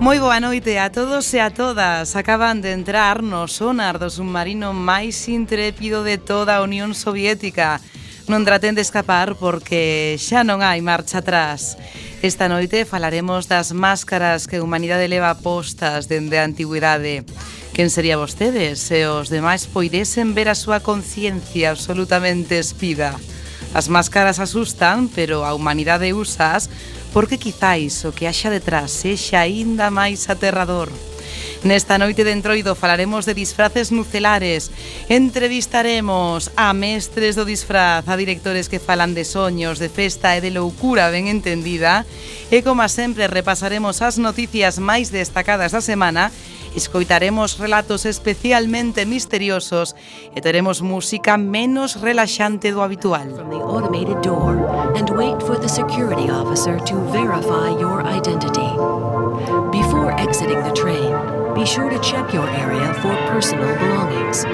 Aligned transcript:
Moi 0.00 0.16
boa 0.16 0.40
noite 0.40 0.80
a 0.80 0.88
todos 0.88 1.28
e 1.36 1.44
a 1.44 1.52
todas. 1.52 2.16
Acaban 2.16 2.64
de 2.64 2.72
entrar 2.72 3.20
no 3.20 3.44
sonar 3.44 4.00
do 4.00 4.08
submarino 4.08 4.72
máis 4.72 5.28
intrépido 5.28 6.00
de 6.00 6.16
toda 6.16 6.56
a 6.56 6.64
Unión 6.64 6.96
Soviética. 6.96 7.84
Non 8.24 8.48
traten 8.48 8.72
de 8.72 8.80
escapar 8.80 9.36
porque 9.36 10.16
xa 10.16 10.40
non 10.40 10.64
hai 10.64 10.80
marcha 10.80 11.20
atrás. 11.20 11.76
Esta 12.24 12.48
noite 12.48 12.88
falaremos 12.88 13.44
das 13.44 13.76
máscaras 13.76 14.48
que 14.48 14.56
a 14.56 14.64
humanidade 14.64 15.04
leva 15.04 15.36
postas 15.36 16.08
dende 16.08 16.40
a 16.40 16.48
antigüidade. 16.48 17.28
Quen 17.76 17.92
sería 17.92 18.16
vostedes 18.16 18.80
se 18.80 19.04
os 19.04 19.28
demais 19.28 19.68
poidesen 19.68 20.32
ver 20.32 20.48
a 20.48 20.56
súa 20.56 20.80
conciencia 20.80 21.76
absolutamente 21.76 22.56
espida? 22.56 23.20
As 23.76 23.92
máscaras 23.92 24.40
asustan, 24.40 25.12
pero 25.12 25.44
a 25.44 25.52
humanidade 25.52 26.16
usas 26.16 26.72
porque 27.12 27.38
quizáis 27.38 28.04
o 28.04 28.14
que 28.14 28.26
haxa 28.26 28.50
detrás 28.50 28.90
sexa 28.90 29.42
aínda 29.42 29.90
máis 29.90 30.30
aterrador. 30.30 30.90
Nesta 31.60 32.00
noite 32.00 32.24
de 32.24 32.32
entroido 32.32 32.72
falaremos 32.72 33.28
de 33.28 33.36
disfraces 33.36 33.92
nucelares, 33.92 34.72
entrevistaremos 35.12 36.48
a 36.56 36.72
mestres 36.72 37.36
do 37.36 37.44
disfraz, 37.44 38.08
a 38.08 38.16
directores 38.16 38.72
que 38.72 38.80
falan 38.80 39.12
de 39.12 39.28
soños, 39.28 39.76
de 39.76 39.92
festa 39.92 40.32
e 40.32 40.40
de 40.40 40.56
loucura 40.56 41.12
ben 41.12 41.28
entendida, 41.28 42.08
e 42.48 42.64
como 42.64 42.88
sempre 42.88 43.28
repasaremos 43.28 44.00
as 44.00 44.16
noticias 44.16 44.80
máis 44.80 45.12
destacadas 45.12 45.76
da 45.76 45.84
semana 45.84 46.32
Escoitaremos 46.74 47.58
relatos 47.58 48.06
especialmente 48.06 49.04
misteriosos 49.04 49.96
e 50.34 50.40
teremos 50.40 50.82
música 50.82 51.36
menos 51.36 51.98
relaxante 51.98 52.70
do 52.70 52.82
habitual. 52.82 53.26
From 53.34 53.50
the 53.50 53.58
automated 53.58 54.22
door 54.22 54.54
and 54.94 55.10
wait 55.10 55.42
for 55.42 55.58
the 55.58 55.68
security 55.68 56.30
officer 56.30 56.78
to 56.86 56.94
verify 57.10 57.74
your 57.74 58.06
identity. 58.06 58.70
Before 59.74 60.14
exiting 60.14 60.62
the 60.62 60.72
train, 60.72 61.10
be 61.54 61.66
sure 61.66 61.90
to 61.90 61.98
check 61.98 62.30
your 62.32 62.46
area 62.48 62.94
for 63.02 63.14
personal 63.26 63.74
belongings. 63.74 64.46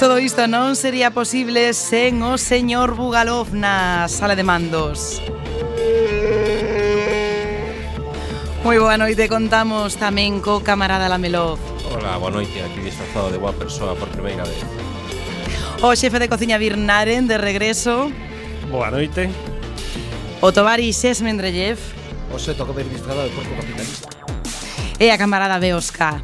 Todo 0.00 0.18
isto 0.18 0.48
non 0.48 0.76
sería 0.76 1.12
posible 1.12 1.72
sen 1.76 2.24
o 2.24 2.40
señor 2.40 2.96
Bugalov 2.96 3.52
na 3.52 4.08
sala 4.08 4.36
de 4.36 4.44
mandos. 4.44 5.20
Moi 8.60 8.76
boa 8.76 9.00
noite, 9.00 9.24
contamos 9.24 9.96
tamén 9.96 10.44
co 10.44 10.60
camarada 10.60 11.08
Lamelov. 11.08 11.56
Hola, 11.96 12.20
boa 12.20 12.28
noite, 12.28 12.60
aquí 12.60 12.84
disfrazado 12.84 13.32
de 13.32 13.40
boa 13.40 13.56
persoa 13.56 13.96
por 13.96 14.12
primeira 14.12 14.44
vez. 14.44 14.60
O 15.80 15.96
xefe 15.96 16.20
de 16.20 16.28
cociña 16.28 16.60
Birnaren, 16.60 17.24
de 17.24 17.40
regreso. 17.40 18.12
Boa 18.68 18.92
noite. 18.92 19.32
O 20.44 20.52
Tobari 20.52 20.92
Xes 20.92 21.24
Mendrellev. 21.24 21.80
O 22.28 22.36
seto 22.36 22.68
ver 22.76 22.84
disfrazado 22.84 23.24
de 23.24 23.32
porco 23.32 23.56
capitalista. 23.56 24.12
E 25.00 25.08
a 25.08 25.16
camarada 25.16 25.56
Beosca. 25.56 26.20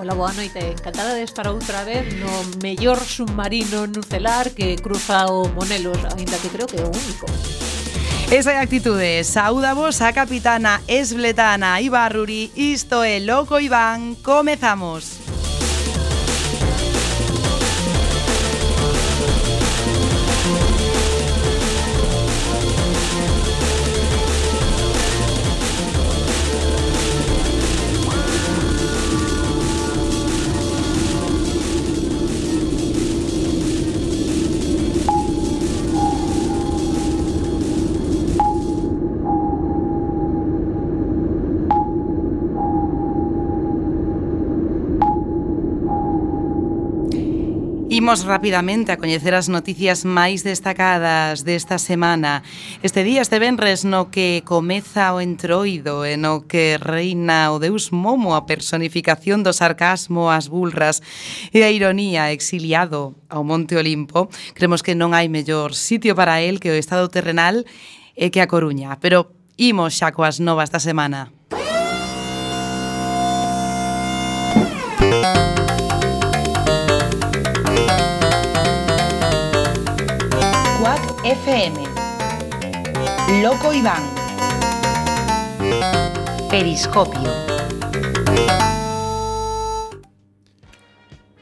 Ola, 0.00 0.16
boa 0.16 0.32
noite. 0.32 0.80
Encantada 0.80 1.12
de 1.12 1.28
estar 1.28 1.44
outra 1.44 1.84
vez 1.84 2.08
no 2.16 2.32
mellor 2.64 2.96
submarino 3.04 3.84
nucelar 3.84 4.48
que 4.56 4.80
cruza 4.80 5.28
o 5.28 5.44
Monelos, 5.52 6.00
aínda 6.16 6.40
que 6.40 6.48
creo 6.48 6.64
que 6.64 6.80
é 6.80 6.84
o 6.84 6.88
único. 6.88 7.28
Esa 8.30 8.52
é 8.52 8.58
a 8.58 8.62
actitude. 8.62 9.22
Saúdavos 9.22 10.02
a 10.02 10.12
capitana 10.12 10.82
esbletana 10.88 11.80
Ibarruri. 11.80 12.50
Isto 12.56 13.04
é 13.04 13.20
Loco 13.20 13.60
Iván. 13.60 14.16
Comezamos. 14.20 15.25
Imos 48.06 48.24
rapidamente 48.24 48.92
a 48.92 49.02
coñecer 49.02 49.34
as 49.34 49.50
noticias 49.50 50.06
máis 50.06 50.46
destacadas 50.46 51.42
desta 51.42 51.74
semana. 51.74 52.46
Este 52.86 53.02
día, 53.02 53.18
este 53.18 53.42
venres, 53.42 53.82
no 53.82 54.14
que 54.14 54.46
comeza 54.46 55.10
o 55.10 55.18
entroido 55.18 56.06
e 56.06 56.14
no 56.14 56.46
que 56.46 56.78
reina 56.78 57.50
o 57.50 57.58
deus 57.58 57.90
Momo 57.90 58.38
a 58.38 58.46
personificación 58.46 59.42
do 59.42 59.50
sarcasmo 59.50 60.30
as 60.30 60.46
bulras 60.46 61.02
e 61.50 61.66
a 61.66 61.70
ironía 61.74 62.30
exiliado 62.30 63.18
ao 63.26 63.42
Monte 63.42 63.74
Olimpo, 63.74 64.30
cremos 64.54 64.86
que 64.86 64.94
non 64.94 65.10
hai 65.10 65.26
mellor 65.26 65.74
sitio 65.74 66.14
para 66.14 66.38
el 66.38 66.62
que 66.62 66.70
o 66.70 66.78
estado 66.78 67.10
terrenal 67.10 67.66
e 68.14 68.30
que 68.30 68.38
a 68.38 68.46
Coruña. 68.46 69.02
Pero 69.02 69.34
imos 69.58 69.98
xa 69.98 70.14
coas 70.14 70.38
novas 70.38 70.70
da 70.70 70.78
semana. 70.78 71.35
FM. 81.26 81.82
Loco 83.42 83.74
Iván. 83.74 84.00
Periscopio. 86.48 87.28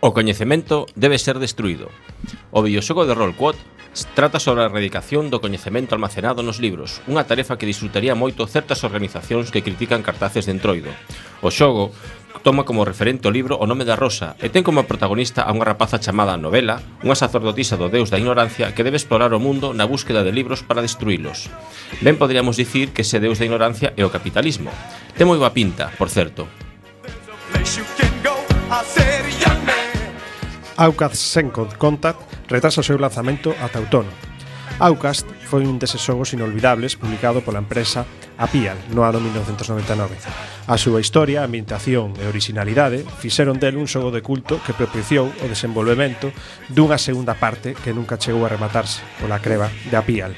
O 0.00 0.14
coñecemento 0.14 0.86
debe 0.96 1.18
ser 1.18 1.38
destruído. 1.38 1.90
O 2.50 2.62
videoxogo 2.62 3.04
de 3.04 3.12
Roll 3.12 3.36
Quad 3.36 3.56
Trata 4.14 4.42
sobre 4.42 4.62
a 4.62 4.66
erradicación 4.66 5.30
do 5.30 5.38
coñecemento 5.38 5.94
almacenado 5.94 6.42
nos 6.42 6.58
libros, 6.58 6.98
unha 7.06 7.22
tarefa 7.22 7.54
que 7.54 7.70
disfrutaría 7.70 8.18
moito 8.18 8.42
certas 8.50 8.82
organizacións 8.82 9.54
que 9.54 9.62
critican 9.62 10.02
cartaces 10.02 10.50
de 10.50 10.54
entroido. 10.58 10.90
O 11.46 11.54
xogo 11.54 11.94
toma 12.42 12.66
como 12.66 12.82
referente 12.82 13.30
o 13.30 13.32
libro 13.32 13.54
O 13.56 13.70
nome 13.70 13.86
da 13.86 13.94
rosa 13.94 14.34
e 14.42 14.50
ten 14.50 14.66
como 14.66 14.82
protagonista 14.90 15.46
a 15.46 15.54
unha 15.54 15.64
rapaza 15.64 16.02
chamada 16.02 16.34
Novela, 16.34 16.82
unha 17.06 17.14
sacerdotisa 17.14 17.78
do 17.78 17.86
deus 17.86 18.10
da 18.10 18.18
ignorancia 18.18 18.74
que 18.74 18.82
debe 18.82 18.98
explorar 18.98 19.30
o 19.30 19.38
mundo 19.38 19.70
na 19.70 19.86
búsqueda 19.86 20.26
de 20.26 20.34
libros 20.34 20.66
para 20.66 20.82
destruílos. 20.82 21.46
Ben 22.02 22.18
poderíamos 22.18 22.58
dicir 22.58 22.90
que 22.90 23.06
ese 23.06 23.22
deus 23.22 23.38
da 23.38 23.46
ignorancia 23.46 23.94
é 23.94 24.02
o 24.02 24.10
capitalismo. 24.10 24.74
Ten 25.14 25.30
moi 25.30 25.38
boa 25.38 25.54
pinta, 25.54 25.94
por 25.94 26.10
certo. 26.10 26.50
place 27.64 27.76
you 27.76 27.84
can 27.96 28.22
go. 28.22 28.34
I 28.70 28.82
said. 28.84 29.23
Outcast 30.76 31.14
sen 31.14 31.54
Contact 31.54 32.18
retrasa 32.50 32.82
o 32.82 32.86
seu 32.86 32.98
lanzamento 32.98 33.54
ata 33.62 33.78
outono. 33.78 34.10
Outcast 34.82 35.22
foi 35.46 35.62
un 35.62 35.78
deses 35.78 36.02
xogos 36.02 36.34
inolvidables 36.34 36.98
publicado 36.98 37.46
pola 37.46 37.62
empresa 37.62 38.02
Apial 38.34 38.74
no 38.90 39.06
ano 39.06 39.22
1999. 39.22 40.18
A 40.66 40.74
súa 40.74 40.98
historia, 40.98 41.46
ambientación 41.46 42.18
e 42.18 42.26
originalidade 42.26 43.06
fixeron 43.22 43.62
del 43.62 43.78
un 43.78 43.86
xogo 43.86 44.10
de 44.10 44.26
culto 44.26 44.58
que 44.66 44.74
propiciou 44.74 45.30
o 45.30 45.46
desenvolvemento 45.46 46.34
dunha 46.66 46.98
segunda 46.98 47.38
parte 47.38 47.78
que 47.78 47.94
nunca 47.94 48.18
chegou 48.18 48.42
a 48.42 48.50
rematarse 48.50 48.98
pola 49.22 49.38
creva 49.38 49.70
de 49.70 49.94
Apial. 49.94 50.34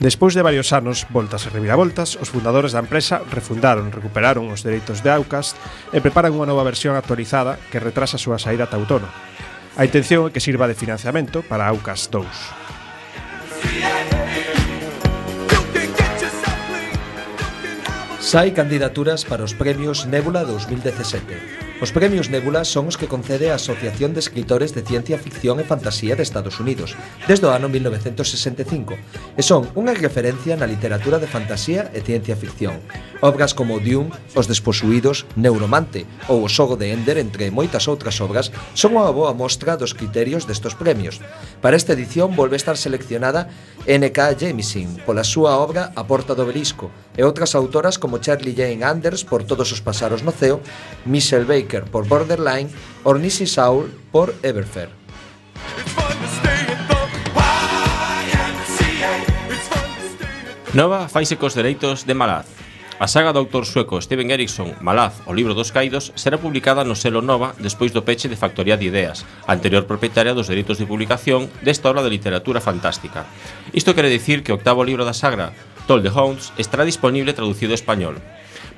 Despois 0.00 0.32
de 0.32 0.46
varios 0.46 0.72
anos, 0.72 1.04
voltas 1.12 1.44
e 1.44 1.52
reviravoltas, 1.52 2.16
os 2.16 2.32
fundadores 2.32 2.72
da 2.72 2.80
empresa 2.80 3.20
refundaron, 3.28 3.92
recuperaron 3.92 4.48
os 4.48 4.64
dereitos 4.64 5.04
de 5.04 5.12
Outcast 5.12 5.60
e 5.92 6.00
preparan 6.00 6.32
unha 6.32 6.48
nova 6.48 6.64
versión 6.64 6.96
actualizada 6.96 7.60
que 7.68 7.82
retrasa 7.82 8.16
a 8.16 8.22
súa 8.22 8.40
saída 8.40 8.64
ata 8.64 8.80
outono. 8.80 9.12
A 9.78 9.86
intención 9.86 10.26
é 10.26 10.34
que 10.34 10.42
sirva 10.42 10.66
de 10.66 10.74
financiamento 10.74 11.46
para 11.46 11.70
AUCAS 11.70 12.10
2. 12.10 12.26
Sai 18.18 18.50
candidaturas 18.50 19.22
para 19.22 19.46
os 19.46 19.54
premios 19.54 20.02
Nébula 20.02 20.42
2017. 20.42 21.67
Os 21.80 21.92
premios 21.92 22.26
Nebula 22.28 22.66
son 22.66 22.90
os 22.90 22.98
que 22.98 23.06
concede 23.06 23.54
a 23.54 23.54
Asociación 23.54 24.10
de 24.10 24.18
Escritores 24.18 24.74
de 24.74 24.82
Ciencia 24.82 25.14
Ficción 25.14 25.62
e 25.62 25.64
Fantasía 25.64 26.18
de 26.18 26.26
Estados 26.26 26.58
Unidos 26.58 26.98
desde 27.30 27.46
o 27.46 27.54
ano 27.54 27.70
1965 27.70 28.98
e 29.38 29.42
son 29.46 29.70
unha 29.78 29.94
referencia 29.94 30.58
na 30.58 30.66
literatura 30.66 31.22
de 31.22 31.30
fantasía 31.30 31.86
e 31.94 32.02
ciencia 32.02 32.34
ficción. 32.34 32.82
Obras 33.22 33.54
como 33.54 33.78
Dune, 33.78 34.10
Os 34.34 34.50
Desposuídos, 34.50 35.22
Neuromante 35.38 36.02
ou 36.26 36.42
O 36.42 36.50
Sogo 36.50 36.74
de 36.74 36.90
Ender, 36.90 37.14
entre 37.14 37.54
moitas 37.54 37.86
outras 37.86 38.18
obras, 38.18 38.50
son 38.74 38.98
unha 38.98 39.14
boa 39.14 39.30
mostra 39.30 39.78
dos 39.78 39.94
criterios 39.94 40.50
destos 40.50 40.74
premios. 40.74 41.22
Para 41.62 41.78
esta 41.78 41.94
edición 41.94 42.34
volve 42.34 42.58
a 42.58 42.62
estar 42.62 42.74
seleccionada 42.74 43.54
N.K. 43.86 44.34
Jemisin 44.34 44.98
pola 45.06 45.22
súa 45.22 45.54
obra 45.62 45.94
A 45.94 46.02
Porta 46.02 46.34
do 46.34 46.42
Obelisco 46.42 46.90
e 47.14 47.22
outras 47.22 47.54
autoras 47.54 48.02
como 48.02 48.18
Charlie 48.18 48.58
Jane 48.58 48.82
Anders 48.82 49.22
por 49.22 49.46
Todos 49.46 49.70
os 49.70 49.78
Pasaros 49.78 50.26
no 50.26 50.34
Ceo, 50.34 50.58
Michelle 51.06 51.46
Baker 51.46 51.67
Por 51.68 52.08
Borderline 52.08 52.70
Ornisi 53.04 53.46
Saul 53.46 53.92
por 54.10 54.34
Everfair. 54.42 54.88
Nova 60.72 61.08
faise 61.08 61.36
cos 61.36 61.52
dereitos 61.52 62.08
de 62.08 62.14
Malaz. 62.14 62.46
A 62.98 63.06
saga 63.06 63.30
do 63.30 63.38
autor 63.38 63.62
sueco 63.68 64.00
Steven 64.00 64.32
Erikson, 64.32 64.74
Malaz, 64.80 65.20
o 65.28 65.36
libro 65.36 65.54
dos 65.54 65.70
caídos, 65.70 66.10
será 66.16 66.40
publicada 66.40 66.82
no 66.82 66.96
selo 66.96 67.22
Nova 67.22 67.54
despois 67.60 67.92
do 67.92 68.02
peche 68.02 68.26
de 68.26 68.40
Factoría 68.40 68.80
de 68.80 68.88
Ideas, 68.88 69.22
anterior 69.46 69.86
propietaria 69.86 70.34
dos 70.34 70.48
dereitos 70.48 70.80
de 70.80 70.88
publicación 70.88 71.46
desta 71.62 71.92
obra 71.92 72.02
de 72.02 72.10
literatura 72.10 72.64
fantástica. 72.64 73.28
Isto 73.76 73.94
quere 73.94 74.10
dicir 74.10 74.42
que 74.42 74.50
o 74.50 74.58
octavo 74.58 74.82
libro 74.82 75.04
da 75.04 75.14
saga, 75.14 75.54
Toll 75.86 76.02
the 76.02 76.10
Hounds, 76.10 76.50
estará 76.58 76.82
disponible 76.82 77.36
traducido 77.36 77.70
ao 77.70 77.80
español. 77.80 78.18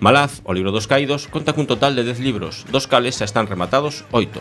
Malaz, 0.00 0.40
o 0.48 0.56
libro 0.56 0.72
dos 0.72 0.88
caídos, 0.88 1.28
conta 1.28 1.52
cun 1.52 1.68
total 1.68 1.92
de 1.92 2.00
10 2.08 2.24
libros, 2.24 2.64
dos 2.72 2.88
cales 2.88 3.20
xa 3.20 3.28
están 3.28 3.44
rematados 3.44 4.08
8. 4.16 4.40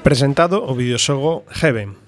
Presentado 0.00 0.64
o 0.64 0.72
videoxogo 0.72 1.44
Heaven. 1.60 2.00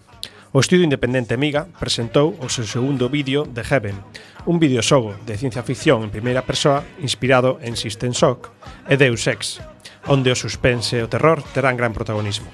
O 0.57 0.65
estudio 0.65 0.89
independente 0.89 1.37
Miga 1.37 1.69
presentou 1.77 2.33
o 2.41 2.49
seu 2.49 2.65
segundo 2.65 3.13
vídeo 3.13 3.45
de 3.45 3.61
Heaven, 3.61 4.01
un 4.49 4.57
videoxogo 4.57 5.13
de 5.29 5.37
ciencia 5.37 5.61
ficción 5.61 6.01
en 6.01 6.09
primeira 6.09 6.41
persoa 6.41 6.89
inspirado 6.97 7.61
en 7.61 7.77
System 7.77 8.17
Shock 8.17 8.49
e 8.89 8.97
Deus 8.97 9.29
Ex, 9.29 9.61
onde 10.09 10.33
o 10.33 10.37
suspense 10.41 10.97
e 10.97 11.05
o 11.05 11.13
terror 11.13 11.45
terán 11.53 11.77
gran 11.77 11.93
protagonismo. 11.93 12.49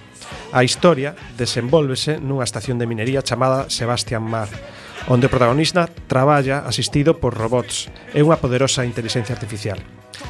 A 0.51 0.67
historia 0.67 1.15
desenvólvese 1.39 2.19
nunha 2.19 2.43
estación 2.43 2.83
de 2.83 2.91
minería 2.91 3.23
chamada 3.23 3.71
Sebastian 3.71 4.27
Mar, 4.27 4.51
onde 5.09 5.27
o 5.27 5.33
protagonista 5.33 5.89
traballa 6.07 6.69
asistido 6.69 7.17
por 7.17 7.33
robots 7.33 7.89
e 8.13 8.21
unha 8.21 8.37
poderosa 8.37 8.85
inteligencia 8.85 9.33
artificial. 9.33 9.81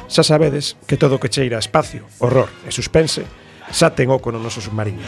Xa 0.07 0.23
sabedes 0.23 0.79
que 0.87 0.95
todo 0.95 1.19
o 1.19 1.21
que 1.21 1.27
cheira 1.27 1.59
a 1.59 1.63
espacio, 1.63 2.07
horror 2.23 2.47
e 2.63 2.71
suspense 2.71 3.27
xa 3.69 3.91
ten 3.91 4.07
oco 4.07 4.31
no 4.31 4.39
noso 4.39 4.63
submarino. 4.63 5.03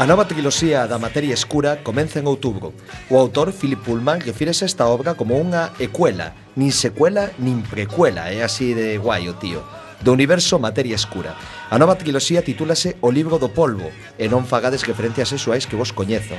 A 0.00 0.08
nova 0.08 0.24
triloxía 0.24 0.88
da 0.88 0.96
materia 0.96 1.36
escura 1.36 1.84
comeza 1.84 2.18
en 2.18 2.26
outubro. 2.26 2.72
O 3.12 3.20
autor 3.20 3.52
Philip 3.52 3.84
Pullman 3.84 4.24
refírese 4.24 4.64
esta 4.64 4.88
obra 4.88 5.12
como 5.12 5.36
unha 5.36 5.76
ecuela, 5.76 6.32
nin 6.56 6.72
secuela 6.72 7.30
nin 7.36 7.60
precuela, 7.62 8.32
é 8.32 8.40
así 8.40 8.72
de 8.72 8.96
guai 8.96 9.28
o 9.28 9.36
tío 9.36 9.60
do 10.00 10.12
universo 10.12 10.58
materia 10.58 10.96
escura. 10.96 11.36
A 11.68 11.76
nova 11.76 11.96
triloxía 11.96 12.44
titúlase 12.44 12.96
O 13.04 13.12
libro 13.12 13.36
do 13.36 13.52
polvo 13.52 13.92
e 14.16 14.26
non 14.28 14.48
fagades 14.48 14.84
referencias 14.88 15.28
sexuais 15.32 15.68
que 15.68 15.78
vos 15.78 15.92
coñezo 15.92 16.36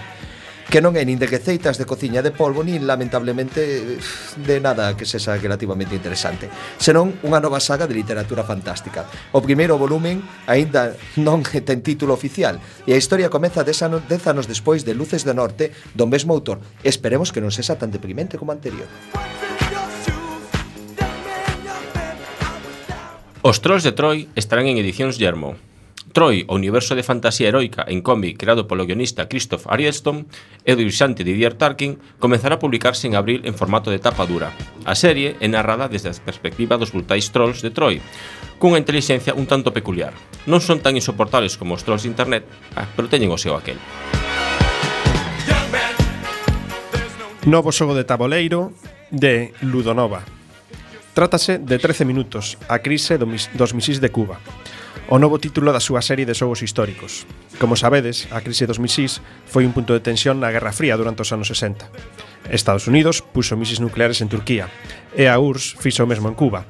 que 0.71 0.79
non 0.79 0.95
é 0.95 1.03
nin 1.03 1.19
de 1.19 1.27
receitas 1.27 1.75
de 1.75 1.83
cociña 1.83 2.23
de 2.23 2.31
polvo 2.31 2.63
nin 2.63 2.87
lamentablemente 2.87 3.99
de 4.39 4.57
nada 4.63 4.95
que 4.95 5.03
sexa 5.03 5.35
relativamente 5.35 5.99
interesante, 5.99 6.47
senón 6.79 7.19
unha 7.27 7.43
nova 7.43 7.59
saga 7.59 7.91
de 7.91 7.97
literatura 7.99 8.47
fantástica. 8.47 9.03
O 9.35 9.43
primeiro 9.43 9.75
volumen 9.75 10.23
aínda 10.47 10.95
non 11.19 11.43
ten 11.67 11.83
título 11.83 12.15
oficial 12.15 12.63
e 12.87 12.95
a 12.95 12.99
historia 12.99 13.27
comeza 13.27 13.67
dez 13.67 13.83
anos, 13.83 14.07
dez 14.07 14.23
anos 14.31 14.47
despois 14.47 14.87
de 14.87 14.95
Luces 14.95 15.27
do 15.27 15.35
Norte 15.35 15.75
do 15.91 16.07
mesmo 16.07 16.31
autor. 16.31 16.63
Esperemos 16.87 17.35
que 17.35 17.43
non 17.43 17.51
sexa 17.51 17.75
tan 17.75 17.91
deprimente 17.91 18.39
como 18.39 18.55
anterior. 18.55 18.87
Os 23.43 23.57
Trolls 23.57 23.81
de 23.81 23.91
Troy 23.91 24.29
estarán 24.38 24.69
en 24.69 24.77
edicións 24.77 25.17
Yermo. 25.17 25.57
Troy, 26.13 26.45
o 26.45 26.53
universo 26.53 26.93
de 26.93 27.01
fantasía 27.01 27.49
heroica 27.49 27.81
en 27.89 28.05
cómic 28.05 28.38
creado 28.38 28.69
polo 28.69 28.85
guionista 28.85 29.25
Christoph 29.25 29.65
Arielston 29.65 30.29
e 30.61 30.77
do 30.77 30.85
dibuixante 30.85 31.25
Didier 31.25 31.57
Tarkin, 31.57 31.97
comenzará 32.21 32.61
a 32.61 32.61
publicarse 32.61 33.09
en 33.09 33.17
abril 33.17 33.41
en 33.49 33.57
formato 33.57 33.89
de 33.89 33.97
tapa 33.97 34.29
dura. 34.29 34.53
A 34.85 34.93
serie 34.93 35.41
é 35.41 35.49
narrada 35.49 35.89
desde 35.89 36.13
a 36.13 36.21
perspectiva 36.21 36.77
dos 36.77 36.93
brutais 36.93 37.33
trolls 37.33 37.65
de 37.65 37.73
Troy, 37.73 37.97
cunha 38.61 38.77
inteligencia 38.77 39.33
un 39.33 39.49
tanto 39.49 39.73
peculiar. 39.73 40.13
Non 40.45 40.61
son 40.61 40.77
tan 40.77 40.93
insoportables 40.93 41.57
como 41.57 41.73
os 41.73 41.81
trolls 41.81 42.05
de 42.05 42.13
internet, 42.13 42.45
ah, 42.77 42.85
pero 42.93 43.09
teñen 43.09 43.33
o 43.33 43.41
seu 43.41 43.57
aquel. 43.57 43.81
Novo 47.49 47.73
xogo 47.73 47.97
de 47.97 48.05
taboleiro 48.05 48.69
de 49.09 49.49
Ludonova. 49.65 50.40
Trátase 51.13 51.59
de 51.59 51.75
13 51.75 52.05
minutos, 52.05 52.57
a 52.71 52.79
crise 52.79 53.19
do 53.19 53.27
mis, 53.27 53.51
dos 53.51 53.75
misís 53.75 53.99
de 53.99 54.15
Cuba, 54.15 54.39
o 55.11 55.19
novo 55.19 55.43
título 55.43 55.75
da 55.75 55.83
súa 55.83 55.99
serie 55.99 56.23
de 56.23 56.31
xogos 56.31 56.63
históricos. 56.63 57.27
Como 57.59 57.75
sabedes, 57.75 58.31
a 58.31 58.39
crise 58.39 58.63
dos 58.63 58.79
misís 58.79 59.19
foi 59.43 59.67
un 59.67 59.75
punto 59.75 59.91
de 59.91 59.99
tensión 59.99 60.39
na 60.39 60.55
Guerra 60.55 60.71
Fría 60.71 60.95
durante 60.95 61.27
os 61.27 61.35
anos 61.35 61.51
60. 61.51 61.83
Estados 62.47 62.87
Unidos 62.87 63.19
puxo 63.19 63.59
misís 63.59 63.83
nucleares 63.83 64.23
en 64.23 64.31
Turquía, 64.31 64.71
e 65.11 65.27
a 65.27 65.35
URSS 65.35 65.75
fixo 65.83 66.07
o 66.07 66.09
mesmo 66.09 66.31
en 66.31 66.39
Cuba, 66.39 66.63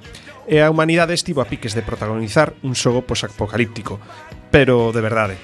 e 0.50 0.58
a 0.58 0.74
humanidade 0.74 1.14
estivo 1.14 1.46
a 1.46 1.46
piques 1.46 1.78
de 1.78 1.86
protagonizar 1.86 2.58
un 2.66 2.74
xogo 2.74 3.06
posapocalíptico, 3.06 4.02
pero 4.50 4.90
de 4.90 5.06
verdade. 5.06 5.38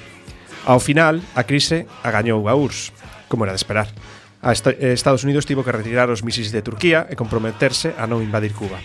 Ao 0.65 0.81
final, 0.81 1.21
a 1.37 1.45
crise 1.45 1.85
agañou 2.01 2.49
a 2.49 2.57
URSS, 2.57 2.97
como 3.29 3.45
era 3.45 3.53
de 3.53 3.61
esperar 3.61 3.93
a 4.41 4.53
eh, 4.53 4.93
Estados 4.93 5.23
Unidos 5.23 5.45
tivo 5.45 5.63
que 5.63 5.71
retirar 5.71 6.09
os 6.09 6.23
misis 6.23 6.51
de 6.51 6.61
Turquía 6.61 7.07
e 7.09 7.15
comprometerse 7.17 7.93
a 7.97 8.05
non 8.05 8.21
invadir 8.21 8.53
Cuba. 8.53 8.77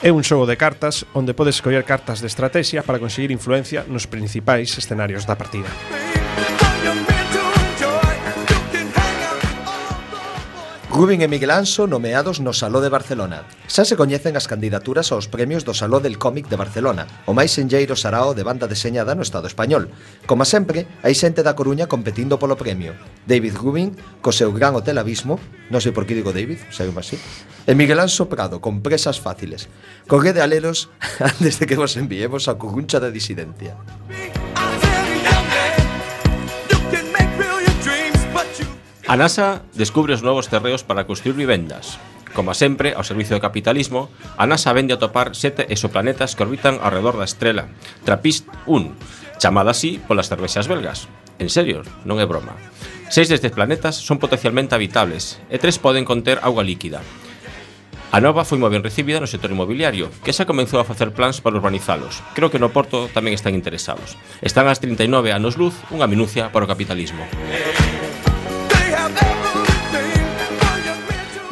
É 0.00 0.08
un 0.08 0.24
xogo 0.24 0.48
de 0.48 0.56
cartas 0.56 1.04
onde 1.12 1.36
podes 1.36 1.60
escoller 1.60 1.84
cartas 1.84 2.24
de 2.24 2.28
estrategia 2.28 2.80
para 2.80 2.96
conseguir 2.96 3.28
influencia 3.28 3.84
nos 3.84 4.08
principais 4.08 4.72
escenarios 4.72 5.28
da 5.28 5.36
partida. 5.36 5.68
Rubin 10.90 11.22
e 11.22 11.28
Miguel 11.30 11.54
Anso 11.54 11.86
nomeados 11.86 12.42
no 12.42 12.50
Saló 12.50 12.82
de 12.82 12.90
Barcelona. 12.90 13.46
Xa 13.70 13.86
se 13.86 13.94
coñecen 13.94 14.34
as 14.34 14.50
candidaturas 14.50 15.14
aos 15.14 15.30
premios 15.30 15.62
do 15.62 15.70
Saló 15.70 16.02
del 16.02 16.18
Cómic 16.18 16.50
de 16.50 16.58
Barcelona, 16.58 17.06
o 17.30 17.32
máis 17.32 17.54
enlleiro 17.62 17.94
sarao 17.94 18.34
de 18.34 18.42
banda 18.42 18.66
deseñada 18.66 19.14
no 19.14 19.22
Estado 19.22 19.46
español. 19.46 19.94
Como 20.26 20.42
sempre, 20.42 20.90
hai 21.06 21.14
xente 21.14 21.46
da 21.46 21.54
Coruña 21.54 21.86
competindo 21.86 22.42
polo 22.42 22.58
premio. 22.58 22.98
David 23.22 23.54
Rubin, 23.62 23.94
co 24.18 24.34
seu 24.34 24.50
gran 24.50 24.74
hotel 24.74 24.98
abismo, 24.98 25.38
non 25.70 25.78
sei 25.78 25.94
por 25.94 26.10
que 26.10 26.18
digo 26.18 26.34
David, 26.34 26.58
sei 26.74 26.90
así, 26.90 27.14
e 27.70 27.72
Miguel 27.78 28.02
Anso 28.02 28.26
Prado, 28.26 28.58
con 28.58 28.82
presas 28.82 29.22
fáciles. 29.22 29.70
Correde 30.10 30.42
alelos 30.42 30.90
antes 31.22 31.62
de 31.62 31.70
que 31.70 31.78
vos 31.78 31.94
enviemos 31.94 32.50
a 32.50 32.58
Coruncha 32.58 32.98
da 32.98 33.14
Disidencia. 33.14 33.78
A 39.10 39.18
NASA 39.18 39.66
descubre 39.74 40.14
os 40.14 40.22
novos 40.22 40.46
terreos 40.46 40.86
para 40.86 41.02
construir 41.02 41.34
vivendas. 41.34 41.98
Como 42.30 42.54
sempre, 42.54 42.94
ao 42.94 43.02
servicio 43.02 43.34
do 43.34 43.42
capitalismo, 43.42 44.06
a 44.38 44.46
NASA 44.46 44.70
vende 44.70 44.94
a 44.94 45.02
topar 45.02 45.34
sete 45.34 45.66
exoplanetas 45.66 46.38
que 46.38 46.46
orbitan 46.46 46.78
ao 46.78 46.94
redor 46.94 47.18
da 47.18 47.26
estrela 47.26 47.66
Trappist 48.06 48.46
1, 48.70 49.42
chamada 49.42 49.74
así 49.74 49.98
polas 49.98 50.30
cervexas 50.30 50.70
belgas. 50.70 51.10
En 51.42 51.50
serio, 51.50 51.82
non 52.06 52.22
é 52.22 52.26
broma. 52.30 52.54
Seis 53.10 53.26
destes 53.26 53.50
planetas 53.50 53.98
son 53.98 54.22
potencialmente 54.22 54.78
habitables 54.78 55.42
e 55.50 55.58
tres 55.58 55.82
poden 55.82 56.06
conter 56.06 56.38
auga 56.46 56.62
líquida. 56.62 57.02
A 58.14 58.22
nova 58.22 58.46
foi 58.46 58.62
moi 58.62 58.70
ben 58.70 58.86
recibida 58.86 59.18
no 59.18 59.26
sector 59.26 59.50
inmobiliario, 59.50 60.14
que 60.22 60.30
xa 60.30 60.46
comenzou 60.46 60.78
a 60.78 60.86
facer 60.86 61.10
plans 61.10 61.42
para 61.42 61.58
urbanizalos. 61.58 62.22
Creo 62.38 62.54
que 62.54 62.62
no 62.62 62.70
Porto 62.70 63.10
tamén 63.10 63.34
están 63.34 63.58
interesados. 63.58 64.14
Están 64.38 64.70
ás 64.70 64.78
39 64.78 65.34
anos 65.34 65.58
luz, 65.58 65.74
unha 65.90 66.06
minucia 66.06 66.54
para 66.54 66.62
o 66.62 66.70
capitalismo. 66.70 67.26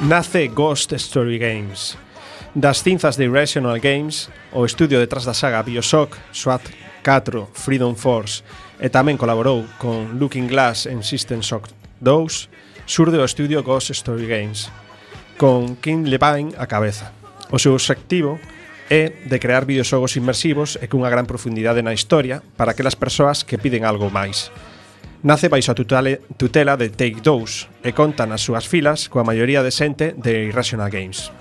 nace 0.01 0.49
Ghost 0.49 0.93
Story 0.93 1.39
Games. 1.39 1.99
Das 2.55 2.83
cinzas 2.83 3.17
de 3.17 3.25
Irrational 3.25 3.79
Games, 3.81 4.31
o 4.53 4.65
estudio 4.65 4.99
detrás 4.99 5.25
da 5.25 5.35
saga 5.35 5.63
Bioshock, 5.63 6.17
SWAT 6.33 6.63
4, 7.05 7.51
Freedom 7.53 7.95
Force 7.95 8.43
e 8.79 8.87
tamén 8.87 9.19
colaborou 9.19 9.67
con 9.83 10.23
Looking 10.23 10.47
Glass 10.47 10.87
en 10.87 11.03
System 11.03 11.43
Shock 11.43 11.67
2, 11.99 12.87
surde 12.87 13.19
o 13.19 13.27
estudio 13.27 13.67
Ghost 13.67 13.91
Story 13.91 14.31
Games, 14.31 14.71
con 15.35 15.75
Kim 15.83 16.07
Levine 16.07 16.55
a 16.55 16.71
cabeza. 16.71 17.11
O 17.51 17.59
seu 17.59 17.75
obxectivo 17.75 18.39
é 18.87 19.11
de 19.27 19.37
crear 19.43 19.67
videoxogos 19.67 20.15
inmersivos 20.15 20.79
e 20.79 20.87
cunha 20.87 21.11
gran 21.11 21.27
profundidade 21.27 21.83
na 21.83 21.93
historia 21.93 22.39
para 22.55 22.73
aquelas 22.73 22.95
persoas 22.95 23.43
que 23.43 23.59
piden 23.59 23.83
algo 23.83 24.15
máis 24.15 24.55
nace 25.23 25.49
baixo 25.49 25.73
a 25.73 25.75
tutela 25.75 26.77
de 26.77 26.89
Take 26.91 27.21
Dose 27.23 27.67
e 27.83 27.91
conta 27.93 28.27
nas 28.27 28.43
súas 28.43 28.71
filas 28.71 29.11
coa 29.11 29.27
maioría 29.27 29.67
de 29.67 29.75
xente 29.75 30.15
de 30.15 30.51
Irrational 30.51 30.91
Games. 30.91 31.35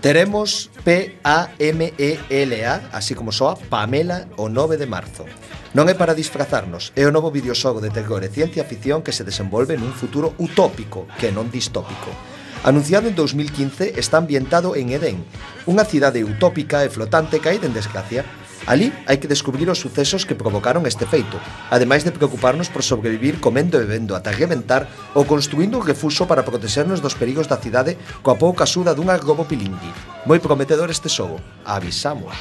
Teremos 0.00 0.68
P-A-M-E-L-A, 0.84 2.74
así 2.92 3.16
como 3.16 3.32
soa 3.32 3.56
Pamela 3.56 4.28
o 4.36 4.52
9 4.52 4.76
de 4.76 4.84
marzo. 4.84 5.24
Non 5.72 5.88
é 5.88 5.96
para 5.96 6.12
disfrazarnos, 6.12 6.92
é 6.92 7.08
o 7.08 7.12
novo 7.12 7.32
videoxogo 7.32 7.80
de 7.80 7.88
terror 7.88 8.20
e 8.20 8.28
ciencia 8.28 8.68
ficción 8.68 9.00
que 9.00 9.16
se 9.16 9.24
desenvolve 9.24 9.80
nun 9.80 9.96
futuro 9.96 10.36
utópico, 10.36 11.08
que 11.16 11.32
non 11.32 11.48
distópico 11.48 12.33
Anunciado 12.64 13.08
en 13.08 13.14
2015, 13.14 14.00
está 14.00 14.16
ambientado 14.16 14.74
en 14.74 14.88
Edén, 14.88 15.20
unha 15.68 15.84
cidade 15.84 16.24
utópica 16.24 16.80
e 16.80 16.88
flotante 16.88 17.36
caída 17.36 17.68
en 17.68 17.76
desgracia. 17.76 18.24
Alí 18.64 18.88
hai 19.04 19.20
que 19.20 19.28
descubrir 19.28 19.68
os 19.68 19.84
sucesos 19.84 20.24
que 20.24 20.32
provocaron 20.32 20.88
este 20.88 21.04
feito, 21.04 21.36
ademais 21.68 22.08
de 22.08 22.16
preocuparnos 22.16 22.72
por 22.72 22.80
sobrevivir 22.80 23.36
comendo 23.36 23.76
e 23.76 23.84
bebendo 23.84 24.16
ata 24.16 24.32
reventar 24.32 24.88
ou 25.12 25.28
construindo 25.28 25.76
un 25.76 25.84
refuso 25.84 26.24
para 26.24 26.40
protexernos 26.40 27.04
dos 27.04 27.12
perigos 27.12 27.52
da 27.52 27.60
cidade 27.60 28.00
coa 28.24 28.40
pouca 28.40 28.64
suda 28.64 28.96
dunha 28.96 29.20
globo 29.20 29.44
pilingui. 29.44 29.92
Moi 30.24 30.40
prometedor 30.40 30.88
este 30.88 31.12
xogo, 31.12 31.36
avisamos. 31.68 32.32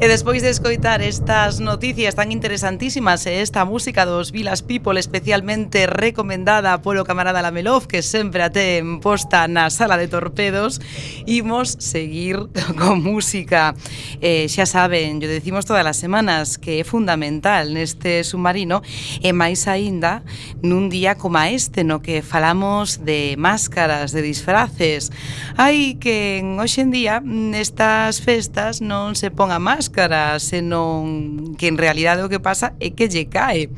E 0.00 0.08
despois 0.08 0.40
de 0.40 0.48
escoitar 0.48 1.04
estas 1.04 1.60
noticias 1.60 2.16
tan 2.16 2.32
interesantísimas 2.32 3.28
e 3.28 3.44
esta 3.44 3.68
música 3.68 4.08
dos 4.08 4.32
Vilas 4.32 4.64
People 4.64 4.96
especialmente 4.96 5.84
recomendada 5.84 6.80
polo 6.80 7.04
camarada 7.04 7.44
Lamelov 7.44 7.84
que 7.84 8.00
sempre 8.00 8.40
a 8.40 8.48
ten 8.48 9.04
posta 9.04 9.44
na 9.44 9.68
sala 9.68 10.00
de 10.00 10.08
torpedos, 10.08 10.80
imos 11.28 11.76
seguir 11.84 12.48
con 12.80 13.04
música. 13.04 13.76
Eh, 14.24 14.48
xa 14.48 14.64
saben, 14.64 15.20
yo 15.20 15.28
decimos 15.28 15.68
todas 15.68 15.84
as 15.84 16.00
semanas 16.00 16.56
que 16.56 16.80
é 16.80 16.84
fundamental 16.88 17.68
neste 17.68 18.24
submarino 18.24 18.80
e 19.20 19.36
máis 19.36 19.68
aínda 19.68 20.24
nun 20.64 20.88
día 20.88 21.20
como 21.20 21.44
este 21.44 21.84
no 21.84 22.00
que 22.00 22.24
falamos 22.24 23.04
de 23.04 23.36
máscaras, 23.36 24.16
de 24.16 24.24
disfraces. 24.24 25.12
Hai 25.60 26.00
que 26.00 26.40
hoxe 26.56 26.88
en 26.88 26.88
día 26.88 27.20
nestas 27.20 28.24
festas 28.24 28.80
non 28.80 29.12
se 29.12 29.28
ponga 29.28 29.60
máscara 29.60 29.89
máscara, 29.90 30.38
senón 30.38 31.56
que 31.58 31.66
en 31.66 31.76
realidade 31.76 32.22
o 32.22 32.30
que 32.30 32.38
pasa 32.38 32.78
é 32.78 32.94
que 32.94 33.10
lle 33.10 33.26
cae. 33.26 33.74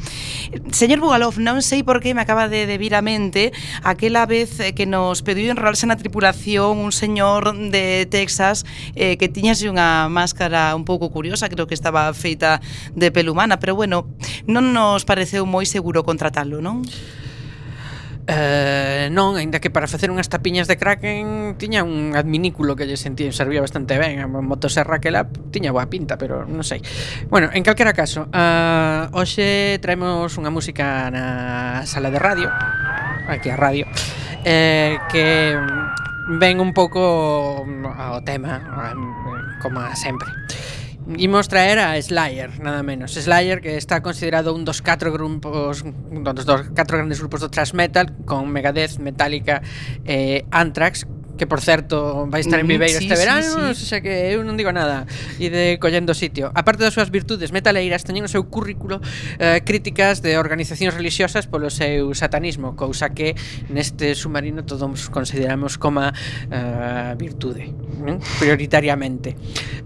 Señor 0.68 1.00
Bugalov, 1.00 1.40
non 1.40 1.64
sei 1.64 1.80
por 1.80 2.04
que 2.04 2.12
me 2.12 2.20
acaba 2.20 2.52
de, 2.52 2.68
de 2.68 2.76
vir 2.76 2.92
a 2.92 3.00
mente 3.00 3.48
aquela 3.80 4.28
vez 4.28 4.60
eh, 4.60 4.76
que 4.76 4.84
nos 4.84 5.24
pediu 5.24 5.48
enrolarse 5.48 5.88
na 5.88 5.96
tripulación 5.96 6.84
un 6.84 6.92
señor 6.92 7.56
de 7.72 8.04
Texas 8.12 8.68
eh, 8.92 9.16
que 9.16 9.32
tiñase 9.32 9.72
unha 9.72 10.12
máscara 10.12 10.76
un 10.76 10.84
pouco 10.84 11.08
curiosa, 11.08 11.48
creo 11.48 11.64
que 11.64 11.72
estaba 11.72 12.12
feita 12.12 12.60
de 12.92 13.08
pelo 13.08 13.32
humana, 13.32 13.56
pero 13.56 13.72
bueno, 13.72 14.04
non 14.44 14.76
nos 14.76 15.08
pareceu 15.08 15.48
moi 15.48 15.64
seguro 15.64 16.04
contratalo, 16.04 16.60
non? 16.60 16.84
Eh, 18.22 19.10
non, 19.10 19.34
aínda 19.34 19.58
que 19.58 19.66
para 19.66 19.90
facer 19.90 20.06
unhas 20.06 20.30
tapiñas 20.30 20.70
de 20.70 20.78
Kraken 20.78 21.58
tiña 21.58 21.82
un 21.82 22.14
adminículo 22.14 22.78
que 22.78 22.86
lle 22.86 22.94
sentía 22.94 23.34
servía 23.34 23.58
bastante 23.58 23.98
ben, 23.98 24.22
a 24.22 24.30
motoserra 24.30 25.02
que 25.02 25.10
la 25.10 25.26
tiña 25.50 25.74
boa 25.74 25.90
pinta, 25.90 26.14
pero 26.14 26.46
non 26.46 26.62
sei. 26.62 26.78
Bueno, 27.26 27.50
en 27.50 27.66
calquera 27.66 27.90
caso, 27.90 28.30
uh, 28.30 29.10
hoxe 29.10 29.82
traemos 29.82 30.38
unha 30.38 30.54
música 30.54 31.10
na 31.10 31.82
sala 31.82 32.14
de 32.14 32.20
radio, 32.22 32.46
aquí 33.26 33.50
a 33.50 33.58
radio, 33.58 33.90
eh, 34.46 35.02
que 35.10 35.58
ven 36.38 36.62
un 36.62 36.70
pouco 36.70 37.66
ao 37.66 38.22
tema, 38.22 38.62
eh, 38.62 38.94
como 39.58 39.82
sempre. 39.98 40.41
Imos 41.18 41.48
traer 41.48 41.78
a 41.78 42.00
Slayer, 42.00 42.60
nada 42.60 42.82
menos. 42.82 43.14
Slayer 43.14 43.60
que 43.60 43.76
está 43.76 44.02
considerado 44.02 44.54
un 44.54 44.64
dos 44.64 44.82
catro 44.82 45.12
grupos 45.12 45.82
un 45.82 46.22
dos, 46.22 46.46
dos 46.46 46.70
catro 46.74 46.98
grandes 46.98 47.18
grupos 47.18 47.40
do 47.40 47.50
thrash 47.50 47.74
metal 47.74 48.14
con 48.24 48.48
Megadeth, 48.48 48.98
Metallica 48.98 49.62
e 50.06 50.46
eh, 50.46 50.46
Anthrax 50.50 51.06
que 51.36 51.46
por 51.46 51.60
certo 51.60 52.26
vai 52.28 52.40
estar 52.40 52.60
en 52.60 52.68
Viveiro 52.68 52.98
sí, 52.98 53.08
este 53.08 53.16
verano, 53.16 53.74
sí, 53.74 53.82
sí. 53.82 53.86
xa 53.88 53.98
que 54.04 54.32
eu 54.32 54.44
non 54.44 54.54
digo 54.60 54.70
nada, 54.70 55.08
e 55.40 55.48
de 55.48 55.80
collendo 55.80 56.12
sitio. 56.12 56.52
A 56.52 56.62
parte 56.62 56.84
das 56.84 56.92
súas 56.92 57.08
virtudes 57.08 57.50
metaleiras, 57.50 58.04
teñen 58.04 58.24
o 58.24 58.30
seu 58.30 58.44
currículo 58.46 59.00
eh, 59.40 59.64
críticas 59.64 60.20
de 60.20 60.36
organizacións 60.36 60.92
religiosas 60.92 61.48
polo 61.48 61.72
seu 61.72 62.12
satanismo, 62.12 62.76
cousa 62.76 63.16
que 63.16 63.32
neste 63.72 64.12
submarino 64.12 64.62
todos 64.68 65.08
consideramos 65.08 65.80
como 65.80 66.04
eh, 66.04 67.12
virtude, 67.16 67.72
non? 68.04 68.20
prioritariamente. 68.36 69.34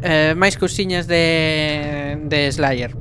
Eh, 0.03 0.35
máis 0.35 0.59
cousiñas 0.59 1.07
de, 1.07 2.19
de 2.27 2.51
Slayer. 2.51 2.93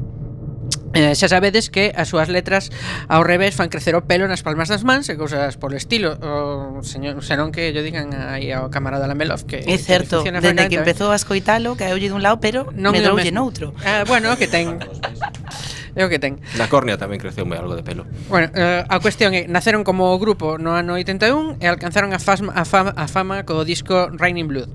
Eh, 0.96 1.12
xa 1.12 1.28
sabedes 1.28 1.68
que 1.68 1.92
as 1.92 2.08
súas 2.08 2.32
letras 2.32 2.72
ao 3.12 3.28
revés 3.28 3.52
fan 3.52 3.68
crecer 3.68 4.00
o 4.00 4.08
pelo 4.08 4.32
nas 4.32 4.48
palmas 4.48 4.72
das 4.72 4.88
mans 4.88 5.12
e 5.12 5.20
cousas 5.20 5.60
polo 5.60 5.76
estilo 5.76 6.16
o 6.24 6.80
señor, 6.88 7.20
senón 7.20 7.52
que 7.52 7.76
yo 7.76 7.84
digan 7.84 8.16
aí 8.16 8.56
ao 8.56 8.72
camarada 8.72 9.04
Lamelov 9.04 9.44
que 9.44 9.60
É 9.68 9.76
certo, 9.76 10.24
que 10.24 10.32
dende 10.32 10.72
que 10.72 10.80
empezou 10.80 11.12
a 11.12 11.20
escoitalo 11.20 11.76
caeulle 11.76 12.08
dun 12.08 12.24
lado, 12.24 12.40
pero 12.40 12.72
non 12.72 12.96
me 12.96 13.04
doulle 13.04 13.36
noutro. 13.36 13.76
Ah, 13.84 14.08
bueno, 14.08 14.32
que 14.40 14.48
ten 14.48 14.80
É 15.96 16.04
o 16.04 16.12
que 16.12 16.20
ten. 16.20 16.44
Na 16.60 16.68
córnea 16.68 17.00
tamén 17.00 17.24
creceume 17.24 17.56
algo 17.56 17.72
de 17.72 17.80
pelo. 17.80 18.04
Bueno, 18.28 18.52
eh, 18.52 18.84
a 18.84 19.00
cuestión 19.00 19.32
é, 19.32 19.48
naceron 19.48 19.88
como 19.88 20.12
grupo 20.20 20.60
no 20.60 20.76
ano 20.76 21.00
81 21.00 21.56
e 21.64 21.66
alcanzaron 21.72 22.12
a, 22.12 22.20
fasma, 22.20 22.52
a, 22.52 22.68
fama, 22.68 22.92
a 23.00 23.08
fama 23.08 23.48
co 23.48 23.64
disco 23.64 24.12
Raining 24.12 24.52
Blood, 24.52 24.68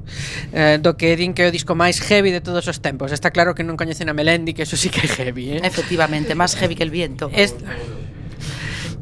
eh, 0.57 0.81
do 0.81 0.97
que 0.97 1.13
din 1.21 1.37
que 1.37 1.45
é 1.45 1.47
o 1.49 1.53
disco 1.53 1.77
máis 1.77 2.01
heavy 2.01 2.33
de 2.33 2.41
todos 2.41 2.65
os 2.73 2.81
tempos. 2.81 3.13
Está 3.13 3.29
claro 3.29 3.53
que 3.53 3.61
non 3.61 3.77
coñecen 3.77 4.09
a 4.09 4.17
Melendi, 4.17 4.57
que 4.57 4.65
eso 4.65 4.81
sí 4.81 4.89
que 4.89 5.05
é 5.05 5.09
heavy, 5.13 5.61
eh? 5.61 5.69
Efectivamente 5.69 6.10
Exactamente, 6.11 6.35
más 6.35 6.57
heavy 6.57 6.75
que 6.75 6.83
el 6.83 6.91
viento. 6.91 7.31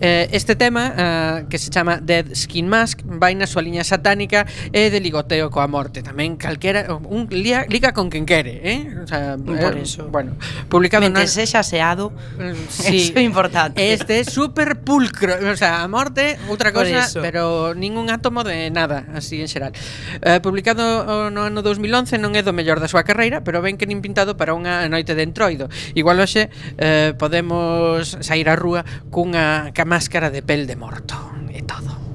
Eh, 0.01 0.29
este 0.31 0.55
tema, 0.55 0.95
eh, 0.97 1.47
que 1.51 1.59
se 1.59 1.71
chama 1.71 1.99
Dead 1.99 2.27
Skin 2.35 2.69
Mask, 2.69 3.03
vai 3.03 3.35
na 3.35 3.51
súa 3.51 3.67
liña 3.67 3.83
satánica 3.83 4.47
e 4.71 4.95
de 4.95 5.03
ligoteo 5.03 5.51
coa 5.51 5.67
morte. 5.67 6.07
Tamén 6.07 6.39
calquera 6.39 6.87
un 7.03 7.27
lia, 7.35 7.67
liga 7.67 7.91
con 7.91 8.07
quen 8.07 8.23
quere, 8.23 8.63
eh? 8.63 8.95
O 9.03 9.07
sea, 9.11 9.35
Por 9.35 9.59
eh, 9.59 9.83
eso. 9.83 10.07
Bueno, 10.07 10.39
publicado 10.71 11.03
Mente 11.03 11.27
na... 11.27 11.27
sexa 11.27 11.67
seado, 11.67 12.15
mm, 12.15 12.71
sí. 12.71 13.11
é 13.11 13.27
importante. 13.27 13.83
Este 13.83 14.23
é 14.23 14.25
super 14.25 14.87
pulcro, 14.87 15.35
o 15.35 15.57
sea, 15.59 15.83
a 15.83 15.89
morte, 15.91 16.39
outra 16.47 16.71
cosa, 16.71 17.03
pero 17.19 17.75
ningún 17.75 18.07
átomo 18.15 18.47
de 18.47 18.71
nada, 18.71 19.03
así 19.19 19.43
en 19.43 19.51
xeral. 19.51 19.75
Eh, 20.23 20.39
publicado 20.39 21.27
no 21.35 21.51
ano 21.51 21.61
2011 21.67 22.23
non 22.23 22.39
é 22.39 22.47
do 22.47 22.55
mellor 22.55 22.79
da 22.79 22.87
súa 22.87 23.03
carreira, 23.03 23.43
pero 23.43 23.59
ben 23.67 23.75
que 23.75 23.91
nin 23.91 23.99
pintado 23.99 24.39
para 24.39 24.55
unha 24.55 24.87
noite 24.87 25.19
de 25.19 25.27
entroido. 25.27 25.67
Igual 25.99 26.23
hoxe 26.23 26.55
eh, 26.79 27.19
podemos 27.19 28.15
sair 28.23 28.47
á 28.47 28.55
rúa 28.55 28.87
cunha 29.11 29.75
camiseta 29.75 29.88
máscara 29.89 30.31
de 30.31 30.43
pel 30.43 30.67
de 30.67 30.77
morto 30.77 31.17
e 31.51 31.63
todo. 31.63 32.08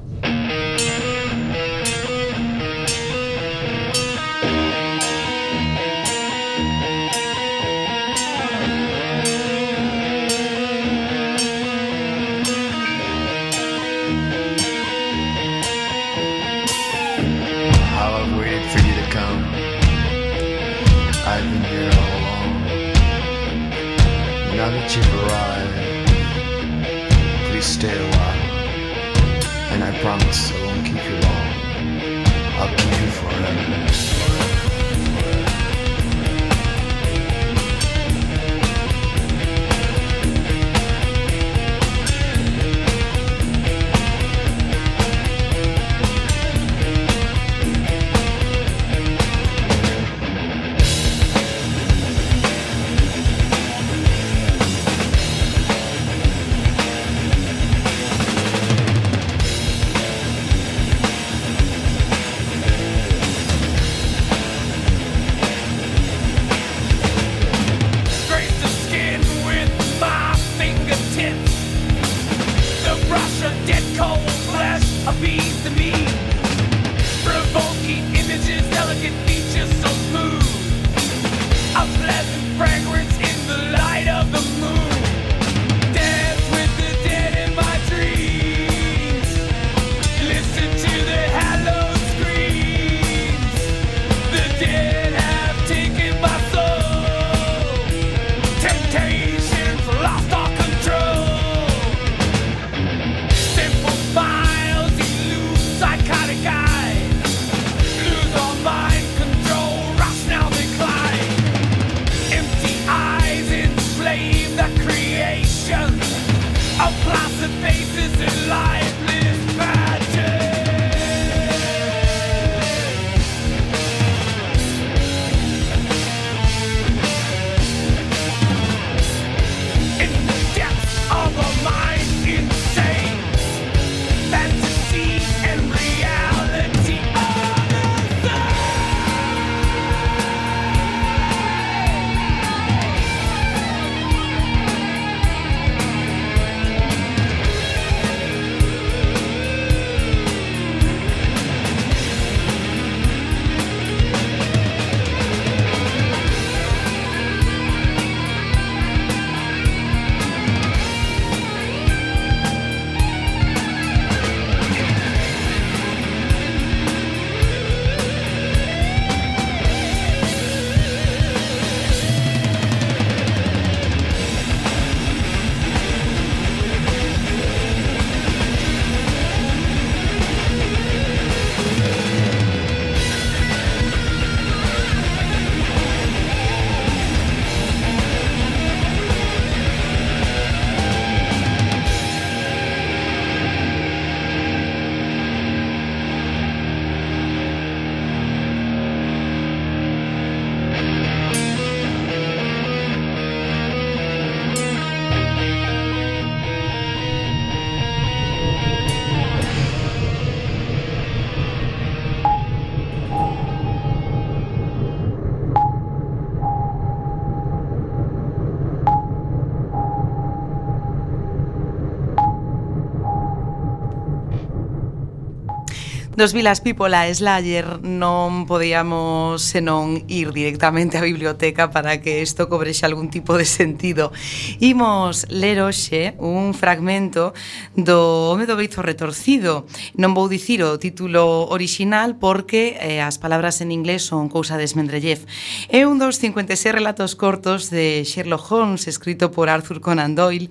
Nos 226.16 226.32
Vilas 226.32 226.60
People 226.60 226.94
a 226.94 227.12
Slayer 227.12 227.82
non 227.82 228.46
podíamos 228.46 229.42
senón 229.42 230.06
ir 230.06 230.30
directamente 230.30 230.94
á 230.94 231.02
biblioteca 231.02 231.74
para 231.74 231.98
que 231.98 232.22
isto 232.22 232.46
cobrexe 232.46 232.86
algún 232.86 233.10
tipo 233.10 233.34
de 233.34 233.42
sentido. 233.42 234.14
Imos 234.62 235.26
ler 235.26 235.58
hoxe 235.58 236.14
un 236.22 236.54
fragmento 236.54 237.34
do 237.74 238.30
Home 238.30 238.46
do 238.46 238.54
Beizo 238.54 238.78
Retorcido. 238.78 239.66
Non 239.98 240.14
vou 240.14 240.30
dicir 240.30 240.62
o 240.62 240.78
título 240.78 241.50
orixinal 241.50 242.14
porque 242.14 242.78
eh, 242.78 243.02
as 243.02 243.18
palabras 243.18 243.58
en 243.58 243.74
inglés 243.74 244.06
son 244.06 244.30
cousa 244.30 244.54
de 244.54 244.70
Smendrellev. 244.70 245.26
É 245.66 245.82
un 245.82 245.98
dos 245.98 246.22
56 246.22 246.70
relatos 246.70 247.18
cortos 247.18 247.74
de 247.74 248.06
Sherlock 248.06 248.46
Holmes 248.54 248.86
escrito 248.86 249.34
por 249.34 249.50
Arthur 249.50 249.82
Conan 249.82 250.14
Doyle. 250.14 250.46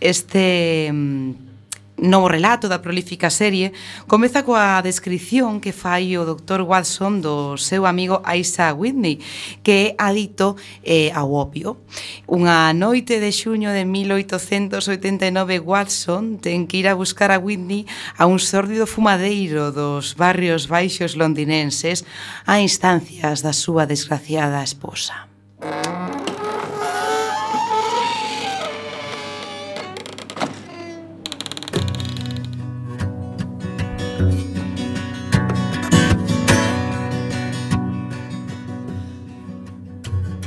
Este... 0.00 0.88
Mm, 0.88 1.53
novo 1.96 2.28
relato 2.28 2.68
da 2.68 2.82
prolífica 2.82 3.30
serie 3.30 3.72
comeza 4.10 4.42
coa 4.42 4.82
descripción 4.82 5.62
que 5.62 5.70
fai 5.70 6.18
o 6.18 6.26
Dr. 6.26 6.66
Watson 6.66 7.22
do 7.22 7.54
seu 7.54 7.86
amigo 7.86 8.18
Isaac 8.26 8.74
Whitney, 8.74 9.22
que 9.62 9.94
é 9.94 9.94
adicto 9.98 10.58
eh, 10.82 11.14
ao 11.14 11.30
opio. 11.38 11.78
Unha 12.26 12.74
noite 12.74 13.22
de 13.22 13.30
xuño 13.30 13.70
de 13.70 13.86
1889, 13.86 15.62
Watson 15.62 16.42
ten 16.42 16.66
que 16.66 16.82
ir 16.82 16.90
a 16.90 16.98
buscar 16.98 17.30
a 17.30 17.38
Whitney 17.38 17.86
a 18.18 18.26
un 18.26 18.42
sórdido 18.42 18.90
fumadeiro 18.90 19.70
dos 19.70 20.18
barrios 20.18 20.66
baixos 20.66 21.14
londinenses 21.14 22.02
a 22.42 22.58
instancias 22.58 23.40
da 23.40 23.54
súa 23.54 23.86
desgraciada 23.86 24.66
esposa. 24.66 25.30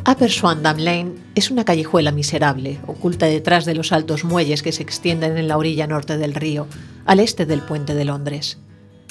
Upper 0.09 0.31
Swandam 0.31 0.77
Lane 0.77 1.15
es 1.35 1.51
una 1.51 1.65
callejuela 1.65 2.13
miserable, 2.13 2.79
oculta 2.87 3.25
detrás 3.25 3.65
de 3.65 3.75
los 3.75 3.91
altos 3.91 4.23
muelles 4.23 4.63
que 4.63 4.71
se 4.71 4.81
extienden 4.81 5.37
en 5.37 5.49
la 5.49 5.57
orilla 5.57 5.85
norte 5.85 6.17
del 6.17 6.33
río, 6.33 6.65
al 7.05 7.19
este 7.19 7.45
del 7.45 7.59
puente 7.59 7.93
de 7.93 8.05
Londres. 8.05 8.57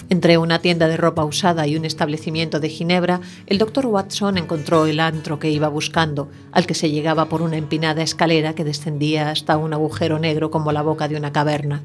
Entre 0.09 0.39
una 0.39 0.61
tienda 0.61 0.89
de 0.89 0.97
ropa 0.97 1.27
usada 1.27 1.67
y 1.67 1.77
un 1.77 1.85
establecimiento 1.85 2.61
de 2.61 2.71
Ginebra, 2.71 3.21
el 3.47 3.59
doctor 3.59 3.85
Watson 3.85 4.39
encontró 4.39 4.87
el 4.87 5.01
antro 5.01 5.39
que 5.39 5.51
iba 5.51 5.69
buscando, 5.69 6.31
al 6.51 6.67
que 6.67 6.73
se 6.73 6.91
llegaba 6.91 7.29
por 7.29 7.43
una 7.43 7.59
empinada 7.59 8.03
escalera 8.03 8.55
que 8.55 8.65
descendía 8.65 9.29
hasta 9.29 9.59
un 9.59 9.75
agujero 9.75 10.19
negro 10.19 10.51
como 10.51 10.73
la 10.73 10.81
boca 10.81 11.09
de 11.09 11.17
una 11.17 11.31
caverna. 11.31 11.83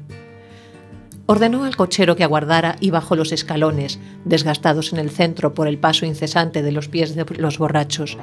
Ordenó 1.26 1.64
al 1.64 1.76
cochero 1.76 2.16
que 2.16 2.24
aguardara 2.24 2.76
y 2.80 2.88
bajó 2.88 3.14
los 3.14 3.30
escalones, 3.32 3.98
desgastados 4.24 4.94
en 4.94 5.00
el 5.00 5.10
centro 5.10 5.52
por 5.52 5.68
el 5.68 5.76
paso 5.76 6.06
incesante 6.06 6.62
de 6.62 6.72
los 6.72 6.88
pies 6.88 7.14
de 7.14 7.26
los 7.36 7.58
borrachos. 7.58 8.16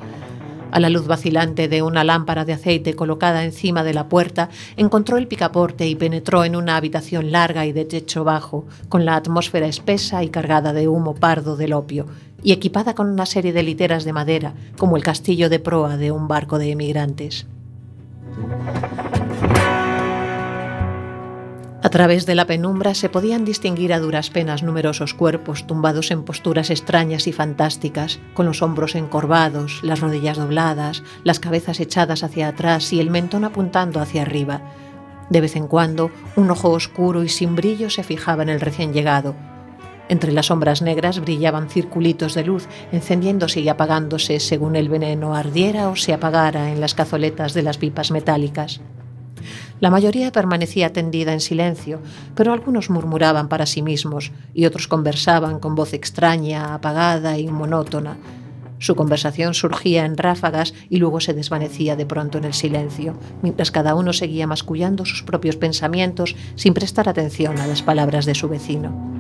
A 0.72 0.80
la 0.80 0.90
luz 0.90 1.08
vacilante 1.08 1.68
de 1.68 1.82
una 1.82 2.04
lámpara 2.04 2.46
de 2.46 2.54
aceite 2.54 2.96
colocada 2.96 3.44
encima 3.44 3.84
de 3.84 3.94
la 3.94 4.08
puerta, 4.08 4.50
encontró 4.78 5.18
el 5.18 5.28
picaporte 5.28 5.88
y 5.88 5.96
penetró 5.96 6.44
en 6.44 6.56
una 6.56 6.78
habitación 6.78 7.32
larga 7.32 7.66
y 7.66 7.72
de 7.72 7.86
techo 7.86 8.24
bajo, 8.24 8.66
con 8.88 9.04
la 9.04 9.16
atmósfera 9.16 9.68
espesa 9.68 10.24
y 10.24 10.30
cargada 10.30 10.74
de 10.74 10.88
humo 10.88 11.16
pardo 11.16 11.56
del 11.56 11.74
opio, 11.74 12.06
y 12.44 12.52
equipada 12.52 12.94
con 12.94 13.10
una 13.10 13.26
serie 13.26 13.54
de 13.54 13.64
literas 13.64 14.06
de 14.06 14.14
madera, 14.14 14.54
como 14.78 14.96
el 14.96 15.04
castillo 15.04 15.50
de 15.50 15.60
proa 15.60 15.98
de 15.98 16.12
un 16.12 16.28
barco 16.28 16.60
de 16.60 16.72
emigrantes. 16.72 17.48
A 21.82 21.90
través 21.90 22.26
de 22.26 22.36
la 22.36 22.46
penumbra 22.46 22.94
se 22.94 23.08
podían 23.08 23.46
distinguir 23.46 23.94
a 23.94 24.00
duras 24.00 24.30
penas 24.30 24.64
numerosos 24.64 25.14
cuerpos 25.14 25.66
tumbados 25.66 26.12
en 26.12 26.24
posturas 26.24 26.72
extrañas 26.72 27.26
y 27.26 27.32
fantásticas, 27.32 28.20
con 28.34 28.46
los 28.46 28.62
hombros 28.62 28.96
encorvados, 28.96 29.80
las 29.82 30.02
rodillas 30.02 30.38
dobladas, 30.38 31.04
las 31.24 31.40
cabezas 31.40 31.80
echadas 31.80 32.24
hacia 32.24 32.50
atrás 32.50 32.92
y 32.92 33.00
el 33.00 33.10
mentón 33.10 33.46
apuntando 33.46 34.02
hacia 34.02 34.24
arriba. 34.24 34.62
De 35.30 35.40
vez 35.40 35.56
en 35.56 35.68
cuando, 35.68 36.12
un 36.36 36.52
ojo 36.52 36.72
oscuro 36.72 37.24
y 37.24 37.30
sin 37.30 37.56
brillo 37.56 37.90
se 37.90 38.04
fijaba 38.04 38.44
en 38.44 38.50
el 38.50 38.60
recién 38.60 38.92
llegado. 38.92 39.36
Entre 40.10 40.34
las 40.34 40.48
sombras 40.48 40.82
negras 40.82 41.22
brillaban 41.22 41.70
circulitos 41.70 42.34
de 42.34 42.44
luz, 42.44 42.68
encendiéndose 42.92 43.62
y 43.62 43.70
apagándose 43.70 44.42
según 44.42 44.76
el 44.76 44.90
veneno 44.90 45.34
ardiera 45.34 45.88
o 45.88 45.96
se 45.96 46.14
apagara 46.14 46.72
en 46.72 46.82
las 46.82 46.94
cazoletas 46.94 47.54
de 47.54 47.64
las 47.64 47.78
pipas 47.78 48.12
metálicas. 48.12 48.82
La 49.80 49.90
mayoría 49.90 50.32
permanecía 50.32 50.92
tendida 50.92 51.32
en 51.32 51.40
silencio, 51.40 52.02
pero 52.36 52.52
algunos 52.52 52.90
murmuraban 52.90 53.48
para 53.48 53.66
sí 53.66 53.82
mismos 53.82 54.32
y 54.54 54.66
otros 54.66 54.88
conversaban 54.88 55.60
con 55.60 55.76
voz 55.76 55.94
extraña, 55.94 56.74
apagada 56.74 57.38
y 57.38 57.48
monótona. 57.48 58.18
Su 58.80 58.96
conversación 58.96 59.54
surgía 59.54 60.06
en 60.06 60.18
ráfagas 60.18 60.74
y 60.90 60.98
luego 60.98 61.20
se 61.20 61.34
desvanecía 61.34 61.96
de 61.96 62.06
pronto 62.06 62.38
en 62.38 62.46
el 62.46 62.54
silencio, 62.54 63.14
mientras 63.42 63.72
cada 63.72 63.96
uno 63.96 64.14
seguía 64.14 64.48
mascullando 64.48 65.06
sus 65.06 65.24
propios 65.24 65.58
pensamientos 65.58 66.36
sin 66.56 66.74
prestar 66.74 67.10
atención 67.10 67.60
a 67.60 67.68
las 67.68 67.82
palabras 67.82 68.26
de 68.26 68.36
su 68.36 68.48
vecino. 68.48 69.19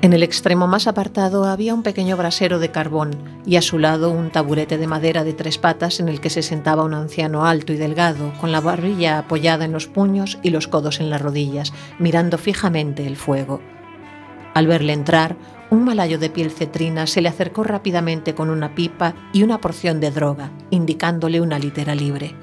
En 0.00 0.12
el 0.12 0.22
extremo 0.22 0.68
más 0.68 0.86
apartado 0.86 1.44
había 1.44 1.74
un 1.74 1.82
pequeño 1.82 2.16
brasero 2.16 2.60
de 2.60 2.70
carbón 2.70 3.16
y 3.44 3.56
a 3.56 3.62
su 3.62 3.80
lado 3.80 4.12
un 4.12 4.30
taburete 4.30 4.78
de 4.78 4.86
madera 4.86 5.24
de 5.24 5.32
tres 5.32 5.58
patas 5.58 5.98
en 5.98 6.08
el 6.08 6.20
que 6.20 6.30
se 6.30 6.42
sentaba 6.42 6.84
un 6.84 6.94
anciano 6.94 7.44
alto 7.44 7.72
y 7.72 7.76
delgado, 7.76 8.32
con 8.40 8.52
la 8.52 8.60
barbilla 8.60 9.18
apoyada 9.18 9.64
en 9.64 9.72
los 9.72 9.88
puños 9.88 10.38
y 10.44 10.50
los 10.50 10.68
codos 10.68 11.00
en 11.00 11.10
las 11.10 11.20
rodillas, 11.20 11.72
mirando 11.98 12.38
fijamente 12.38 13.08
el 13.08 13.16
fuego. 13.16 13.60
Al 14.54 14.68
verle 14.68 14.92
entrar, 14.92 15.36
un 15.68 15.84
malayo 15.84 16.20
de 16.20 16.30
piel 16.30 16.52
cetrina 16.52 17.08
se 17.08 17.20
le 17.20 17.28
acercó 17.28 17.64
rápidamente 17.64 18.36
con 18.36 18.50
una 18.50 18.76
pipa 18.76 19.16
y 19.32 19.42
una 19.42 19.60
porción 19.60 19.98
de 19.98 20.12
droga, 20.12 20.52
indicándole 20.70 21.40
una 21.40 21.58
litera 21.58 21.96
libre. 21.96 22.36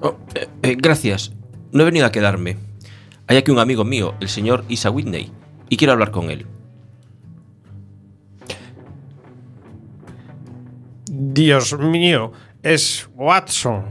Oh, 0.00 0.14
eh, 0.36 0.46
eh, 0.62 0.76
gracias. 0.78 1.32
No 1.72 1.82
he 1.82 1.86
venido 1.86 2.06
a 2.06 2.12
quedarme. 2.12 2.58
Hay 3.26 3.38
aquí 3.38 3.50
un 3.50 3.58
amigo 3.58 3.84
mío, 3.84 4.14
el 4.20 4.28
señor 4.28 4.64
Isa 4.68 4.90
Whitney, 4.90 5.32
y 5.72 5.78
quiero 5.78 5.94
hablar 5.94 6.10
con 6.10 6.30
él. 6.30 6.44
Dios 11.06 11.78
mío, 11.78 12.30
es 12.62 13.08
Watson. 13.14 13.82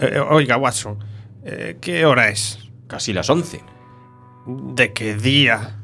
Eh, 0.00 0.18
oiga, 0.18 0.56
Watson, 0.56 0.98
eh, 1.44 1.78
¿qué 1.80 2.04
hora 2.06 2.28
es? 2.28 2.58
Casi 2.88 3.12
las 3.12 3.30
11 3.30 3.60
¿De 4.74 4.92
qué 4.92 5.14
día? 5.14 5.76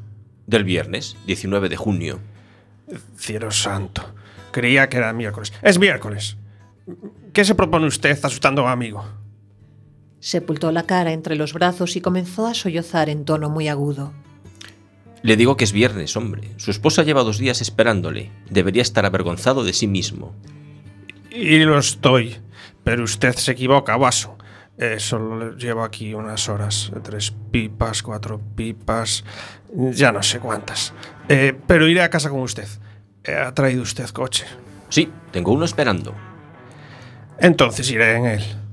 del 0.49 0.65
viernes, 0.65 1.17
19 1.29 1.69
de 1.69 1.77
junio. 1.77 2.19
Cielo 3.17 3.53
santo. 3.53 4.13
Creía 4.51 4.89
que 4.89 4.97
era 4.97 5.13
miércoles. 5.13 5.53
Es 5.63 5.79
miércoles. 5.79 6.37
¿Qué 7.33 7.45
se 7.45 7.55
propone 7.55 7.87
usted 7.87 8.19
asustando 8.25 8.63
a 8.63 8.65
un 8.65 8.71
amigo? 8.73 9.05
Sepultó 10.27 10.73
la 10.73 10.83
cara 10.83 11.13
entre 11.13 11.37
los 11.37 11.53
brazos 11.53 11.95
y 11.95 12.01
comenzó 12.01 12.49
a 12.49 12.55
sollozar 12.55 13.09
en 13.11 13.25
tono 13.25 13.49
muy 13.49 13.69
agudo. 13.69 14.13
Le 15.23 15.37
digo 15.37 15.57
que 15.57 15.63
es 15.63 15.71
viernes, 15.71 16.17
hombre. 16.17 16.51
Su 16.57 16.73
esposa 16.73 17.05
lleva 17.05 17.23
dos 17.23 17.39
días 17.39 17.61
esperándole. 17.61 18.33
Debería 18.51 18.83
estar 18.83 19.07
avergonzado 19.07 19.63
de 19.63 19.73
sí 19.73 19.87
mismo. 19.87 20.35
Y 21.31 21.61
lo 21.61 21.79
estoy. 21.79 22.39
Pero 22.83 23.05
usted 23.05 23.37
se 23.37 23.53
equivoca, 23.53 23.97
Watson. 23.97 24.33
Eh, 24.79 24.97
solo 24.99 25.57
llevo 25.57 25.85
aquí 25.85 26.13
unas 26.13 26.49
horas. 26.49 26.91
Tres 27.05 27.33
pipas, 27.53 28.03
cuatro 28.03 28.41
pipas. 28.57 29.23
Ya 29.73 30.11
no 30.11 30.25
sé 30.25 30.41
cuántas. 30.41 30.93
Eh, 31.29 31.57
pero 31.69 31.87
iré 31.87 32.03
a 32.03 32.11
casa 32.11 32.31
con 32.31 32.41
usted. 32.41 32.67
Eh, 33.23 33.33
¿Ha 33.33 33.55
traído 33.55 33.83
usted 33.83 34.09
coche? 34.09 34.45
Sí, 34.89 35.09
tengo 35.31 35.53
uno 35.53 35.65
esperando. 35.65 36.17
Entonces 37.39 37.89
iré 37.93 38.17
en 38.17 38.27
él. 38.27 38.66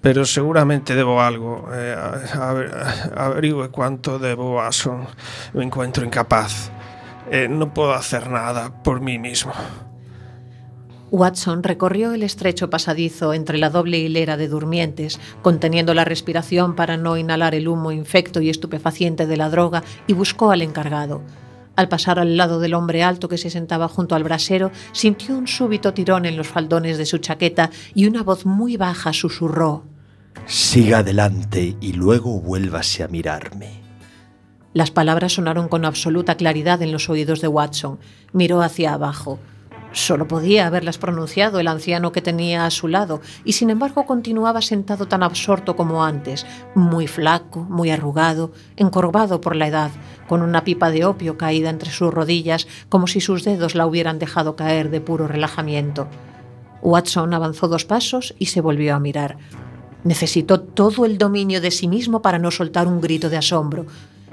Pero 0.00 0.24
seguramente 0.24 0.94
debo 0.94 1.20
algo. 1.20 1.68
Eh, 1.72 1.94
averigüe 3.16 3.68
cuánto 3.68 4.18
debo 4.18 4.60
a 4.60 4.64
Watson. 4.64 5.06
Me 5.52 5.64
encuentro 5.64 6.04
incapaz. 6.04 6.70
Eh, 7.30 7.48
no 7.48 7.72
puedo 7.74 7.92
hacer 7.92 8.30
nada 8.30 8.82
por 8.82 9.00
mí 9.00 9.18
mismo. 9.18 9.52
Watson 11.10 11.64
recorrió 11.64 12.12
el 12.12 12.22
estrecho 12.22 12.70
pasadizo 12.70 13.34
entre 13.34 13.58
la 13.58 13.68
doble 13.68 13.98
hilera 13.98 14.36
de 14.36 14.48
durmientes, 14.48 15.18
conteniendo 15.42 15.92
la 15.92 16.04
respiración 16.04 16.76
para 16.76 16.96
no 16.96 17.16
inhalar 17.16 17.54
el 17.54 17.66
humo 17.66 17.90
infecto 17.90 18.40
y 18.40 18.48
estupefaciente 18.48 19.26
de 19.26 19.36
la 19.36 19.50
droga, 19.50 19.82
y 20.06 20.12
buscó 20.12 20.52
al 20.52 20.62
encargado. 20.62 21.22
Al 21.74 21.88
pasar 21.88 22.20
al 22.20 22.36
lado 22.36 22.60
del 22.60 22.74
hombre 22.74 23.02
alto 23.02 23.28
que 23.28 23.38
se 23.38 23.50
sentaba 23.50 23.88
junto 23.88 24.14
al 24.14 24.22
brasero, 24.22 24.70
sintió 24.92 25.36
un 25.36 25.48
súbito 25.48 25.94
tirón 25.94 26.26
en 26.26 26.36
los 26.36 26.46
faldones 26.46 26.96
de 26.96 27.06
su 27.06 27.18
chaqueta 27.18 27.70
y 27.94 28.06
una 28.06 28.22
voz 28.22 28.46
muy 28.46 28.76
baja 28.76 29.12
susurró. 29.12 29.89
Siga 30.46 30.98
adelante 30.98 31.76
y 31.80 31.92
luego 31.92 32.40
vuélvase 32.40 33.02
a 33.02 33.08
mirarme. 33.08 33.80
Las 34.72 34.90
palabras 34.90 35.32
sonaron 35.32 35.68
con 35.68 35.84
absoluta 35.84 36.36
claridad 36.36 36.80
en 36.82 36.92
los 36.92 37.08
oídos 37.08 37.40
de 37.40 37.48
Watson. 37.48 37.98
Miró 38.32 38.62
hacia 38.62 38.94
abajo. 38.94 39.40
Solo 39.92 40.28
podía 40.28 40.68
haberlas 40.68 40.98
pronunciado 40.98 41.58
el 41.58 41.66
anciano 41.66 42.12
que 42.12 42.22
tenía 42.22 42.64
a 42.64 42.70
su 42.70 42.86
lado, 42.86 43.20
y 43.44 43.54
sin 43.54 43.70
embargo 43.70 44.06
continuaba 44.06 44.62
sentado 44.62 45.06
tan 45.06 45.24
absorto 45.24 45.74
como 45.74 46.04
antes, 46.04 46.46
muy 46.76 47.08
flaco, 47.08 47.64
muy 47.64 47.90
arrugado, 47.90 48.52
encorvado 48.76 49.40
por 49.40 49.56
la 49.56 49.66
edad, 49.66 49.90
con 50.28 50.42
una 50.42 50.62
pipa 50.62 50.90
de 50.90 51.04
opio 51.04 51.36
caída 51.36 51.70
entre 51.70 51.90
sus 51.90 52.14
rodillas, 52.14 52.68
como 52.88 53.08
si 53.08 53.20
sus 53.20 53.42
dedos 53.42 53.74
la 53.74 53.86
hubieran 53.86 54.20
dejado 54.20 54.54
caer 54.54 54.90
de 54.90 55.00
puro 55.00 55.26
relajamiento. 55.26 56.06
Watson 56.82 57.34
avanzó 57.34 57.66
dos 57.66 57.84
pasos 57.84 58.34
y 58.38 58.46
se 58.46 58.60
volvió 58.60 58.94
a 58.94 59.00
mirar. 59.00 59.38
Necesitó 60.04 60.60
todo 60.60 61.04
el 61.04 61.18
dominio 61.18 61.60
de 61.60 61.70
sí 61.70 61.88
mismo 61.88 62.22
para 62.22 62.38
no 62.38 62.50
soltar 62.50 62.86
un 62.86 63.00
grito 63.00 63.28
de 63.28 63.36
asombro. 63.36 63.86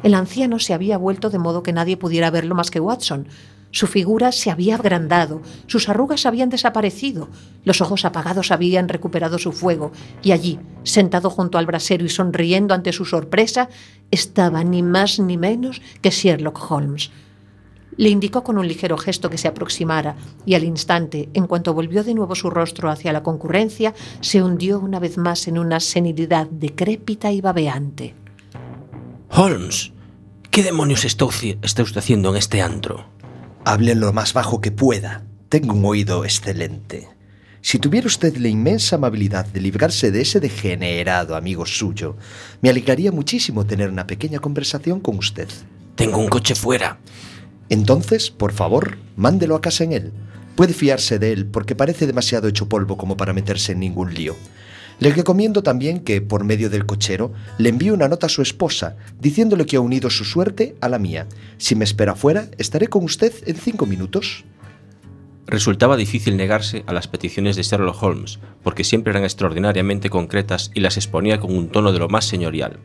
El 0.03 0.13
anciano 0.13 0.59
se 0.59 0.73
había 0.73 0.97
vuelto 0.97 1.29
de 1.29 1.39
modo 1.39 1.63
que 1.63 1.73
nadie 1.73 1.97
pudiera 1.97 2.31
verlo 2.31 2.55
más 2.55 2.71
que 2.71 2.79
Watson. 2.79 3.27
Su 3.71 3.87
figura 3.87 4.31
se 4.31 4.49
había 4.49 4.75
agrandado, 4.75 5.41
sus 5.67 5.89
arrugas 5.89 6.25
habían 6.25 6.49
desaparecido, 6.49 7.27
los 7.65 7.81
ojos 7.81 8.05
apagados 8.05 8.51
habían 8.51 8.87
recuperado 8.87 9.37
su 9.39 9.51
fuego, 9.51 9.91
y 10.23 10.31
allí, 10.31 10.57
sentado 10.83 11.29
junto 11.29 11.57
al 11.57 11.65
brasero 11.65 12.05
y 12.05 12.09
sonriendo 12.09 12.73
ante 12.73 12.93
su 12.93 13.03
sorpresa, 13.03 13.67
estaba 14.09 14.63
ni 14.63 14.83
más 14.83 15.19
ni 15.19 15.37
menos 15.37 15.81
que 16.01 16.11
Sherlock 16.11 16.71
Holmes. 16.71 17.11
Le 17.97 18.09
indicó 18.09 18.43
con 18.43 18.57
un 18.57 18.67
ligero 18.67 18.97
gesto 18.97 19.29
que 19.29 19.37
se 19.37 19.47
aproximara, 19.47 20.15
y 20.45 20.55
al 20.55 20.63
instante, 20.63 21.29
en 21.33 21.47
cuanto 21.47 21.73
volvió 21.73 22.03
de 22.03 22.13
nuevo 22.13 22.35
su 22.35 22.49
rostro 22.49 22.89
hacia 22.89 23.11
la 23.11 23.23
concurrencia, 23.23 23.93
se 24.21 24.41
hundió 24.41 24.79
una 24.79 24.99
vez 24.99 25.17
más 25.17 25.47
en 25.47 25.57
una 25.57 25.79
senilidad 25.79 26.47
decrépita 26.47 27.31
y 27.31 27.41
babeante. 27.41 28.13
Holmes, 29.29 29.91
¿qué 30.51 30.63
demonios 30.63 31.05
está, 31.05 31.25
está 31.61 31.83
usted 31.83 31.97
haciendo 31.97 32.29
en 32.29 32.37
este 32.37 32.61
antro? 32.61 33.05
Hable 33.65 33.95
lo 33.95 34.13
más 34.13 34.33
bajo 34.33 34.61
que 34.61 34.71
pueda. 34.71 35.25
Tengo 35.49 35.73
un 35.73 35.83
oído 35.83 36.23
excelente. 36.23 37.09
Si 37.61 37.79
tuviera 37.79 38.07
usted 38.07 38.37
la 38.37 38.47
inmensa 38.47 38.95
amabilidad 38.95 39.45
de 39.45 39.59
librarse 39.59 40.11
de 40.11 40.21
ese 40.21 40.39
degenerado 40.39 41.35
amigo 41.35 41.65
suyo, 41.65 42.15
me 42.61 42.69
alegraría 42.69 43.11
muchísimo 43.11 43.65
tener 43.65 43.89
una 43.89 44.07
pequeña 44.07 44.39
conversación 44.39 45.01
con 45.01 45.17
usted. 45.17 45.49
Tengo 45.95 46.19
un 46.19 46.29
coche 46.29 46.55
fuera. 46.55 46.99
Entonces, 47.69 48.31
por 48.31 48.53
favor, 48.53 48.97
mándelo 49.15 49.55
a 49.55 49.61
casa 49.61 49.83
en 49.83 49.93
él. 49.93 50.11
Puede 50.55 50.73
fiarse 50.73 51.19
de 51.19 51.33
él 51.33 51.45
porque 51.45 51.75
parece 51.75 52.07
demasiado 52.07 52.47
hecho 52.47 52.69
polvo 52.69 52.97
como 52.97 53.17
para 53.17 53.33
meterse 53.33 53.73
en 53.73 53.79
ningún 53.79 54.13
lío. 54.13 54.35
Le 54.99 55.11
recomiendo 55.11 55.61
también 55.61 55.99
que, 55.99 56.21
por 56.21 56.43
medio 56.43 56.71
del 56.71 56.87
cochero, 56.87 57.31
le 57.59 57.69
envíe 57.69 57.91
una 57.91 58.07
nota 58.07 58.25
a 58.25 58.29
su 58.29 58.41
esposa, 58.41 58.97
diciéndole 59.19 59.67
que 59.67 59.75
ha 59.75 59.79
unido 59.79 60.09
su 60.09 60.25
suerte 60.25 60.75
a 60.81 60.89
la 60.89 60.97
mía. 60.97 61.27
Si 61.57 61.75
me 61.75 61.83
espera 61.83 62.15
fuera, 62.15 62.49
estaré 62.57 62.87
con 62.87 63.03
usted 63.03 63.31
en 63.45 63.57
cinco 63.57 63.85
minutos. 63.85 64.43
Resultaba 65.49 65.95
difícil 65.95 66.35
negarse 66.35 66.83
a 66.87 66.93
las 66.93 67.07
peticiones 67.07 67.55
de 67.55 67.63
Sherlock 67.63 68.03
Holmes, 68.03 68.39
porque 68.63 68.83
siempre 68.83 69.11
eran 69.11 69.23
extraordinariamente 69.23 70.09
concretas 70.09 70.71
y 70.73 70.81
las 70.81 70.97
exponía 70.97 71.39
con 71.39 71.55
un 71.55 71.69
tono 71.69 71.93
de 71.93 71.99
lo 71.99 72.09
más 72.09 72.25
señorial. 72.25 72.81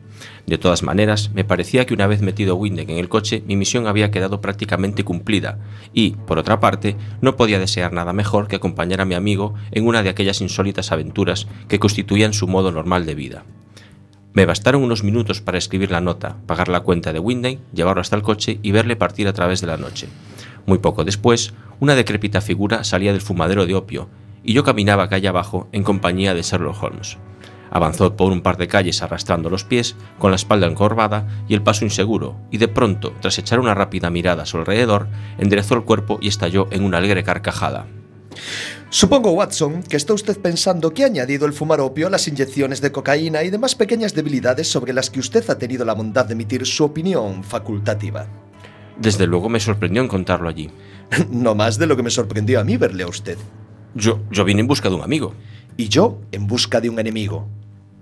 De 0.47 0.57
todas 0.57 0.81
maneras, 0.81 1.31
me 1.33 1.43
parecía 1.43 1.85
que 1.85 1.93
una 1.93 2.07
vez 2.07 2.21
metido 2.21 2.55
Windeck 2.55 2.87
en 2.87 2.99
el 2.99 3.09
coche, 3.09 3.43
mi 3.45 3.57
misión 3.57 3.85
había 3.85 4.11
quedado 4.11 4.39
prácticamente 4.39 5.03
cumplida, 5.03 5.59
y, 5.93 6.11
por 6.11 6.37
otra 6.37 6.61
parte, 6.61 6.95
no 7.19 7.35
podía 7.35 7.59
desear 7.59 7.91
nada 7.91 8.13
mejor 8.13 8.47
que 8.47 8.55
acompañar 8.55 9.01
a 9.01 9.05
mi 9.05 9.15
amigo 9.15 9.55
en 9.71 9.85
una 9.85 10.01
de 10.01 10.07
aquellas 10.07 10.39
insólitas 10.39 10.93
aventuras 10.93 11.47
que 11.67 11.79
constituían 11.79 12.31
su 12.31 12.47
modo 12.47 12.71
normal 12.71 13.05
de 13.05 13.15
vida. 13.15 13.43
Me 14.31 14.45
bastaron 14.45 14.83
unos 14.83 15.03
minutos 15.03 15.41
para 15.41 15.57
escribir 15.57 15.91
la 15.91 15.99
nota, 15.99 16.37
pagar 16.47 16.69
la 16.69 16.79
cuenta 16.79 17.11
de 17.11 17.19
Winday, 17.19 17.59
llevarlo 17.73 17.99
hasta 17.99 18.15
el 18.15 18.21
coche 18.21 18.59
y 18.63 18.71
verle 18.71 18.95
partir 18.95 19.27
a 19.27 19.33
través 19.33 19.59
de 19.59 19.67
la 19.67 19.75
noche. 19.75 20.07
Muy 20.65 20.77
poco 20.77 21.03
después, 21.03 21.53
una 21.79 21.95
decrépita 21.95 22.41
figura 22.41 22.83
salía 22.83 23.11
del 23.11 23.21
fumadero 23.21 23.65
de 23.65 23.75
opio, 23.75 24.09
y 24.43 24.53
yo 24.53 24.63
caminaba 24.63 25.09
calle 25.09 25.27
abajo 25.27 25.67
en 25.71 25.83
compañía 25.83 26.33
de 26.33 26.41
Sherlock 26.41 26.81
Holmes. 26.81 27.17
Avanzó 27.71 28.15
por 28.15 28.31
un 28.31 28.41
par 28.41 28.57
de 28.57 28.67
calles 28.67 29.01
arrastrando 29.01 29.49
los 29.49 29.63
pies, 29.63 29.95
con 30.19 30.31
la 30.31 30.35
espalda 30.35 30.67
encorvada 30.67 31.27
y 31.47 31.55
el 31.55 31.63
paso 31.63 31.85
inseguro, 31.85 32.37
y 32.51 32.59
de 32.59 32.67
pronto, 32.67 33.13
tras 33.19 33.39
echar 33.39 33.59
una 33.59 33.73
rápida 33.73 34.09
mirada 34.09 34.43
a 34.43 34.45
su 34.45 34.57
alrededor, 34.57 35.07
enderezó 35.39 35.73
el 35.73 35.83
cuerpo 35.83 36.19
y 36.21 36.27
estalló 36.27 36.67
en 36.71 36.83
una 36.83 36.99
alegre 36.99 37.23
carcajada. 37.23 37.87
Supongo, 38.89 39.31
Watson, 39.31 39.81
que 39.81 39.97
está 39.97 40.13
usted 40.13 40.39
pensando 40.39 40.93
que 40.93 41.03
ha 41.03 41.07
añadido 41.07 41.47
el 41.47 41.53
fumar 41.53 41.81
opio 41.81 42.05
a 42.05 42.09
las 42.11 42.27
inyecciones 42.27 42.79
de 42.79 42.91
cocaína 42.91 43.41
y 43.41 43.49
demás 43.49 43.73
pequeñas 43.73 44.13
debilidades 44.13 44.69
sobre 44.69 44.93
las 44.93 45.09
que 45.09 45.19
usted 45.19 45.49
ha 45.49 45.57
tenido 45.57 45.83
la 45.83 45.95
bondad 45.95 46.25
de 46.25 46.33
emitir 46.33 46.65
su 46.67 46.83
opinión 46.83 47.43
facultativa. 47.43 48.27
Desde 48.97 49.27
luego 49.27 49.49
me 49.49 49.59
sorprendió 49.59 50.01
encontrarlo 50.03 50.49
allí. 50.49 50.69
No 51.29 51.53
más 51.53 51.77
de 51.77 51.87
lo 51.87 51.95
que 51.95 52.03
me 52.03 52.09
sorprendió 52.09 52.59
a 52.59 52.63
mí 52.63 52.77
verle 52.77 53.03
a 53.03 53.07
usted. 53.07 53.37
Yo, 53.93 54.21
yo 54.31 54.45
vine 54.45 54.61
en 54.61 54.67
busca 54.67 54.89
dun 54.89 55.01
amigo. 55.01 55.33
Y 55.77 55.89
yo 55.89 56.19
en 56.31 56.47
busca 56.47 56.81
de 56.81 56.89
un 56.89 56.99
enemigo. 56.99 57.47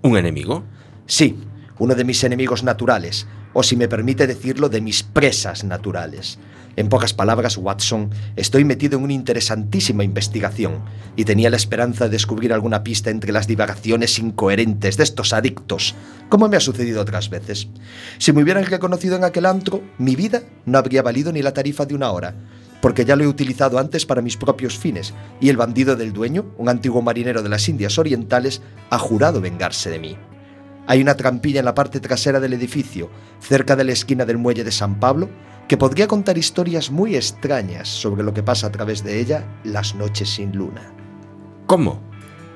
Un 0.02 0.16
enemigo? 0.16 0.64
Sí, 1.06 1.36
uno 1.78 1.94
de 1.94 2.04
mis 2.04 2.22
enemigos 2.24 2.62
naturales, 2.62 3.26
o 3.52 3.62
si 3.62 3.76
me 3.76 3.88
permite 3.88 4.26
decirlo, 4.26 4.68
de 4.68 4.80
mis 4.80 5.02
presas 5.02 5.64
naturales. 5.64 6.38
En 6.74 6.88
pocas 6.88 7.12
palabras, 7.12 7.58
Watson, 7.58 8.10
estoy 8.34 8.64
metido 8.64 8.96
en 8.96 9.04
una 9.04 9.12
interesantísima 9.12 10.04
investigación 10.04 10.80
y 11.16 11.24
tenía 11.24 11.50
la 11.50 11.56
esperanza 11.56 12.04
de 12.04 12.12
descubrir 12.12 12.52
alguna 12.52 12.82
pista 12.82 13.10
entre 13.10 13.32
las 13.32 13.46
divagaciones 13.46 14.18
incoherentes 14.18 14.96
de 14.96 15.02
estos 15.02 15.34
adictos, 15.34 15.94
como 16.30 16.48
me 16.48 16.56
ha 16.56 16.60
sucedido 16.60 17.02
otras 17.02 17.28
veces. 17.28 17.68
Si 18.16 18.32
me 18.32 18.42
hubieran 18.42 18.64
reconocido 18.64 19.16
en 19.16 19.24
aquel 19.24 19.44
antro, 19.44 19.82
mi 19.98 20.16
vida 20.16 20.42
no 20.64 20.78
habría 20.78 21.02
valido 21.02 21.30
ni 21.30 21.42
la 21.42 21.52
tarifa 21.52 21.84
de 21.84 21.94
una 21.94 22.10
hora, 22.10 22.34
porque 22.80 23.04
ya 23.04 23.16
lo 23.16 23.24
he 23.24 23.28
utilizado 23.28 23.78
antes 23.78 24.06
para 24.06 24.22
mis 24.22 24.38
propios 24.38 24.78
fines, 24.78 25.12
y 25.42 25.50
el 25.50 25.58
bandido 25.58 25.94
del 25.94 26.14
dueño, 26.14 26.46
un 26.56 26.70
antiguo 26.70 27.02
marinero 27.02 27.42
de 27.42 27.50
las 27.50 27.68
Indias 27.68 27.98
Orientales, 27.98 28.62
ha 28.88 28.98
jurado 28.98 29.42
vengarse 29.42 29.90
de 29.90 29.98
mí. 29.98 30.16
Hay 30.86 31.00
una 31.00 31.16
trampilla 31.16 31.60
en 31.60 31.66
la 31.66 31.74
parte 31.74 32.00
trasera 32.00 32.40
del 32.40 32.54
edificio, 32.54 33.08
cerca 33.40 33.76
de 33.76 33.84
la 33.84 33.92
esquina 33.92 34.24
del 34.24 34.38
muelle 34.38 34.64
de 34.64 34.72
San 34.72 34.98
Pablo, 34.98 35.28
que 35.68 35.76
podría 35.76 36.08
contar 36.08 36.38
historias 36.38 36.90
muy 36.90 37.16
extrañas 37.16 37.88
sobre 37.88 38.22
lo 38.22 38.34
que 38.34 38.42
pasa 38.42 38.66
a 38.66 38.72
través 38.72 39.02
de 39.04 39.20
ella 39.20 39.46
las 39.64 39.94
noches 39.94 40.28
sin 40.28 40.52
luna. 40.56 40.92
¿Cómo? 41.66 42.02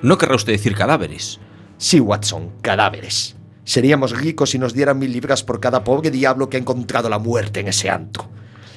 ¿No 0.02 0.18
querrá 0.18 0.36
usted 0.36 0.52
decir 0.52 0.74
cadáveres? 0.74 1.40
Sí, 1.78 2.00
Watson, 2.00 2.52
cadáveres. 2.62 3.36
Seríamos 3.64 4.16
ricos 4.16 4.50
si 4.50 4.58
nos 4.58 4.74
dieran 4.74 4.98
mil 4.98 5.12
libras 5.12 5.42
por 5.42 5.60
cada 5.60 5.82
pobre 5.82 6.10
diablo 6.10 6.48
que 6.48 6.56
ha 6.56 6.60
encontrado 6.60 7.08
la 7.08 7.18
muerte 7.18 7.60
en 7.60 7.68
ese 7.68 7.90
antro. 7.90 8.28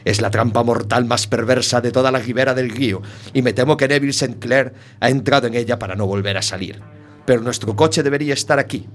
Es 0.06 0.22
la 0.22 0.32
trampa 0.32 0.63
mortal 0.63 1.06
más 1.06 1.28
perversa 1.28 1.82
de 1.82 1.92
toda 1.92 2.12
la 2.12 2.20
ribera 2.20 2.54
del 2.54 2.70
río, 2.70 3.02
y 3.34 3.42
me 3.42 3.54
temo 3.54 3.78
que 3.78 3.88
Neville 3.88 4.12
St. 4.12 4.39
Clair 4.39 4.74
ha 5.00 5.10
entrado 5.10 5.48
en 5.48 5.56
ella 5.56 5.78
para 5.78 5.96
no 5.96 6.08
volver 6.08 6.38
a 6.38 6.42
salir. 6.42 6.82
Pero 7.26 7.42
nuestro 7.42 7.76
coche 7.76 8.02
debería 8.02 8.34
estar 8.34 8.60
aquí, 8.60 8.88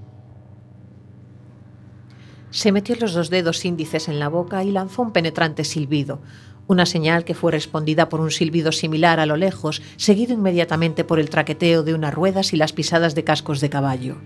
Se 2.55 2.71
metió 2.71 2.95
los 3.01 3.15
dos 3.15 3.31
dedos 3.31 3.65
índices 3.65 4.07
en 4.07 4.21
la 4.21 4.29
boca 4.29 4.63
y 4.63 4.71
lanzó 4.71 5.03
un 5.03 5.11
penetrante 5.11 5.65
silbido, 5.65 6.21
una 6.69 6.87
señal 6.87 7.25
que 7.25 7.35
fue 7.35 7.51
respondida 7.51 8.09
por 8.09 8.21
un 8.21 8.31
silbido 8.31 8.71
similar 8.71 9.19
a 9.19 9.27
lo 9.27 9.37
lejos, 9.37 9.83
seguido 9.97 10.35
inmediatamente 10.35 11.03
por 11.03 11.19
el 11.19 11.31
traqueteo 11.31 11.83
de 11.83 11.95
unas 11.95 12.15
ruedas 12.15 12.53
y 12.53 12.57
las 12.57 12.73
pisadas 12.73 13.17
de 13.17 13.25
cascos 13.25 13.61
de 13.61 13.71
caballo. 13.71 14.19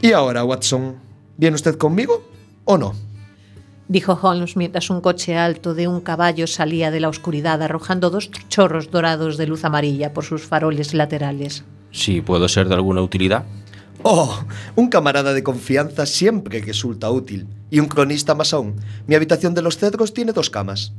¿Y 0.00 0.12
ahora, 0.12 0.44
Watson? 0.44 0.96
¿Viene 1.36 1.56
usted 1.56 1.76
conmigo 1.76 2.22
o 2.64 2.78
no? 2.78 2.94
Dijo 3.86 4.18
Holmes 4.22 4.56
mientras 4.56 4.88
un 4.88 5.02
coche 5.02 5.36
alto 5.36 5.74
de 5.74 5.88
un 5.88 6.00
caballo 6.00 6.46
salía 6.46 6.90
de 6.90 7.00
la 7.00 7.10
oscuridad 7.10 7.60
arrojando 7.62 8.08
dos 8.08 8.30
chorros 8.48 8.90
dorados 8.90 9.36
de 9.36 9.46
luz 9.46 9.66
amarilla 9.66 10.14
por 10.14 10.24
sus 10.24 10.42
faroles 10.42 10.94
laterales. 10.94 11.64
Si 11.90 12.22
puedo 12.22 12.48
ser 12.48 12.66
de 12.66 12.76
alguna 12.76 13.02
utilidad. 13.02 13.44
Oh, 14.02 14.44
un 14.76 14.88
camarada 14.88 15.34
de 15.34 15.42
confianza 15.42 16.06
siempre 16.06 16.60
resulta 16.60 17.10
útil. 17.10 17.48
Y 17.70 17.80
un 17.80 17.86
cronista 17.86 18.34
más 18.34 18.54
aún. 18.54 18.76
Mi 19.06 19.14
habitación 19.14 19.54
de 19.54 19.62
los 19.62 19.76
cedros 19.76 20.14
tiene 20.14 20.32
dos 20.32 20.50
camas. 20.50 20.92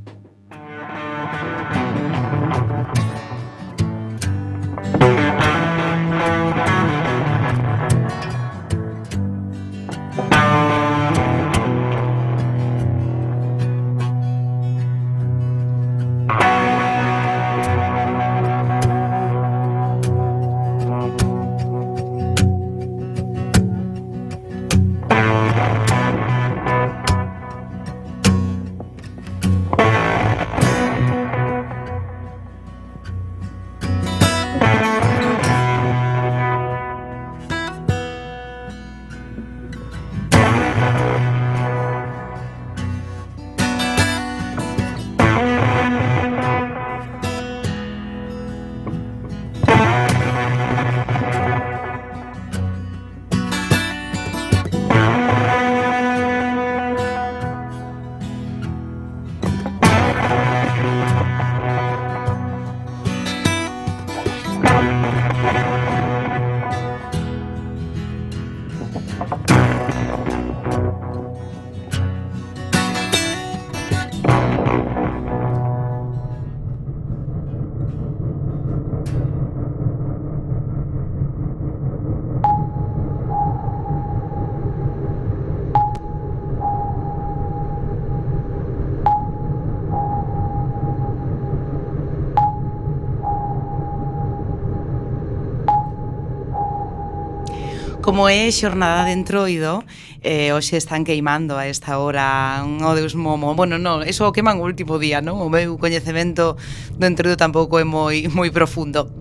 Como 98.10 98.28
é 98.28 98.50
xornada 98.50 99.06
de 99.06 99.14
entroido, 99.14 99.86
eh, 100.26 100.50
hoxe 100.50 100.82
están 100.82 101.06
queimando 101.06 101.62
a 101.62 101.70
esta 101.70 102.02
hora 102.02 102.58
un 102.66 102.82
Odeus 102.82 103.14
Momo. 103.14 103.54
Bueno, 103.54 103.78
non, 103.78 104.02
eso 104.02 104.26
o 104.26 104.34
queman 104.34 104.58
o 104.58 104.66
último 104.66 104.98
día, 104.98 105.22
non? 105.22 105.38
O 105.38 105.46
meu 105.46 105.78
coñecemento 105.78 106.58
do 106.98 107.06
entroido 107.06 107.38
tampouco 107.38 107.78
é 107.78 107.86
moi 107.86 108.26
moi 108.34 108.50
profundo. 108.50 109.14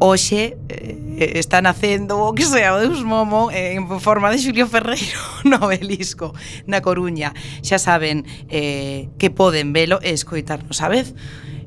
Hoxe 0.00 0.56
eh, 0.72 1.36
está 1.36 1.60
nacendo 1.60 2.16
o 2.16 2.32
que 2.32 2.48
sea 2.48 2.72
o 2.72 2.80
Deus 2.80 3.04
Momo 3.04 3.52
eh, 3.52 3.76
en 3.76 3.84
forma 4.00 4.32
de 4.32 4.40
Xulio 4.40 4.64
Ferreiro 4.64 5.20
no 5.44 5.68
Belisco, 5.68 6.32
na 6.64 6.80
Coruña. 6.80 7.36
Xa 7.60 7.76
saben 7.76 8.24
eh, 8.48 9.12
que 9.20 9.28
poden 9.28 9.76
velo 9.76 10.00
e 10.00 10.16
escoitarnos 10.16 10.80
a 10.80 10.88
vez. 10.88 11.12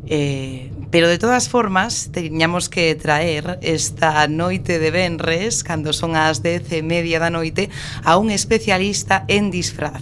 Eh, 0.09 0.71
pero 0.89 1.07
de 1.07 1.19
todas 1.19 1.49
formas, 1.49 2.09
teñamos 2.11 2.67
que 2.67 2.95
traer 2.95 3.59
esta 3.61 4.27
noite 4.27 4.79
de 4.79 4.89
Benres, 4.89 5.63
cando 5.63 5.93
son 5.93 6.17
as 6.17 6.41
dez 6.41 6.65
e 6.73 6.81
media 6.81 7.21
da 7.21 7.29
noite, 7.29 7.69
a 8.01 8.17
un 8.17 8.33
especialista 8.33 9.23
en 9.29 9.53
disfraz. 9.53 10.01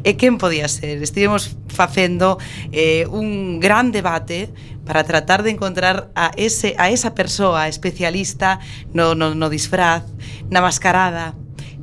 E 0.00 0.16
quen 0.16 0.40
podía 0.40 0.64
ser? 0.64 1.04
Estivemos 1.04 1.60
facendo 1.68 2.40
eh, 2.72 3.04
un 3.12 3.60
gran 3.60 3.92
debate 3.92 4.48
para 4.88 5.04
tratar 5.04 5.44
de 5.44 5.52
encontrar 5.52 6.08
a, 6.16 6.32
ese, 6.40 6.72
a 6.80 6.88
esa 6.88 7.12
persoa 7.12 7.68
especialista 7.68 8.64
no, 8.96 9.12
no, 9.12 9.36
no 9.36 9.52
disfraz, 9.52 10.08
na 10.48 10.64
mascarada, 10.64 11.36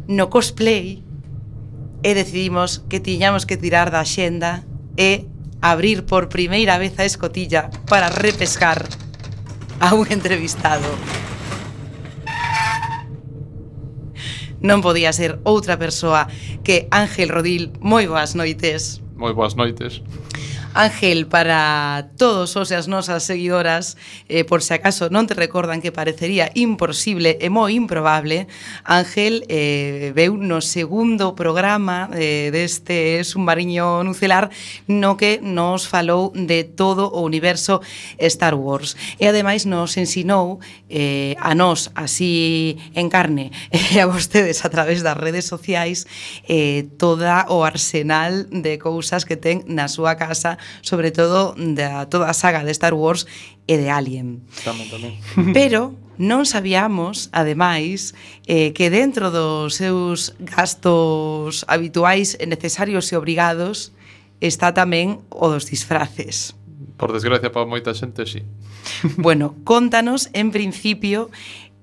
no 0.09 0.33
cosplay, 0.33 1.05
e 2.01 2.17
decidimos 2.17 2.81
que 2.89 2.97
tiñamos 2.97 3.45
que 3.45 3.57
tirar 3.57 3.93
da 3.93 4.01
xenda 4.01 4.65
e 4.97 5.29
abrir 5.61 6.05
por 6.05 6.29
primeira 6.29 6.77
vez 6.77 6.97
a 6.99 7.05
escotilla 7.05 7.69
para 7.87 8.09
repescar 8.09 8.87
a 9.79 9.93
un 9.93 10.07
entrevistado. 10.11 10.87
Non 14.65 14.81
podía 14.81 15.13
ser 15.13 15.37
outra 15.45 15.77
persoa 15.77 16.25
que 16.65 16.89
Ángel 16.89 17.29
Rodil. 17.29 17.69
Moi 17.85 18.09
boas 18.09 18.33
noites. 18.33 19.05
Moi 19.13 19.29
boas 19.29 19.53
noites. 19.53 20.01
Ángel, 20.75 21.27
para 21.27 22.09
todos 22.17 22.57
os 22.59 22.67
e 22.67 22.75
as 22.75 22.91
nosas 22.91 23.23
seguidoras, 23.23 23.95
eh, 24.27 24.43
por 24.43 24.59
se 24.59 24.75
acaso 24.75 25.07
non 25.07 25.23
te 25.23 25.31
recordan 25.31 25.79
que 25.79 25.95
parecería 25.95 26.51
imposible 26.51 27.39
e 27.39 27.47
moi 27.47 27.79
improbable, 27.79 28.51
Ángel 28.83 29.47
eh, 29.47 30.11
veu 30.11 30.35
no 30.35 30.59
segundo 30.59 31.31
programa 31.31 32.11
eh, 32.11 32.51
deste 32.51 33.23
submarino 33.23 34.03
nucelar 34.03 34.51
no 34.91 35.15
que 35.15 35.39
nos 35.39 35.87
falou 35.87 36.35
de 36.35 36.67
todo 36.67 37.07
o 37.07 37.23
universo 37.23 37.79
Star 38.19 38.59
Wars. 38.59 38.99
E 39.15 39.31
ademais 39.31 39.63
nos 39.63 39.95
ensinou 39.95 40.59
eh, 40.91 41.39
a 41.39 41.55
nós 41.55 41.87
así 41.95 42.75
en 42.99 43.07
carne 43.07 43.55
e 43.71 44.03
a 44.03 44.11
vostedes 44.11 44.67
a 44.67 44.69
través 44.69 45.07
das 45.07 45.15
redes 45.15 45.47
sociais 45.47 46.03
eh, 46.51 46.83
toda 46.99 47.47
o 47.47 47.63
arsenal 47.63 48.43
de 48.51 48.75
cousas 48.75 49.23
que 49.23 49.39
ten 49.39 49.63
na 49.71 49.87
súa 49.87 50.19
casa 50.19 50.59
sobre 50.81 51.11
todo 51.11 51.55
da 51.57 52.07
toda 52.09 52.29
a 52.29 52.35
saga 52.35 52.63
de 52.63 52.71
Star 52.71 52.93
Wars 52.93 53.27
e 53.65 53.77
de 53.77 53.89
Alien. 53.89 54.45
Tamén, 54.63 54.87
tamén. 54.89 55.13
Pero 55.57 55.97
non 56.15 56.47
sabíamos, 56.47 57.27
ademais, 57.35 58.15
eh, 58.47 58.71
que 58.71 58.87
dentro 58.87 59.31
dos 59.31 59.75
seus 59.75 60.31
gastos 60.39 61.67
habituais 61.67 62.39
e 62.39 62.47
necesarios 62.47 63.11
e 63.11 63.19
obrigados 63.19 63.91
está 64.39 64.71
tamén 64.71 65.23
o 65.31 65.51
dos 65.51 65.67
disfraces. 65.67 66.55
Por 66.95 67.11
desgracia, 67.11 67.51
para 67.51 67.67
moita 67.67 67.91
xente, 67.91 68.23
sí. 68.23 68.43
Bueno, 69.17 69.55
contanos, 69.67 70.29
en 70.31 70.51
principio, 70.51 71.27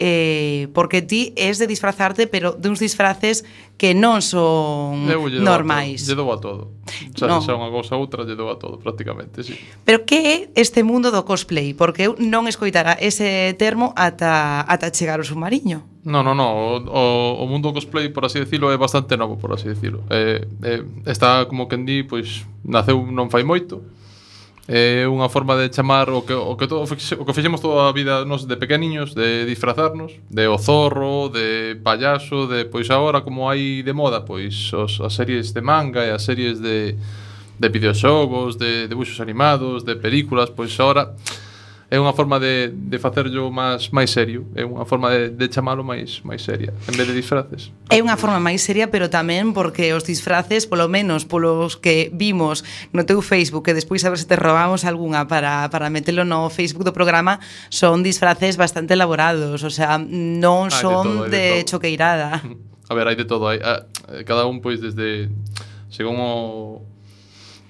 eh, 0.04 0.66
porque 0.74 1.00
ti 1.00 1.32
es 1.36 1.60
de 1.60 1.68
disfrazarte, 1.68 2.26
pero 2.26 2.58
duns 2.58 2.82
disfraces 2.82 3.46
que 3.78 3.94
non 3.94 4.18
son 4.18 5.06
Eu 5.06 5.30
lle 5.30 5.38
normais. 5.38 6.02
Lle 6.10 6.18
dou 6.18 6.34
a 6.34 6.42
todo. 6.42 6.74
Xa, 7.14 7.30
no. 7.30 7.38
xa 7.38 7.54
unha 7.54 7.70
cousa 7.70 7.94
outra, 7.94 8.26
lle 8.26 8.34
dou 8.34 8.50
a 8.50 8.58
todo, 8.58 8.82
prácticamente, 8.82 9.46
sí. 9.46 9.54
Pero 9.86 10.02
que 10.02 10.18
é 10.26 10.36
este 10.58 10.82
mundo 10.82 11.14
do 11.14 11.22
cosplay? 11.22 11.70
Porque 11.70 12.10
eu 12.10 12.18
non 12.18 12.50
escoitara 12.50 12.98
ese 12.98 13.54
termo 13.54 13.94
ata, 13.94 14.66
ata 14.66 14.90
chegar 14.90 15.22
ao 15.22 15.26
submarino. 15.26 15.86
No, 16.02 16.26
no, 16.26 16.34
no. 16.34 16.50
O, 16.50 16.82
o, 16.82 17.02
o 17.38 17.44
mundo 17.46 17.70
cosplay, 17.70 18.10
por 18.10 18.26
así 18.26 18.42
decirlo, 18.42 18.74
é 18.74 18.76
bastante 18.76 19.14
novo, 19.14 19.38
por 19.38 19.54
así 19.54 19.70
decirlo. 19.70 20.02
Eh, 20.10 20.42
eh, 20.66 20.82
está, 21.06 21.46
como 21.46 21.70
que 21.70 21.78
en 21.78 21.86
di, 21.86 22.02
pois, 22.02 22.42
naceu 22.66 23.06
non 23.06 23.30
fai 23.30 23.46
moito 23.46 24.01
É 24.68 25.10
unha 25.10 25.26
forma 25.26 25.58
de 25.58 25.74
chamar 25.74 26.06
o 26.06 26.22
que 26.22 26.30
o 26.30 26.54
que 26.54 26.70
todo 26.70 26.86
o 26.86 27.24
que 27.26 27.34
fixemos 27.34 27.58
toda 27.58 27.90
a 27.90 27.92
vida 27.92 28.22
nos 28.22 28.46
de 28.46 28.54
pequeniños, 28.54 29.10
de 29.10 29.42
disfrazarnos, 29.42 30.14
de 30.30 30.46
o 30.46 30.54
zorro, 30.54 31.28
de 31.28 31.74
payaso, 31.82 32.46
de 32.46 32.70
pois 32.70 32.86
agora 32.86 33.26
como 33.26 33.50
hai 33.50 33.82
de 33.82 33.90
moda, 33.90 34.22
pois 34.22 34.70
os, 34.70 35.02
as 35.02 35.18
series 35.18 35.50
de 35.50 35.60
manga 35.60 36.06
e 36.06 36.14
as 36.14 36.22
series 36.22 36.62
de 36.62 36.94
de 37.58 37.68
videoxogos, 37.68 38.56
de 38.56 38.86
debuxos 38.86 39.20
animados, 39.20 39.82
de 39.82 39.94
películas, 39.96 40.50
pois 40.50 40.78
agora 40.78 41.14
é 41.92 42.00
unha 42.00 42.16
forma 42.16 42.40
de, 42.40 42.72
de 42.72 42.96
facerlo 42.96 43.52
máis 43.52 43.92
máis 43.92 44.08
serio, 44.08 44.48
é 44.56 44.64
unha 44.64 44.88
forma 44.88 45.12
de, 45.12 45.28
de 45.28 45.46
chamalo 45.52 45.84
máis 45.84 46.24
máis 46.24 46.40
seria, 46.40 46.72
en 46.88 46.94
vez 46.96 47.04
de 47.04 47.12
disfraces. 47.12 47.68
É 47.92 48.00
unha 48.00 48.16
forma 48.16 48.40
máis 48.40 48.64
seria, 48.64 48.88
pero 48.88 49.12
tamén 49.12 49.52
porque 49.52 49.92
os 49.92 50.00
disfraces, 50.00 50.64
polo 50.64 50.88
menos 50.88 51.28
polos 51.28 51.76
que 51.76 52.08
vimos 52.16 52.64
no 52.96 53.04
teu 53.04 53.20
Facebook, 53.20 53.68
que 53.68 53.76
despois 53.76 54.00
a 54.08 54.08
ver 54.08 54.16
se 54.16 54.24
te 54.24 54.40
robamos 54.40 54.88
algunha 54.88 55.28
para, 55.28 55.68
para 55.68 55.92
metelo 55.92 56.24
no 56.24 56.48
Facebook 56.48 56.88
do 56.88 56.96
programa, 56.96 57.44
son 57.68 58.00
disfraces 58.00 58.56
bastante 58.56 58.96
elaborados, 58.96 59.60
o 59.60 59.68
sea, 59.68 60.00
non 60.00 60.72
son 60.72 61.28
ah, 61.28 61.28
de, 61.28 61.28
todo, 61.28 61.28
de, 61.28 61.44
de 61.60 61.64
choqueirada. 61.68 62.40
A 62.88 62.96
ver, 62.96 63.04
hai 63.08 63.16
de 63.16 63.24
todo, 63.28 63.48
hai, 63.52 63.60
a, 63.60 63.88
cada 64.24 64.44
un 64.44 64.64
pois 64.64 64.80
desde 64.80 65.32
según 65.92 66.16
o 66.20 66.84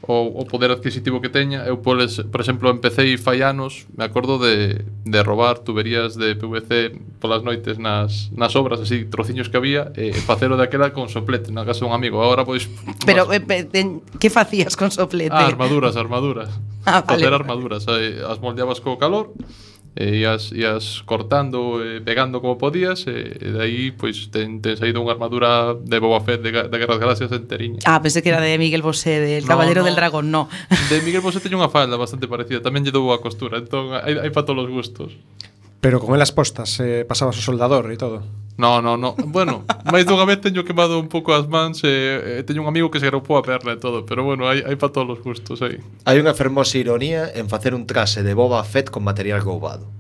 o, 0.03 0.43
o 0.43 0.47
poder 0.47 0.71
adquisitivo 0.71 1.21
que 1.23 1.31
teña. 1.31 1.63
Eu, 1.65 1.79
poles, 1.79 2.19
por 2.27 2.43
exemplo, 2.43 2.71
empecé 2.71 3.15
fai 3.19 3.43
anos, 3.43 3.87
me 3.95 4.03
acordo 4.03 4.39
de, 4.39 4.83
de 5.07 5.21
robar 5.23 5.63
tuberías 5.63 6.19
de 6.19 6.35
PVC 6.35 6.99
polas 7.23 7.47
noites 7.47 7.79
nas, 7.79 8.35
nas 8.35 8.59
obras, 8.59 8.83
así, 8.83 9.07
trociños 9.07 9.47
que 9.47 9.57
había, 9.57 9.95
e, 9.95 10.11
e 10.11 10.21
facelo 10.27 10.59
daquela 10.59 10.91
con 10.91 11.07
soplete 11.07 11.55
na 11.55 11.63
casa 11.63 11.87
dun 11.87 11.95
amigo. 11.95 12.19
Agora, 12.19 12.43
pois... 12.43 12.67
Pero, 13.07 13.31
eh, 13.31 13.43
ten, 13.43 14.03
que 14.19 14.27
facías 14.27 14.75
con 14.75 14.91
soplete? 14.91 15.35
Ah, 15.35 15.47
armaduras, 15.47 15.95
armaduras. 15.95 16.51
Ah, 16.83 17.07
vale. 17.07 17.23
Facer 17.23 17.31
armaduras. 17.31 17.87
As 17.87 18.43
moldeabas 18.43 18.83
co 18.83 18.99
calor, 18.99 19.31
Eh, 19.95 20.17
e 20.17 20.25
ias, 20.25 20.53
ias 20.53 21.03
cortando 21.05 21.85
e 21.85 22.01
pegando 22.01 22.41
como 22.41 22.57
podías 22.57 23.05
eh, 23.05 23.37
e, 23.37 23.49
e 23.53 23.61
aí 23.61 23.81
pois 23.93 24.33
ten, 24.33 24.65
ten 24.65 24.73
saído 24.81 25.05
unha 25.05 25.13
armadura 25.13 25.77
de 25.77 26.01
Boba 26.01 26.25
Fett 26.25 26.41
de, 26.41 26.49
de 26.49 26.77
Guerras 26.81 26.97
Galaxias 26.97 27.29
enteriña. 27.29 27.85
Ah, 27.85 28.01
pensé 28.01 28.25
que 28.25 28.33
era 28.33 28.41
de 28.41 28.57
Miguel 28.57 28.81
Bosé, 28.81 29.21
del 29.21 29.45
no, 29.45 29.53
Caballero 29.53 29.85
no. 29.85 29.87
del 29.93 29.97
Dragón, 29.97 30.33
no. 30.33 30.49
De 30.89 31.05
Miguel 31.05 31.21
Bosé 31.27 31.45
teño 31.45 31.61
unha 31.61 31.69
falda 31.69 32.01
bastante 32.01 32.25
parecida, 32.25 32.65
tamén 32.65 32.89
lle 32.89 32.95
dou 32.95 33.13
a 33.13 33.21
costura, 33.21 33.61
entón 33.61 33.93
hai, 33.93 34.17
hai 34.17 34.33
para 34.33 34.49
todos 34.49 34.65
os 34.65 34.73
gustos. 34.73 35.13
Pero 35.83 35.99
con 35.99 36.15
elas 36.15 36.31
postas, 36.31 36.79
eh, 36.79 37.05
pasabas 37.05 37.35
o 37.35 37.43
soldador 37.43 37.91
e 37.91 37.99
todo. 37.99 38.23
No, 38.55 38.79
no, 38.79 38.95
no. 38.95 39.19
Bueno, 39.19 39.67
máis 39.91 40.07
dunha 40.07 40.23
vez 40.23 40.39
teño 40.39 40.63
quemado 40.63 40.95
un 40.95 41.11
pouco 41.11 41.35
as 41.35 41.51
mans 41.51 41.83
e, 41.83 42.39
eh, 42.39 42.47
teño 42.47 42.63
un 42.63 42.71
amigo 42.71 42.87
que 42.87 43.03
se 43.03 43.11
agrupou 43.11 43.35
a 43.35 43.43
perna 43.43 43.75
e 43.75 43.83
todo, 43.83 44.07
pero 44.07 44.23
bueno, 44.23 44.47
hai, 44.47 44.63
hai 44.63 44.79
para 44.79 44.95
todos 44.95 45.19
os 45.19 45.21
gustos 45.27 45.59
aí. 45.59 45.83
Hai 46.07 46.23
unha 46.23 46.39
fermosa 46.39 46.79
ironía 46.79 47.35
en 47.35 47.51
facer 47.51 47.75
un 47.75 47.91
trase 47.91 48.23
de 48.23 48.31
Boba 48.31 48.63
Fett 48.63 48.95
con 48.95 49.03
material 49.03 49.43
goubado. 49.43 49.91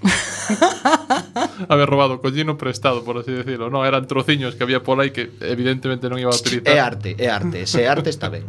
Haber 1.68 1.84
robado 1.84 2.16
collino 2.24 2.56
prestado, 2.56 3.04
por 3.04 3.20
así 3.20 3.36
decirlo. 3.36 3.68
No, 3.68 3.84
eran 3.84 4.08
trociños 4.08 4.56
que 4.56 4.64
había 4.64 4.80
por 4.80 4.96
aí 5.04 5.12
que 5.12 5.36
evidentemente 5.44 6.08
non 6.08 6.16
iba 6.16 6.32
a 6.32 6.38
utilizar. 6.40 6.64
É 6.64 6.80
arte, 6.80 7.12
é 7.20 7.28
arte, 7.28 7.68
se 7.68 7.84
é 7.84 7.92
arte 7.92 8.08
está 8.08 8.32
ben. 8.32 8.48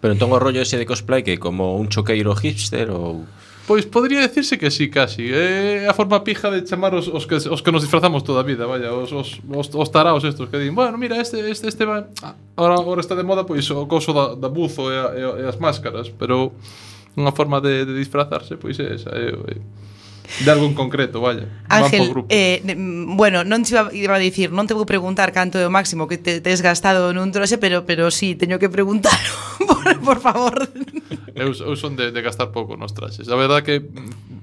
pero 0.00 0.16
entón 0.16 0.32
o 0.32 0.40
rollo 0.40 0.64
ese 0.64 0.80
de 0.80 0.88
cosplay 0.88 1.20
que 1.20 1.36
como 1.36 1.76
un 1.76 1.92
choqueiro 1.92 2.32
hipster 2.32 2.88
ou 2.88 3.28
Pois 3.66 3.86
podría 3.86 4.20
decirse 4.20 4.58
que 4.58 4.70
sí, 4.70 4.90
casi. 4.90 5.30
É 5.30 5.86
eh, 5.86 5.88
a 5.88 5.94
forma 5.94 6.18
pija 6.26 6.50
de 6.50 6.66
chamar 6.66 6.94
os, 6.98 7.06
os, 7.06 7.26
que, 7.26 7.38
os 7.38 7.60
que 7.62 7.70
nos 7.70 7.82
disfrazamos 7.82 8.26
toda 8.26 8.40
a 8.40 8.46
vida, 8.46 8.66
vaya, 8.66 8.90
os, 8.90 9.12
os, 9.12 9.38
os, 9.38 9.66
os 9.70 9.88
taraos 9.90 10.24
estos 10.26 10.50
que 10.50 10.58
din, 10.58 10.74
bueno, 10.74 10.98
mira, 10.98 11.20
este, 11.20 11.38
este, 11.46 11.68
este 11.70 11.84
va... 11.86 12.10
Ah, 12.22 12.34
ahora, 12.56 12.74
ahora 12.74 13.00
está 13.00 13.14
de 13.14 13.22
moda, 13.22 13.46
pois, 13.46 13.70
o 13.70 13.86
coso 13.86 14.10
da, 14.10 14.34
da 14.34 14.50
buzo 14.50 14.90
e, 14.90 14.98
a, 14.98 15.06
e, 15.14 15.22
a, 15.22 15.30
e 15.40 15.44
as 15.46 15.62
máscaras, 15.62 16.10
pero 16.10 16.50
unha 17.14 17.30
forma 17.30 17.62
de, 17.62 17.86
de 17.86 17.94
disfrazarse, 17.94 18.58
pois 18.58 18.82
é 18.82 18.98
esa, 18.98 19.14
é, 19.14 19.30
é 19.30 19.56
de 20.40 20.50
algo 20.50 20.66
en 20.66 20.74
concreto, 20.74 21.20
vaya. 21.20 21.46
Ángel, 21.68 22.24
eh, 22.30 22.62
bueno, 23.14 23.44
non 23.44 23.62
te 23.62 23.76
iba, 23.76 23.92
iba 23.92 24.16
a 24.16 24.22
dicir, 24.22 24.50
non 24.50 24.64
te 24.66 24.72
vou 24.72 24.88
preguntar 24.88 25.30
canto 25.30 25.60
é 25.60 25.66
o 25.68 25.72
máximo 25.72 26.08
que 26.08 26.16
te 26.16 26.40
tes 26.40 26.64
gastado 26.64 27.12
nun 27.12 27.30
troxe, 27.30 27.60
pero 27.60 27.84
pero 27.84 28.08
sí, 28.08 28.34
teño 28.34 28.56
que 28.56 28.72
preguntar, 28.72 29.18
por, 29.68 29.86
por 30.00 30.18
favor. 30.18 30.56
Eu, 31.42 31.50
eu 31.50 31.74
son 31.74 31.98
de, 31.98 32.14
de 32.14 32.20
gastar 32.22 32.54
pouco 32.54 32.78
nos 32.78 32.94
traxes. 32.94 33.26
A 33.26 33.34
verdade 33.34 33.66
que 33.66 33.76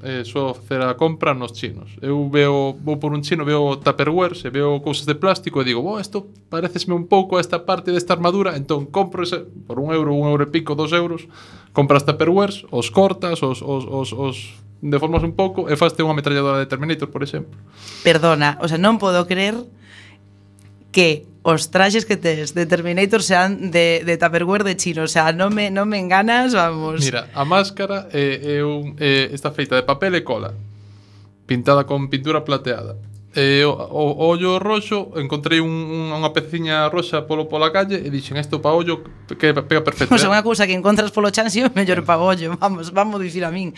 eh, 0.04 0.24
só 0.28 0.52
facer 0.52 0.84
a 0.84 1.00
compra 1.00 1.32
nos 1.34 1.56
chinos. 1.56 1.96
Eu 2.04 2.28
veo, 2.28 2.76
vou 2.76 3.00
por 3.00 3.16
un 3.16 3.24
chino, 3.24 3.48
veo 3.48 3.80
tupperware, 3.80 4.36
se 4.36 4.52
veo 4.52 4.84
cousas 4.84 5.08
de 5.08 5.16
plástico 5.16 5.64
e 5.64 5.66
digo, 5.66 5.80
bo, 5.80 5.96
isto 5.96 6.28
parecesme 6.52 6.92
un 6.92 7.08
pouco 7.08 7.40
a 7.40 7.42
esta 7.42 7.64
parte 7.64 7.96
desta 7.96 8.12
armadura, 8.12 8.60
entón 8.60 8.92
compro 8.92 9.24
ese, 9.24 9.48
por 9.64 9.80
un 9.80 9.96
euro, 9.96 10.12
un 10.12 10.28
euro 10.28 10.44
e 10.44 10.52
pico, 10.52 10.76
dos 10.76 10.92
euros, 10.92 11.32
compras 11.72 12.04
tupperwares, 12.04 12.68
os 12.68 12.92
cortas, 12.92 13.40
os, 13.40 13.64
os, 13.64 13.88
os, 13.88 14.12
os 14.12 14.36
deformas 14.84 15.24
un 15.24 15.36
pouco 15.40 15.72
e 15.72 15.76
faste 15.80 16.04
unha 16.04 16.16
metralladora 16.16 16.60
de 16.60 16.68
Terminator, 16.68 17.08
por 17.08 17.24
exemplo. 17.24 17.56
Perdona, 18.04 18.60
o 18.60 18.68
sea, 18.68 18.80
non 18.80 19.00
podo 19.00 19.24
creer 19.24 19.56
que 20.92 21.26
os 21.44 21.72
traxes 21.72 22.06
que 22.06 22.18
tes 22.18 22.54
de 22.54 22.66
Terminator 22.66 23.24
sean 23.24 23.72
de, 23.72 24.04
de 24.06 24.18
Tupperware 24.18 24.64
de 24.64 24.76
chino, 24.76 25.04
o 25.04 25.12
sea, 25.12 25.32
non 25.32 25.56
me, 25.56 25.72
non 25.72 25.88
me 25.88 25.98
enganas, 25.98 26.52
vamos. 26.54 27.02
Mira, 27.02 27.32
a 27.32 27.44
máscara 27.48 28.12
é, 28.12 28.60
é 28.60 28.66
un, 28.66 29.00
é, 29.00 29.32
está 29.32 29.50
feita 29.56 29.80
de 29.80 29.88
papel 29.88 30.20
e 30.20 30.22
cola, 30.22 30.54
pintada 31.48 31.88
con 31.88 32.12
pintura 32.12 32.44
plateada. 32.44 33.00
E 33.36 33.62
o, 33.62 33.70
o 33.70 34.26
ollo 34.26 34.58
roxo 34.58 35.14
encontrei 35.22 35.62
un, 35.62 35.70
unha 36.10 36.34
peciña 36.34 36.90
roxa 36.90 37.30
polo 37.30 37.46
pola 37.46 37.70
calle 37.70 38.02
e 38.02 38.10
dixen 38.10 38.42
isto 38.42 38.58
pa 38.58 38.74
ollo 38.74 39.06
que 39.30 39.54
pega 39.54 39.86
perfecto. 39.86 40.10
O 40.10 40.18
sea, 40.18 40.30
eh". 40.30 40.34
unha 40.34 40.42
cousa 40.42 40.66
que 40.66 40.74
encontras 40.74 41.14
polo 41.14 41.30
chan 41.30 41.46
si 41.54 41.62
é 41.62 41.70
mellor 41.70 42.02
pa 42.02 42.18
ollo, 42.18 42.58
vamos, 42.58 42.90
vamos 42.90 43.22
dicir 43.22 43.46
a 43.46 43.54
min. 43.54 43.70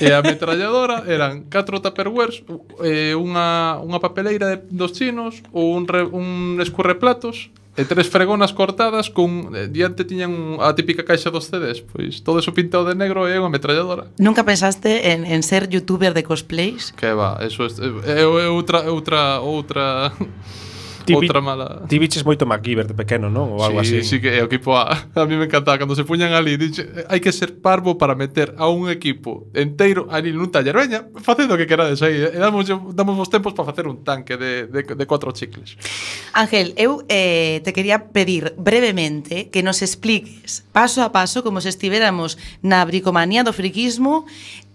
E 0.00 0.08
a 0.08 0.24
metralladora 0.24 1.04
eran 1.04 1.44
catro 1.52 1.84
tupperwares, 1.84 2.40
e 2.80 3.12
unha, 3.12 3.76
unha 3.84 4.00
papeleira 4.00 4.48
de, 4.48 4.56
dos 4.72 4.96
chinos 4.96 5.44
ou 5.52 5.76
un, 5.76 5.84
re, 5.84 6.00
un 6.08 6.56
escurreplatos 6.64 7.52
e 7.76 7.84
tres 7.84 8.08
fregonas 8.08 8.56
cortadas 8.56 9.12
con 9.12 9.52
eh, 9.52 9.68
diante 9.68 10.08
tiñan 10.08 10.56
a 10.64 10.72
típica 10.72 11.04
caixa 11.04 11.28
dos 11.28 11.52
CDs, 11.52 11.84
pois 11.84 12.24
todo 12.24 12.40
eso 12.40 12.56
pintado 12.56 12.88
de 12.88 12.96
negro 12.96 13.28
e 13.28 13.36
unha 13.36 13.52
metralladora. 13.52 14.08
Nunca 14.16 14.48
pensaste 14.48 15.12
en, 15.12 15.28
en 15.28 15.44
ser 15.44 15.68
youtuber 15.68 16.16
de 16.16 16.24
cosplays? 16.24 16.96
Que 16.96 17.12
va, 17.12 17.36
eso 17.44 17.68
é, 17.68 17.70
é, 18.08 18.24
eh, 18.24 18.24
é 18.24 18.48
outra 18.48 18.88
outra 18.88 19.38
outra 19.44 20.12
Ti, 21.06 21.14
outra 21.14 21.40
mala... 21.40 21.86
Ti 21.86 21.96
viches 22.02 22.26
moito 22.26 22.44
MacGyver 22.44 22.90
de 22.90 22.94
pequeno, 22.98 23.30
non? 23.30 23.54
Ou 23.54 23.62
algo 23.62 23.78
sí, 23.86 24.02
así. 24.02 24.16
Sí, 24.16 24.16
que 24.18 24.34
é 24.34 24.42
o 24.42 24.50
equipo 24.50 24.74
A. 24.74 24.90
A 25.14 25.24
mí 25.24 25.38
me 25.38 25.46
encantaba 25.46 25.78
cando 25.78 25.94
se 25.94 26.02
puñan 26.02 26.34
ali, 26.34 26.58
dixe, 26.58 26.82
hai 27.06 27.22
que 27.22 27.30
ser 27.30 27.62
parvo 27.62 27.94
para 27.94 28.18
meter 28.18 28.58
a 28.58 28.66
un 28.66 28.90
equipo 28.90 29.46
enteiro 29.54 30.10
ali 30.10 30.34
nun 30.34 30.50
taller. 30.50 30.74
Veña, 30.74 31.06
facendo 31.22 31.54
o 31.54 31.58
que 31.58 31.70
querades 31.70 32.02
aí. 32.02 32.18
Eh, 32.18 32.34
e 32.34 32.38
damos, 32.42 32.66
damos 32.66 33.14
vos 33.14 33.30
tempos 33.30 33.54
para 33.54 33.70
facer 33.70 33.86
un 33.86 34.02
tanque 34.02 34.34
de, 34.34 34.66
de, 34.66 34.82
de 34.82 35.04
cuatro 35.06 35.30
chicles. 35.30 35.78
Ángel, 36.34 36.74
eu 36.74 37.06
eh, 37.06 37.62
te 37.62 37.70
quería 37.70 38.10
pedir 38.10 38.58
brevemente 38.58 39.48
que 39.54 39.62
nos 39.62 39.80
expliques 39.80 40.66
paso 40.74 41.06
a 41.06 41.14
paso 41.14 41.46
como 41.46 41.62
se 41.62 41.70
estivéramos 41.70 42.34
na 42.66 42.82
bricomanía 42.82 43.46
do 43.46 43.54
friquismo 43.54 44.26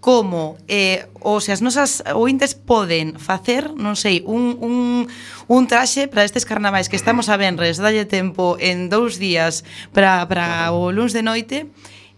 como 0.02 0.58
eh, 0.68 1.06
ou 1.22 1.38
se 1.40 1.54
as 1.54 1.62
nosas 1.62 2.02
ointes 2.18 2.58
poden 2.58 3.22
facer, 3.22 3.70
non 3.78 3.94
sei, 3.94 4.26
un, 4.26 4.58
un, 4.58 5.06
un 5.46 5.62
traxe 5.70 6.10
para 6.10 6.26
estes 6.26 6.44
carnavais 6.44 6.90
que 6.90 6.98
estamos 6.98 7.30
a 7.30 7.38
venres, 7.38 7.78
dalle 7.78 8.10
tempo 8.10 8.58
en 8.58 8.90
dous 8.90 9.22
días 9.22 9.62
para, 9.94 10.26
para 10.26 10.74
o 10.74 10.90
luns 10.90 11.14
de 11.14 11.22
noite, 11.22 11.70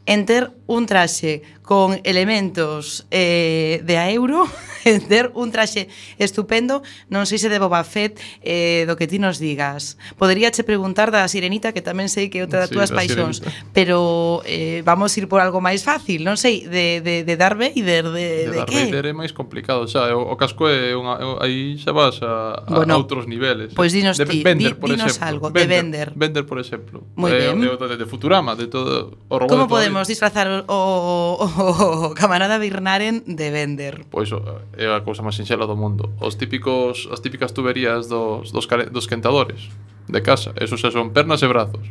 en 0.07 0.23
ter 0.23 0.55
un 0.65 0.87
traxe 0.87 1.43
con 1.61 1.99
elementos 2.07 3.03
eh, 3.11 3.83
de 3.83 3.99
a 3.99 4.07
euro 4.09 4.47
ter 5.11 5.31
un 5.33 5.51
traxe 5.51 5.87
estupendo, 6.19 6.83
non 7.07 7.25
sei 7.25 7.39
se 7.39 7.47
de 7.47 7.59
Boba 7.59 7.83
Fett 7.87 8.19
eh, 8.43 8.83
do 8.85 8.99
que 8.99 9.07
ti 9.07 9.17
nos 9.17 9.39
digas. 9.39 9.95
Podería 10.19 10.51
che 10.51 10.63
preguntar 10.67 11.09
da 11.09 11.25
Sirenita, 11.27 11.71
que 11.71 11.81
tamén 11.81 12.11
sei 12.11 12.27
que 12.27 12.39
é 12.39 12.43
outra 12.43 12.65
das 12.65 12.69
sí, 12.69 12.75
túas 12.75 12.91
da 12.91 12.99
paixóns, 12.99 13.39
sirenita. 13.39 13.71
pero 13.71 14.41
eh, 14.43 14.81
vamos 14.83 15.15
ir 15.15 15.27
por 15.31 15.39
algo 15.39 15.63
máis 15.63 15.81
fácil, 15.85 16.27
non 16.27 16.35
sei, 16.35 16.67
de, 16.67 16.99
de, 16.99 17.23
de 17.23 17.33
Darth 17.39 17.59
Vader, 17.59 18.11
de, 18.11 18.11
de, 18.11 18.27
de 18.51 18.57
Darth 18.59 18.69
que? 18.69 18.91
Vader 18.91 19.11
é 19.11 19.15
máis 19.15 19.31
complicado, 19.31 19.87
xa, 19.87 20.11
o, 20.13 20.33
o 20.33 20.35
casco 20.35 20.67
é 20.67 20.93
unha, 20.93 21.39
aí 21.39 21.79
xa 21.79 21.95
vas 21.95 22.19
a, 22.21 22.59
a, 22.59 22.83
bueno, 22.83 22.93
a 22.93 22.97
outros 22.99 23.25
niveles. 23.25 23.71
Pois 23.73 23.93
pues 23.93 23.95
dinos 23.95 24.17
de, 24.17 24.25
ti, 24.25 24.43
Bender, 24.43 24.73
di, 24.73 24.79
por 24.79 24.89
dinos 24.89 25.15
exemplo. 25.15 25.27
algo, 25.27 25.45
Bender, 25.51 25.63
de 25.63 25.75
Bender. 25.75 26.07
Bender, 26.15 26.43
por 26.45 26.57
exemplo. 26.59 27.03
Moi 27.15 27.31
ben. 27.31 27.59
De, 27.59 27.77
de, 27.77 27.97
de 27.97 28.05
Futurama, 28.05 28.55
de 28.55 28.67
todo 28.67 29.17
o 29.29 29.35
robot 29.39 29.49
Como 29.49 29.67
podemos 29.67 30.07
disfrazar 30.07 30.47
o, 30.47 30.63
o, 30.67 31.45
o, 31.45 32.11
o 32.11 32.13
camarada 32.13 32.57
Birnaren 32.57 33.23
de 33.27 33.47
Bender? 33.51 34.05
Pois 34.09 34.29
pues, 34.29 34.41
é 34.77 34.89
a 34.89 35.01
cousa 35.01 35.21
máis 35.21 35.35
sinxela 35.35 35.67
do 35.67 35.77
mundo. 35.77 36.09
Os 36.19 36.35
típicos, 36.35 37.07
as 37.11 37.19
típicas 37.19 37.51
tuberías 37.51 38.07
dos, 38.07 38.51
dos, 38.51 38.65
care, 38.65 38.89
dos 38.89 39.05
quentadores 39.05 39.69
de 40.07 40.21
casa, 40.21 40.51
esos 40.59 40.81
xa 40.81 40.91
son 40.91 41.13
pernas 41.13 41.41
e 41.41 41.47
brazos. 41.47 41.85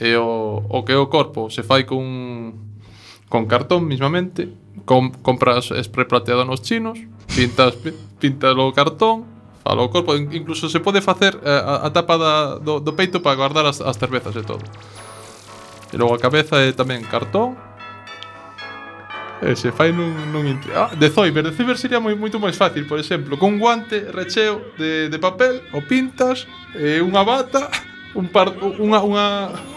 E 0.00 0.14
o, 0.18 0.62
o 0.68 0.82
que 0.82 0.92
é 0.92 0.98
o 0.98 1.06
corpo 1.06 1.48
se 1.50 1.62
fai 1.62 1.86
con, 1.86 2.74
con 3.30 3.46
cartón 3.46 3.86
mismamente, 3.86 4.50
com, 4.84 5.14
compras 5.22 5.70
spray 5.70 6.06
plateado 6.06 6.44
nos 6.44 6.60
chinos, 6.60 6.98
pintas, 7.30 7.78
pintas 8.18 8.54
o 8.58 8.74
cartón, 8.74 9.24
falo 9.62 9.86
o 9.86 9.90
corpo, 9.90 10.18
incluso 10.18 10.68
se 10.68 10.80
pode 10.80 11.00
facer 11.00 11.38
eh, 11.40 11.62
a, 11.62 11.86
a 11.86 11.90
tapa 11.90 12.18
da, 12.18 12.58
do, 12.58 12.80
do 12.82 12.92
peito 12.92 13.22
para 13.22 13.38
guardar 13.38 13.64
as, 13.64 13.80
as 13.80 13.96
cervezas 13.96 14.34
e 14.36 14.42
todo. 14.42 14.66
E 15.92 15.96
logo 15.96 16.14
a 16.14 16.18
cabeza 16.18 16.58
é 16.58 16.74
tamén 16.74 17.06
cartón, 17.06 17.54
eh, 19.44 19.56
se 19.56 19.70
fai 19.70 19.92
nun, 19.92 20.10
nun 20.32 20.48
intre... 20.48 20.72
ah, 20.74 20.90
de 20.96 21.08
zoiber, 21.12 21.44
de 21.44 21.52
zoiber 21.52 21.76
sería 21.76 22.00
moi, 22.00 22.16
moito 22.16 22.40
máis 22.40 22.56
fácil, 22.56 22.88
por 22.88 22.98
exemplo, 22.98 23.36
con 23.36 23.60
guante 23.60 24.08
recheo 24.10 24.72
de, 24.80 25.08
de 25.12 25.18
papel, 25.20 25.60
o 25.76 25.84
pintas, 25.84 26.48
eh, 26.74 27.04
unha 27.04 27.22
bata 27.22 27.68
un 28.14 28.30
par, 28.30 28.54
unha, 28.78 29.02
unha, 29.02 29.26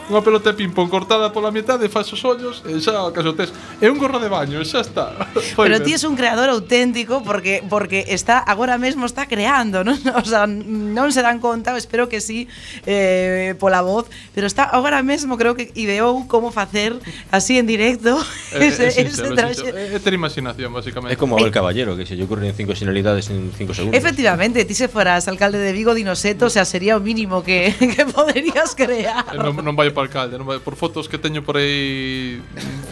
unha 0.07 0.21
pelota 0.23 0.53
de 0.53 0.57
ping-pong 0.57 0.89
cortada 0.89 1.33
pola 1.33 1.51
metade, 1.51 1.89
faz 1.89 2.07
os 2.13 2.21
ollos 2.23 2.63
e 2.63 2.79
xa 2.79 3.09
caso 3.11 3.33
tes. 3.33 3.51
É 3.81 3.89
un 3.89 3.97
gorro 3.97 4.21
de 4.21 4.29
baño, 4.29 4.61
xa 4.63 4.81
está. 4.81 5.13
Pero 5.57 5.81
ti 5.83 5.93
és 5.97 6.05
un 6.05 6.15
creador 6.15 6.49
auténtico 6.53 7.25
porque 7.25 7.65
porque 7.65 8.05
está 8.13 8.39
agora 8.39 8.77
mesmo 8.77 9.05
está 9.05 9.25
creando, 9.25 9.83
non? 9.83 9.97
O 10.17 10.25
sea, 10.27 10.47
non 10.47 11.13
se 11.13 11.21
dan 11.21 11.39
conta, 11.39 11.75
espero 11.77 12.09
que 12.09 12.19
sí 12.19 12.49
eh, 12.89 13.55
pola 13.61 13.85
voz, 13.85 14.09
pero 14.33 14.49
está 14.49 14.65
agora 14.65 14.99
mesmo 15.05 15.38
creo 15.38 15.53
que 15.53 15.71
ideou 15.77 16.25
como 16.27 16.51
facer 16.51 16.97
así 17.31 17.55
en 17.55 17.69
directo 17.69 18.17
É, 18.53 18.67
ese, 18.67 18.88
eh, 18.88 19.07
ese 19.07 19.29
traxe. 19.31 19.67
É, 19.69 19.95
é 19.95 19.99
ter 19.99 20.13
imaginación, 20.13 20.71
basicamente. 20.71 21.13
É 21.13 21.17
como 21.17 21.38
el 21.38 21.47
eh. 21.47 21.51
caballero, 21.51 21.97
que 21.97 22.05
se 22.05 22.15
lle 22.15 22.23
ocurren 22.23 22.53
cinco 22.55 22.75
sinalidades 22.75 23.29
en 23.29 23.51
cinco 23.57 23.73
segundos. 23.73 23.97
Efectivamente, 23.97 24.63
ti 24.65 24.73
se 24.73 24.88
foras 24.88 25.27
alcalde 25.27 25.59
de 25.59 25.71
Vigo, 25.73 25.93
Dinoseto, 25.93 26.47
o 26.47 26.49
sea, 26.49 26.65
sería 26.65 26.95
o 26.97 27.01
mínimo 27.01 27.43
que, 27.43 27.73
que 27.75 28.05
poderías 28.28 28.75
crear. 28.75 29.25
Eh, 29.32 29.39
non, 29.39 29.55
non 29.63 29.75
vai 29.75 29.89
para 29.95 30.07
alcalde, 30.07 30.36
non 30.36 30.43
vai, 30.43 30.59
por 30.59 30.75
fotos 30.75 31.07
que 31.07 31.15
teño 31.15 31.41
por 31.47 31.55
aí 31.55 32.43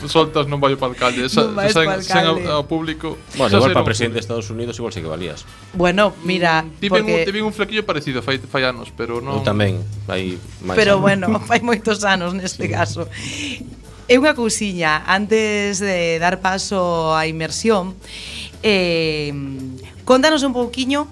soltas 0.07 0.47
non 0.47 0.63
vai 0.63 0.79
para 0.79 0.95
alcalde. 0.95 1.25
Esa, 1.27 1.51
non 1.51 1.67
sen, 1.67 1.83
alcalde. 1.91 2.07
sen 2.07 2.23
ao, 2.23 2.63
ao 2.63 2.63
público. 2.63 3.19
Bueno, 3.35 3.59
igual 3.59 3.75
para 3.75 3.83
presidente 3.83 4.15
de 4.15 4.23
Estados 4.23 4.47
Unidos 4.47 4.79
igual 4.79 4.95
sí 4.95 5.03
que 5.03 5.11
valías. 5.11 5.43
Bueno, 5.75 6.15
mira, 6.23 6.63
mm, 6.63 6.79
tive 6.79 7.03
porque... 7.03 7.15
un, 7.19 7.25
tive 7.27 7.39
un 7.43 7.53
flequillo 7.53 7.83
parecido 7.83 8.23
fai, 8.23 8.39
fai 8.39 8.63
anos, 8.63 8.95
pero 8.95 9.19
non. 9.19 9.43
Eu 9.43 9.45
tamén, 9.45 9.83
hai 10.07 10.39
máis. 10.63 10.77
Pero 10.79 10.97
anos. 10.97 11.03
bueno, 11.03 11.25
fai 11.49 11.59
moitos 11.59 12.07
anos 12.07 12.31
neste 12.31 12.65
sí. 12.65 12.71
caso. 12.71 13.11
É 14.05 14.15
unha 14.21 14.37
cousiña, 14.37 15.01
antes 15.03 15.81
de 15.81 16.21
dar 16.21 16.39
paso 16.39 17.11
á 17.17 17.25
inmersión, 17.25 17.97
eh, 18.61 19.33
contanos 20.05 20.45
un 20.45 20.53
pouquiño 20.53 21.09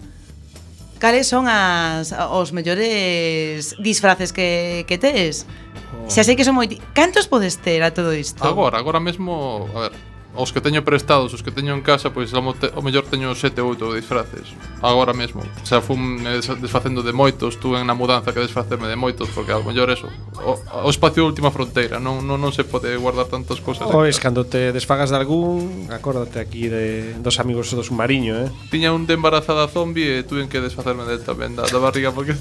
cales 1.04 1.28
son 1.28 1.52
as, 1.52 2.16
os 2.16 2.56
mellores 2.56 3.76
disfraces 3.76 4.32
que, 4.32 4.88
que 4.88 4.96
tes? 4.96 5.44
Oh. 5.92 6.08
Xa 6.08 6.24
sei 6.24 6.40
que 6.40 6.48
son 6.48 6.56
moi... 6.56 6.72
Cantos 6.96 7.28
podes 7.28 7.60
ter 7.60 7.84
a 7.84 7.92
todo 7.92 8.16
isto? 8.16 8.40
Agora, 8.40 8.80
agora 8.80 9.04
mesmo... 9.04 9.68
A 9.76 9.92
ver, 9.92 9.94
os 10.34 10.50
que 10.52 10.62
teño 10.62 10.82
prestados, 10.82 11.34
os 11.34 11.46
que 11.46 11.54
teño 11.54 11.78
en 11.78 11.86
casa, 11.86 12.10
pois 12.10 12.34
ao 12.34 12.42
mellor 12.82 13.06
teño 13.06 13.34
sete 13.38 13.62
ou 13.62 13.78
oito 13.78 13.94
disfraces 13.94 14.58
agora 14.82 15.14
mesmo. 15.14 15.46
Xa 15.62 15.80
fun 15.80 16.26
eh, 16.26 16.42
desfacendo 16.58 17.06
de 17.06 17.14
moitos, 17.14 17.62
tuve 17.62 17.78
na 17.86 17.94
mudanza 17.94 18.34
que 18.34 18.42
desfacerme 18.42 18.90
de 18.90 18.98
moitos 18.98 19.30
porque 19.30 19.54
ao 19.54 19.62
mellor 19.62 19.94
eso, 19.94 20.10
o, 20.42 20.58
o 20.58 20.90
espacio 20.90 21.22
de 21.24 21.30
última 21.30 21.54
fronteira, 21.54 22.02
non, 22.02 22.26
non, 22.26 22.42
non 22.42 22.50
se 22.50 22.66
pode 22.66 22.90
guardar 22.98 23.30
tantas 23.30 23.62
cousas. 23.62 23.86
Pois 23.86 24.18
cando 24.18 24.50
te 24.50 24.74
desfagas 24.74 25.14
de 25.14 25.22
algún, 25.22 25.88
acórdate 25.94 26.42
aquí 26.42 26.66
de 26.66 27.14
dos 27.22 27.38
amigos 27.38 27.70
do 27.70 27.86
submarino, 27.86 28.50
eh. 28.50 28.50
Tiña 28.74 28.90
un 28.90 29.06
de 29.06 29.14
embarazada 29.14 29.70
zombie 29.70 30.22
e 30.22 30.26
tuve 30.26 30.50
que 30.50 30.58
desfacerme 30.58 31.06
del 31.06 31.22
tamén 31.22 31.54
da, 31.54 31.70
da 31.70 31.78
barriga 31.78 32.10
porque 32.10 32.34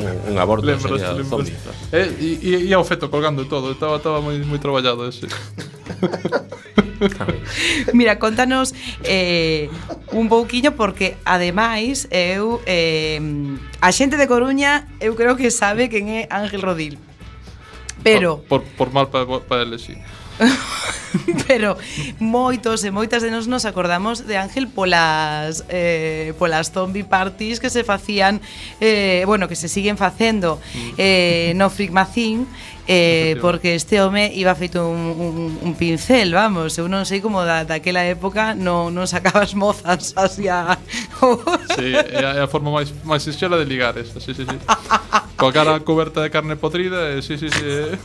un, 0.00 0.32
un 0.32 0.36
aborto 0.40 0.64
lembras, 0.70 0.96
lembras. 0.96 1.28
zombie. 1.28 1.52
Eh, 1.92 2.08
e, 2.16 2.28
e, 2.40 2.52
e 2.66 2.72
ao 2.72 2.88
feto 2.88 3.12
colgando 3.12 3.44
todo, 3.44 3.68
estaba 3.68 4.00
estaba 4.00 4.24
moi 4.24 4.40
moi 4.48 4.56
traballado 4.56 5.04
ese. 5.04 5.28
Mira, 7.92 8.18
contanos 8.18 8.74
eh, 9.04 9.68
un 10.12 10.28
pouquiño 10.28 10.72
porque 10.72 11.16
ademais 11.24 12.08
eu 12.10 12.60
eh, 12.66 13.20
a 13.80 13.92
xente 13.92 14.16
de 14.16 14.26
Coruña 14.26 14.88
eu 15.00 15.14
creo 15.14 15.36
que 15.36 15.50
sabe 15.50 15.88
quen 15.92 16.08
é 16.08 16.26
Ángel 16.30 16.62
Rodil. 16.62 16.98
Pero 18.02 18.44
por, 18.48 18.62
por, 18.62 18.88
por 18.88 18.92
mal 18.92 19.08
para 19.08 19.26
pa, 19.26 19.40
pa 19.40 19.78
sí. 19.78 19.96
pero 21.46 21.78
moitos 22.18 22.82
e 22.82 22.90
moitas 22.90 23.22
de 23.22 23.30
nos 23.30 23.46
nos 23.46 23.64
acordamos 23.64 24.26
de 24.26 24.36
Ángel 24.36 24.66
polas 24.66 25.62
eh, 25.70 26.34
polas 26.38 26.74
zombie 26.74 27.06
parties 27.06 27.62
que 27.62 27.70
se 27.70 27.84
facían 27.84 28.42
eh, 28.80 29.22
bueno, 29.26 29.46
que 29.46 29.54
se 29.54 29.68
siguen 29.68 29.96
facendo 29.96 30.58
mm. 30.74 30.90
eh, 30.98 31.52
no 31.54 31.70
Frigmacín 31.70 32.46
eh, 32.86 33.36
porque 33.40 33.74
este 33.74 34.02
home 34.02 34.30
iba 34.34 34.54
feito 34.54 34.88
un, 34.88 34.98
un, 34.98 35.58
un 35.62 35.74
pincel, 35.74 36.34
vamos, 36.34 36.76
eu 36.76 36.84
non 36.84 37.08
sei 37.08 37.24
como 37.24 37.40
da, 37.40 37.64
daquela 37.64 38.04
época 38.04 38.52
non, 38.52 38.92
non 38.92 39.08
sacabas 39.08 39.56
mozas 39.56 40.12
así 40.20 40.52
a 40.52 40.76
sí, 41.78 41.96
é 41.96 42.44
a, 42.44 42.48
forma 42.50 42.68
máis, 42.68 42.92
máis 43.00 43.24
sinxela 43.24 43.56
de 43.56 43.64
ligar 43.64 43.96
esta, 43.96 44.20
sí, 44.20 44.36
sí, 44.36 44.44
sí. 44.44 44.56
Coa 45.40 45.50
cara 45.50 45.80
coberta 45.80 46.20
de 46.20 46.28
carne 46.28 46.60
podrida, 46.60 47.16
eh, 47.16 47.24
sí, 47.24 47.40
sí, 47.40 47.48
sí. 47.48 47.64
Eh. 47.64 47.96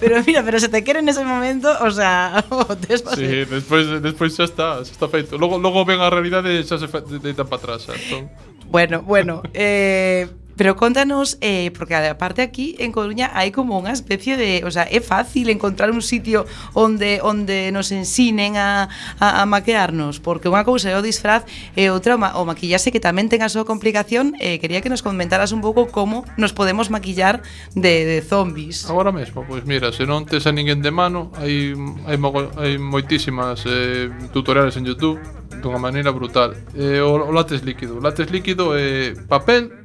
Pero 0.00 0.22
mira, 0.26 0.42
pero 0.42 0.58
se 0.58 0.68
te 0.68 0.84
quere 0.84 1.02
nese 1.02 1.24
momento, 1.24 1.68
o 1.80 1.90
sea, 1.90 2.44
o 2.50 2.76
tes 2.76 3.04
Sí, 3.14 3.44
despois 3.44 3.86
despois 4.02 4.34
xa 4.34 4.44
está, 4.44 4.82
xa 4.84 4.92
está 4.92 5.06
feito. 5.08 5.38
Logo 5.38 5.58
logo 5.58 5.84
ven 5.84 6.00
a 6.00 6.10
realidade 6.10 6.58
e 6.58 6.64
xa 6.64 6.78
se 6.78 6.86
deitan 7.22 7.46
para 7.46 7.60
atrás, 7.62 7.86
xa. 7.86 7.94
Entón, 7.94 8.30
Bueno, 8.70 9.02
bueno, 9.02 9.42
eh, 9.54 10.28
Pero 10.58 10.74
contanos, 10.74 11.38
eh, 11.40 11.70
porque 11.78 11.94
aparte 11.94 12.42
aquí 12.42 12.74
en 12.82 12.90
Coruña 12.90 13.30
hai 13.30 13.54
como 13.54 13.78
unha 13.78 13.94
especie 13.94 14.34
de, 14.34 14.66
o 14.66 14.70
sea, 14.74 14.90
é 14.90 14.98
fácil 14.98 15.54
encontrar 15.54 15.94
un 15.94 16.02
sitio 16.02 16.50
onde 16.74 17.22
onde 17.22 17.70
nos 17.70 17.94
ensinen 17.94 18.58
a, 18.58 18.90
a, 19.22 19.38
a 19.38 19.46
maquearnos, 19.46 20.18
porque 20.18 20.50
unha 20.50 20.66
cousa 20.66 20.90
é 20.90 20.98
o 20.98 21.02
disfraz 21.06 21.46
eh, 21.78 21.86
e 21.86 21.94
outra 21.94 22.18
o, 22.18 22.20
ma 22.20 22.34
o 22.34 22.42
maquillaxe 22.42 22.90
que 22.90 22.98
tamén 22.98 23.30
ten 23.30 23.46
a 23.46 23.48
súa 23.48 23.62
complicación, 23.62 24.34
eh, 24.42 24.58
quería 24.58 24.82
que 24.82 24.90
nos 24.90 25.06
comentaras 25.06 25.54
un 25.54 25.62
pouco 25.62 25.94
como 25.94 26.26
nos 26.34 26.50
podemos 26.50 26.90
maquillar 26.90 27.38
de, 27.78 28.02
de 28.02 28.18
zombies. 28.26 28.90
Agora 28.90 29.14
mesmo, 29.14 29.46
pois 29.46 29.62
mira, 29.62 29.94
se 29.94 30.10
non 30.10 30.26
tes 30.26 30.42
a 30.42 30.52
ninguén 30.52 30.82
de 30.82 30.90
mano, 30.90 31.30
hai 31.38 31.78
hai, 32.10 32.18
mo 32.18 32.34
hai 32.58 32.82
moitísimas 32.82 33.62
eh, 33.62 34.10
tutoriales 34.34 34.74
en 34.74 34.90
YouTube 34.90 35.22
dunha 35.62 35.78
maneira 35.78 36.10
brutal. 36.10 36.58
Eh, 36.74 36.98
o, 36.98 37.14
o 37.14 37.30
látex 37.30 37.62
líquido, 37.62 37.98
o 37.98 38.02
látex 38.02 38.26
líquido 38.34 38.74
é 38.74 39.14
eh, 39.14 39.18
papel 39.30 39.77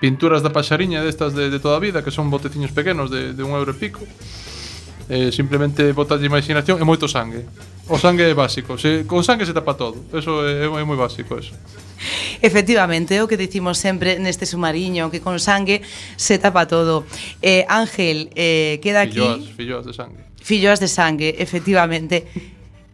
pinturas 0.00 0.42
da 0.42 0.50
paxariña 0.50 1.04
destas 1.04 1.36
de, 1.36 1.52
de 1.52 1.60
toda 1.60 1.76
a 1.76 1.84
vida, 1.84 2.02
que 2.02 2.10
son 2.10 2.32
boteciños 2.32 2.72
pequenos 2.72 3.12
de, 3.12 3.36
de 3.36 3.42
un 3.44 3.52
euro 3.52 3.70
e 3.70 3.78
pico. 3.78 4.02
Eh, 5.10 5.30
simplemente 5.34 5.90
botalle 5.92 6.24
imaginación 6.24 6.80
e 6.80 6.84
moito 6.86 7.10
sangue. 7.10 7.44
O 7.90 7.98
sangue 7.98 8.30
é 8.30 8.34
básico, 8.34 8.78
se, 8.78 9.02
con 9.04 9.26
sangue 9.26 9.42
se 9.42 9.50
tapa 9.50 9.74
todo. 9.74 9.98
Eso 10.14 10.46
é, 10.46 10.70
é 10.70 10.84
moi 10.86 10.94
básico, 10.94 11.34
eso. 11.34 11.50
Efectivamente, 12.40 13.18
é 13.18 13.20
o 13.20 13.26
que 13.26 13.36
dicimos 13.36 13.76
sempre 13.76 14.22
neste 14.22 14.46
sumariño, 14.46 15.10
que 15.10 15.18
con 15.18 15.42
sangue 15.42 15.82
se 16.14 16.38
tapa 16.38 16.70
todo. 16.70 17.04
Eh, 17.42 17.66
Ángel, 17.66 18.30
eh, 18.38 18.78
queda 18.78 19.02
aquí... 19.02 19.18
Filloas, 19.18 19.50
filloas 19.58 19.84
de 19.84 19.92
sangue. 19.92 20.22
Filloas 20.40 20.78
de 20.78 20.88
sangue, 20.88 21.28
efectivamente 21.42 22.30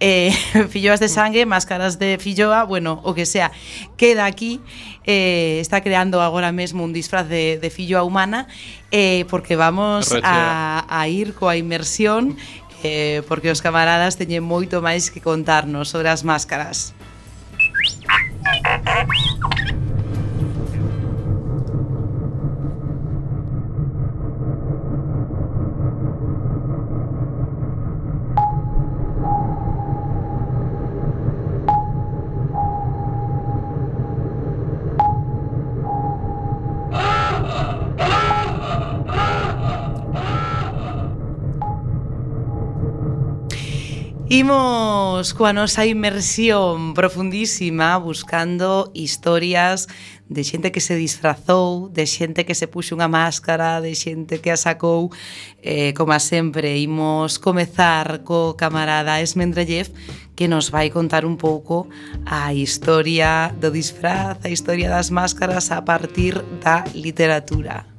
eh, 0.01 0.33
filloas 0.71 1.01
de 1.01 1.09
sangue, 1.09 1.47
máscaras 1.47 1.99
de 1.99 2.19
filloa, 2.19 2.65
bueno, 2.65 3.01
o 3.03 3.15
que 3.15 3.27
sea, 3.27 3.53
queda 3.97 4.27
aquí, 4.27 4.61
eh, 5.05 5.59
está 5.61 5.81
creando 5.81 6.21
agora 6.21 6.53
mesmo 6.53 6.85
un 6.85 6.93
disfraz 6.93 7.29
de, 7.29 7.59
de 7.59 7.71
filloa 7.71 8.03
humana, 8.03 8.49
eh, 8.91 9.25
porque 9.29 9.57
vamos 9.57 10.13
a, 10.23 10.85
a 10.89 11.09
ir 11.09 11.35
coa 11.35 11.57
inmersión, 11.57 12.37
eh, 12.83 13.23
porque 13.29 13.51
os 13.51 13.63
camaradas 13.63 14.21
teñen 14.21 14.45
moito 14.45 14.85
máis 14.85 15.09
que 15.09 15.25
contarnos 15.25 15.89
sobre 15.89 16.13
as 16.13 16.23
máscaras. 16.23 16.93
Imos 44.37 45.33
coa 45.33 45.57
nosa 45.57 45.89
inmersión 45.89 46.93
profundísima 46.93 47.97
buscando 47.97 48.93
historias 48.93 49.89
de 50.29 50.45
xente 50.45 50.69
que 50.69 50.85
se 50.85 50.93
disfrazou, 50.93 51.89
de 51.89 52.05
xente 52.05 52.45
que 52.45 52.53
se 52.53 52.69
puxo 52.69 53.01
unha 53.01 53.09
máscara, 53.09 53.81
de 53.81 53.97
xente 53.97 54.45
que 54.45 54.53
a 54.53 54.61
sacou. 54.61 55.09
Eh, 55.65 55.97
como 55.97 56.13
a 56.13 56.21
sempre, 56.21 56.77
imos 56.77 57.41
comezar 57.41 58.29
co 58.29 58.61
camarada 58.61 59.25
Esmendrellev 59.25 59.89
que 60.37 60.53
nos 60.53 60.69
vai 60.69 60.93
contar 60.93 61.25
un 61.25 61.41
pouco 61.41 61.89
a 62.29 62.53
historia 62.53 63.57
do 63.57 63.73
disfraz, 63.73 64.37
a 64.45 64.53
historia 64.53 64.93
das 64.93 65.09
máscaras 65.09 65.73
a 65.73 65.81
partir 65.89 66.45
da 66.61 66.85
literatura. 66.93 67.96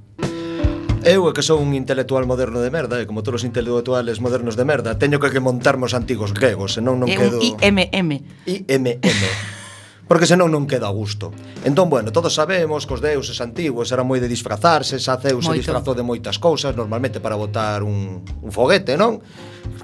Eu 1.06 1.30
é 1.30 1.34
que 1.34 1.46
sou 1.46 1.62
un 1.62 1.78
intelectual 1.78 2.26
moderno 2.26 2.64
de 2.64 2.72
merda, 2.74 2.98
e 2.98 3.06
como 3.06 3.22
todos 3.22 3.42
os 3.42 3.48
intelectuales 3.48 4.18
modernos 4.18 4.58
de 4.58 4.66
merda, 4.66 4.98
teño 4.98 5.22
que, 5.22 5.30
que 5.30 5.40
montarmos 5.40 5.94
antigos 5.94 6.34
gregos, 6.34 6.80
senón 6.80 6.98
non 7.04 7.08
é 7.12 7.16
quedo... 7.16 7.38
IMM. 7.38 8.12
IMM. 8.46 8.98
porque 10.08 10.26
senón 10.26 10.56
non 10.56 10.66
queda 10.66 10.88
a 10.88 10.94
gusto. 10.96 11.36
Entón, 11.68 11.92
bueno, 11.92 12.16
todos 12.16 12.32
sabemos 12.32 12.88
que 12.88 12.96
os 12.96 13.04
deuses 13.04 13.38
antigos 13.44 13.92
eran 13.92 14.08
moi 14.08 14.24
de 14.24 14.32
disfrazarse, 14.32 14.98
xa 14.98 15.20
Zeus 15.20 15.44
Moito. 15.44 15.52
se 15.52 15.68
disfrazou 15.68 15.94
de 15.94 16.02
moitas 16.02 16.40
cousas, 16.40 16.74
normalmente 16.74 17.20
para 17.20 17.36
botar 17.36 17.84
un, 17.84 18.24
un 18.24 18.52
foguete, 18.56 18.96
non? 18.96 19.20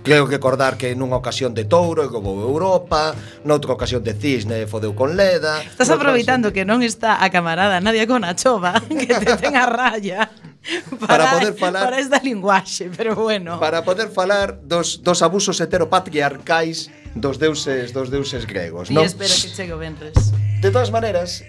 Creo 0.04 0.28
que 0.28 0.40
acordar 0.40 0.80
que 0.80 0.96
nunha 0.96 1.20
ocasión 1.20 1.52
de 1.52 1.68
touro 1.68 2.08
como 2.08 2.40
Europa, 2.40 3.12
noutra 3.44 3.76
ocasión 3.76 4.00
de 4.00 4.16
cisne 4.16 4.64
fodeu 4.64 4.96
con 4.96 5.20
leda. 5.20 5.60
Estás 5.60 5.92
aproveitando 5.92 6.50
ocasión... 6.50 6.56
que 6.56 6.64
non 6.64 6.80
está 6.88 7.20
a 7.20 7.28
camarada 7.28 7.84
Nadia 7.84 8.08
Conachova, 8.08 8.80
que 8.88 9.12
te 9.12 9.36
ten 9.36 9.60
a 9.60 9.68
raya. 9.68 10.32
para, 11.00 11.08
para 11.08 11.40
poder 11.40 11.54
falar 11.64 11.84
para 11.84 12.00
esta 12.00 12.20
linguaxe, 12.20 12.90
pero 12.96 13.16
bueno. 13.16 13.60
Para 13.60 13.84
poder 13.84 14.10
falar 14.10 14.60
dos, 14.64 15.04
dos 15.04 15.22
abusos 15.22 15.60
heteropatriarcais 15.60 16.90
dos 17.16 17.38
deuses 17.38 17.94
dos 17.94 18.10
deuses 18.10 18.48
gregos, 18.48 18.90
non? 18.90 19.06
espero 19.06 19.34
que 19.34 19.50
chegue 19.52 19.74
o 19.74 19.78
venres. 19.78 20.16
De 20.64 20.72
todas 20.72 20.90
maneiras, 20.90 21.46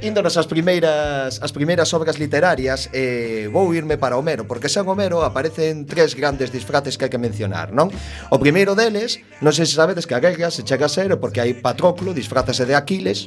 índonos 0.00 0.36
as 0.38 0.46
primeiras 0.46 1.42
as 1.42 1.50
primeiras 1.50 1.90
obras 1.94 2.18
literarias 2.18 2.86
eh, 2.92 3.50
vou 3.50 3.74
irme 3.74 3.98
para 3.98 4.14
Homero, 4.14 4.46
porque 4.46 4.70
sen 4.70 4.86
Homero 4.86 5.26
aparecen 5.26 5.86
tres 5.86 6.14
grandes 6.14 6.54
disfraces 6.54 6.94
que 6.94 7.08
hai 7.08 7.12
que 7.12 7.18
mencionar, 7.18 7.74
non? 7.74 7.90
O 8.30 8.38
primeiro 8.38 8.78
deles, 8.78 9.18
non 9.42 9.50
sei 9.50 9.66
se 9.66 9.74
sabedes 9.74 10.06
que 10.06 10.14
a 10.14 10.22
guerra 10.22 10.54
se 10.54 10.62
chega 10.62 10.86
a 10.86 10.92
ser 10.92 11.10
porque 11.18 11.42
hai 11.42 11.58
Patroclo 11.58 12.14
disfrázase 12.14 12.62
de 12.62 12.78
Aquiles, 12.78 13.26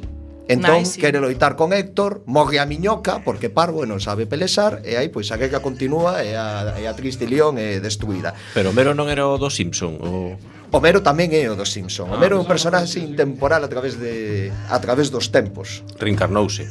Entón, 0.52 0.84
nice, 0.84 1.00
quere 1.00 1.24
loitar 1.24 1.56
con 1.56 1.72
Héctor, 1.72 2.28
morre 2.28 2.60
a 2.60 2.68
miñoca, 2.68 3.24
porque 3.24 3.48
parvo 3.48 3.84
e 3.84 3.88
non 3.88 4.04
sabe 4.04 4.28
pelesar, 4.28 4.84
e 4.84 5.00
aí, 5.00 5.08
pois, 5.08 5.32
a 5.32 5.40
queca 5.40 5.64
continúa 5.64 6.20
e 6.28 6.36
a, 6.36 6.76
e 6.76 6.84
a 6.86 6.94
triste 6.94 7.24
León 7.24 7.56
é 7.56 7.80
destruída. 7.80 8.36
Pero 8.52 8.76
Homero 8.76 8.92
non 8.92 9.08
era 9.08 9.24
o 9.24 9.40
do 9.40 9.48
Simpson, 9.48 9.96
o... 10.04 10.36
Homero 10.72 11.04
tamén 11.04 11.36
é 11.36 11.52
o 11.52 11.56
do 11.56 11.68
Simpson. 11.68 12.08
Ah. 12.08 12.16
Homero 12.16 12.36
é 12.36 12.40
un 12.40 12.48
personaxe 12.48 13.00
intemporal 13.00 13.60
a 13.64 13.70
través 13.72 14.00
de 14.00 14.52
a 14.72 14.80
través 14.80 15.12
dos 15.12 15.28
tempos. 15.28 15.84
Reencarnouse. 16.00 16.68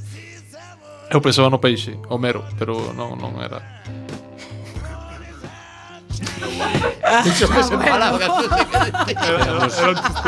Eu 1.13 1.21
pensaba 1.21 1.51
no 1.51 1.61
peixe, 1.61 1.99
Homero, 2.09 2.47
pero 2.57 2.97
non, 2.97 3.19
non 3.21 3.41
era. 3.45 3.61
Dixo 7.25 7.47
que 7.49 7.63
sen 7.65 7.81
palabras. 7.81 8.31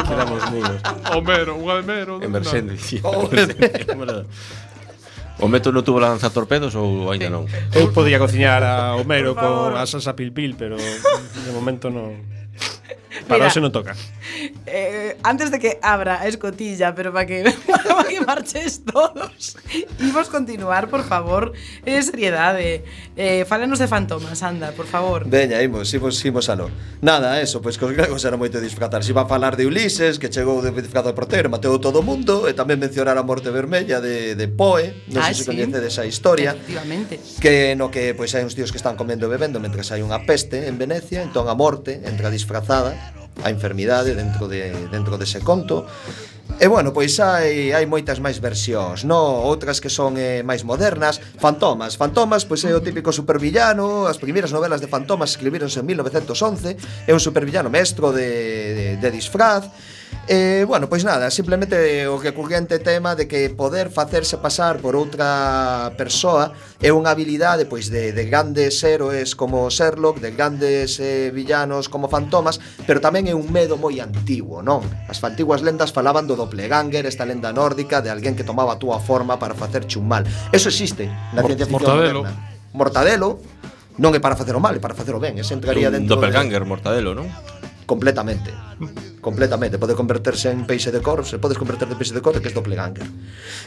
Quedamos 0.08 0.42
mudos. 0.50 0.80
Homero, 1.12 1.56
un 1.56 2.20
de 2.20 2.26
Emerxente. 2.26 2.76
Homero. 3.02 4.26
O 5.42 5.48
Meto 5.48 5.74
non 5.74 5.82
tuvo 5.82 5.98
lanza 5.98 6.30
torpedos 6.30 6.76
ou 6.78 7.10
aínda 7.10 7.26
non? 7.26 7.48
Eu 7.74 7.90
podía 7.90 8.20
cociñar 8.20 8.62
a 8.62 8.94
Homero 8.94 9.34
con 9.34 9.74
a 9.74 9.82
salsa 9.90 10.14
pilpil, 10.14 10.54
pero 10.54 10.76
de 10.78 11.50
momento 11.50 11.90
non. 11.90 12.20
Para 13.28 13.46
hoxe 13.46 13.60
non 13.60 13.72
toca. 13.72 13.92
Eh, 14.64 15.20
antes 15.20 15.52
de 15.52 15.60
que 15.60 15.76
abra 15.84 16.20
a 16.20 16.26
escotilla, 16.28 16.96
pero 16.96 17.12
para 17.12 17.28
que, 17.28 17.44
para 17.68 18.08
que 18.08 18.20
marches 18.24 18.82
todos, 18.88 19.56
imos 20.00 20.32
continuar, 20.32 20.88
por 20.88 21.04
favor. 21.04 21.52
Eh, 21.84 22.00
seriedade. 22.00 22.84
Eh, 23.16 23.44
fálanos 23.44 23.78
de 23.78 23.88
fantomas, 23.88 24.40
anda, 24.42 24.72
por 24.72 24.86
favor. 24.86 25.28
Veña, 25.28 25.60
imos, 25.60 25.92
imos, 25.92 26.16
imos 26.24 26.48
alo. 26.48 26.70
Nada, 27.00 27.40
eso, 27.40 27.60
pois 27.60 27.76
pues, 27.76 27.78
que 27.78 27.84
os 27.84 27.92
gregos 27.92 28.24
eran 28.24 28.40
moito 28.40 28.60
disfrazar. 28.60 29.04
Si 29.04 29.12
va 29.12 29.24
a 29.24 29.28
falar 29.28 29.60
de 29.60 29.68
Ulises, 29.68 30.16
que 30.16 30.32
chegou 30.32 30.64
de 30.64 30.72
disfrazado 30.72 31.12
de 31.12 31.16
portero, 31.18 31.52
mateu 31.52 31.76
todo 31.76 32.00
o 32.00 32.04
mundo, 32.06 32.48
e 32.48 32.56
tamén 32.56 32.80
mencionar 32.80 33.20
a 33.20 33.24
morte 33.24 33.52
vermella 33.52 34.00
de, 34.00 34.32
de 34.32 34.46
Poe, 34.48 35.04
non 35.12 35.20
ah, 35.20 35.28
sei 35.28 35.36
se 35.36 35.44
sí. 35.44 35.48
coñecedes 35.52 35.92
esa 35.92 36.04
historia. 36.08 36.56
Efectivamente. 36.56 37.20
Que 37.42 37.76
no 37.76 37.92
que 37.92 38.16
pois 38.16 38.32
pues, 38.32 38.40
hai 38.40 38.44
uns 38.46 38.56
tíos 38.56 38.72
que 38.72 38.80
están 38.80 38.96
comendo 38.96 39.28
e 39.28 39.30
bebendo 39.32 39.60
mentres 39.60 39.92
hai 39.92 40.00
unha 40.00 40.24
peste 40.24 40.64
en 40.70 40.80
Venecia, 40.80 41.20
entón 41.20 41.50
a 41.50 41.54
morte 41.58 42.00
entra 42.06 42.32
disfrazada 42.32 43.01
a 43.40 43.48
enfermidade 43.48 44.14
dentro 44.14 44.46
de 44.46 44.70
dentro 44.92 45.16
dese 45.16 45.40
conto. 45.40 45.88
E 46.60 46.68
bueno, 46.68 46.92
pois 46.92 47.16
hai 47.18 47.72
hai 47.72 47.88
moitas 47.88 48.20
máis 48.20 48.36
versións, 48.36 49.08
no, 49.08 49.16
outras 49.18 49.80
que 49.80 49.88
son 49.88 50.20
eh, 50.20 50.44
máis 50.44 50.68
modernas, 50.68 51.18
Fantomas. 51.40 51.96
Fantomas 51.96 52.44
pois 52.44 52.62
é 52.68 52.76
o 52.76 52.84
típico 52.84 53.10
supervillano, 53.10 54.04
as 54.04 54.20
primeiras 54.20 54.52
novelas 54.52 54.84
de 54.84 54.86
Fantomas 54.86 55.32
escribíronse 55.32 55.80
en 55.80 55.86
1911, 55.88 57.08
é 57.08 57.12
un 57.16 57.22
supervillano 57.22 57.72
mestro 57.72 58.12
de 58.12 58.72
de, 58.76 58.86
de 59.00 59.08
disfraz. 59.10 59.66
Eh, 60.28 60.64
bueno, 60.68 60.88
pois 60.88 61.02
nada, 61.02 61.30
simplemente 61.34 62.06
o 62.06 62.14
recurrente 62.14 62.78
tema 62.78 63.16
de 63.18 63.26
que 63.26 63.50
poder 63.50 63.90
facerse 63.90 64.38
pasar 64.38 64.78
por 64.78 64.94
outra 64.94 65.90
persoa 65.98 66.54
é 66.78 66.94
unha 66.94 67.10
habilidade 67.10 67.66
pois 67.66 67.90
de, 67.90 68.14
de 68.14 68.30
grandes 68.30 68.78
héroes 68.86 69.34
como 69.34 69.66
Sherlock, 69.66 70.22
de 70.22 70.30
grandes 70.30 71.02
eh, 71.02 71.34
villanos 71.34 71.90
como 71.90 72.06
Fantomas, 72.06 72.62
pero 72.86 73.02
tamén 73.02 73.26
é 73.26 73.34
un 73.34 73.50
medo 73.50 73.74
moi 73.74 73.98
antigo, 73.98 74.62
non? 74.62 74.86
As 75.10 75.18
antiguas 75.26 75.58
lendas 75.58 75.90
falaban 75.90 76.30
do 76.30 76.38
doppelganger, 76.38 77.02
esta 77.02 77.26
lenda 77.26 77.50
nórdica 77.50 77.98
de 77.98 78.14
alguén 78.14 78.38
que 78.38 78.46
tomaba 78.46 78.78
a 78.78 78.80
túa 78.80 79.02
forma 79.02 79.42
para 79.42 79.58
facerche 79.58 79.98
un 79.98 80.06
mal. 80.06 80.22
Eso 80.54 80.70
existe 80.70 81.10
na 81.34 81.42
Mort 81.42 81.50
ciencia 81.50 81.66
ficción 81.66 81.82
Mortadelo. 81.82 82.20
Moderna. 82.22 82.70
Mortadelo 82.70 83.30
non 83.98 84.14
é 84.14 84.22
para 84.22 84.38
facer 84.38 84.54
o 84.54 84.62
mal, 84.62 84.70
é 84.70 84.78
para 84.78 84.94
facer 84.94 85.18
o 85.18 85.20
ben, 85.20 85.34
ese 85.42 85.58
entraría 85.58 85.90
dentro... 85.90 86.14
Un 86.14 86.22
doppelganger, 86.22 86.62
de... 86.62 86.68
Mortadelo, 86.70 87.10
non? 87.10 87.26
Completamente 87.90 88.54
completamente. 89.22 89.78
Pode 89.78 89.94
converterse 89.94 90.50
en 90.50 90.66
peixe 90.66 90.90
de 90.90 90.98
cor, 90.98 91.22
se 91.22 91.38
podes 91.38 91.56
converterse 91.56 91.94
en 91.94 91.98
peixe 91.98 92.12
de 92.12 92.20
cor, 92.20 92.34
que 92.42 92.50
é 92.50 92.52
doppelganger. 92.52 93.06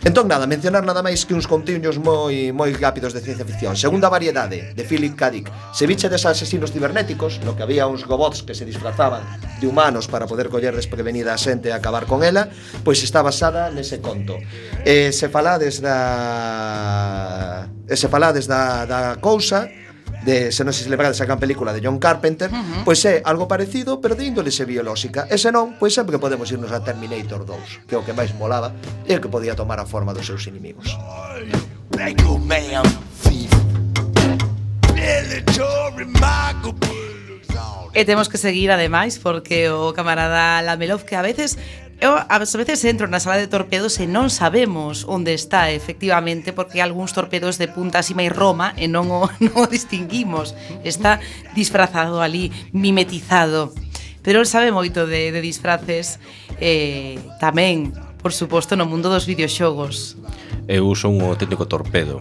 Entón, 0.04 0.28
nada, 0.28 0.44
mencionar 0.46 0.84
nada 0.84 1.00
máis 1.00 1.24
que 1.24 1.32
uns 1.32 1.48
contiños 1.48 1.96
moi 1.98 2.52
moi 2.52 2.76
rápidos 2.76 3.16
de 3.16 3.24
ciencia 3.24 3.48
ficción. 3.48 3.80
Segunda 3.80 4.12
variedade, 4.12 4.76
de 4.76 4.84
Philip 4.84 5.16
K. 5.16 5.24
Dick. 5.32 5.48
Se 5.72 5.88
viche 5.88 6.12
des 6.12 6.28
asesinos 6.28 6.76
cibernéticos, 6.76 7.40
no 7.48 7.56
que 7.56 7.64
había 7.64 7.88
uns 7.88 8.04
robots 8.04 8.44
que 8.44 8.54
se 8.54 8.68
disfrazaban 8.68 9.24
de 9.58 9.66
humanos 9.66 10.12
para 10.12 10.28
poder 10.28 10.52
coller 10.52 10.76
desprevenida 10.76 11.32
a 11.32 11.40
xente 11.40 11.72
e 11.72 11.74
acabar 11.74 12.04
con 12.04 12.22
ela, 12.22 12.52
pois 12.84 13.00
está 13.00 13.24
basada 13.24 13.72
nese 13.72 14.04
conto. 14.04 14.36
E 14.84 15.16
se 15.16 15.32
falades 15.32 15.80
da... 15.80 17.72
E 17.88 17.96
se 17.96 18.12
falades 18.12 18.44
da, 18.44 18.84
da 18.84 19.02
cousa, 19.24 19.72
de 20.26 20.52
se 20.52 20.66
non 20.66 20.74
se 20.74 20.90
lembrades 20.90 21.22
a 21.22 21.30
gran 21.30 21.38
película 21.38 21.70
de 21.70 21.86
John 21.86 22.02
Carpenter, 22.02 22.50
uh 22.50 22.58
-huh. 22.58 22.82
pois 22.84 23.06
é 23.06 23.22
algo 23.22 23.46
parecido, 23.46 24.02
pero 24.02 24.18
de 24.18 24.26
índole 24.26 24.50
se 24.50 24.66
biolóxica. 24.66 25.30
E 25.30 25.38
se 25.38 25.54
non, 25.54 25.78
pois 25.78 25.94
sempre 25.94 26.18
que 26.18 26.22
podemos 26.22 26.50
irnos 26.50 26.74
a 26.74 26.82
Terminator 26.82 27.46
2, 27.46 27.86
que 27.86 27.94
é 27.94 27.98
o 28.02 28.04
que 28.04 28.18
máis 28.18 28.34
molaba 28.34 28.74
e 29.06 29.14
o 29.14 29.22
que 29.22 29.30
podía 29.30 29.54
tomar 29.54 29.78
a 29.78 29.86
forma 29.86 30.12
dos 30.18 30.26
seus 30.26 30.50
inimigos. 30.50 30.98
E 37.96 38.04
temos 38.04 38.28
que 38.28 38.36
seguir 38.36 38.76
ademais 38.76 39.16
porque 39.22 39.72
o 39.72 39.96
camarada 39.96 40.60
Lamelov 40.60 41.08
que 41.08 41.16
a 41.16 41.24
veces 41.24 41.56
Eu 42.02 42.12
ás 42.28 42.52
veces 42.52 42.84
entro 42.84 43.08
na 43.08 43.24
sala 43.24 43.40
de 43.40 43.48
torpedos 43.48 44.04
e 44.04 44.06
non 44.06 44.28
sabemos 44.28 45.08
onde 45.08 45.32
está 45.32 45.72
efectivamente 45.72 46.52
porque 46.52 46.84
algúns 46.84 47.16
torpedos 47.16 47.56
de 47.56 47.72
punta 47.72 48.04
así 48.04 48.12
máis 48.12 48.36
Roma 48.36 48.76
e 48.76 48.92
non 48.92 49.08
o, 49.08 49.32
non 49.46 49.56
o 49.56 49.66
distinguimos. 49.72 50.52
Está 50.84 51.24
disfrazado 51.56 52.20
ali, 52.20 52.52
mimetizado. 52.76 53.72
Pero 54.20 54.44
el 54.44 54.50
sabe 54.50 54.76
moito 54.76 55.08
de, 55.08 55.32
de 55.32 55.40
disfraces 55.40 56.20
eh, 56.60 57.16
tamén, 57.40 57.96
por 58.20 58.36
suposto, 58.36 58.76
no 58.76 58.84
mundo 58.84 59.08
dos 59.08 59.24
videoxogos. 59.24 60.20
Eu 60.68 60.92
son 61.00 61.16
un 61.16 61.32
auténtico 61.32 61.64
torpedo. 61.64 62.20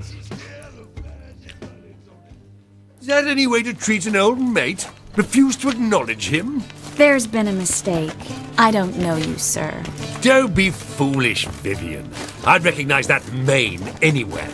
Is 3.02 3.10
that 3.10 3.26
any 3.26 3.50
way 3.50 3.66
to 3.66 3.74
treat 3.74 4.06
an 4.06 4.14
old 4.14 4.38
mate? 4.38 4.86
Refuse 5.18 5.58
to 5.58 5.68
acknowledge 5.68 6.30
him? 6.30 6.62
There's 6.96 7.26
been 7.26 7.48
a 7.48 7.52
mistake. 7.52 8.14
I 8.56 8.70
don't 8.70 8.96
know 8.98 9.16
you, 9.16 9.36
sir. 9.36 9.82
Don't 10.20 10.54
be 10.54 10.70
foolish, 10.70 11.44
Vivian. 11.46 12.08
I'd 12.46 12.64
recognize 12.64 13.08
that 13.08 13.30
mane 13.32 13.82
anywhere. 14.00 14.48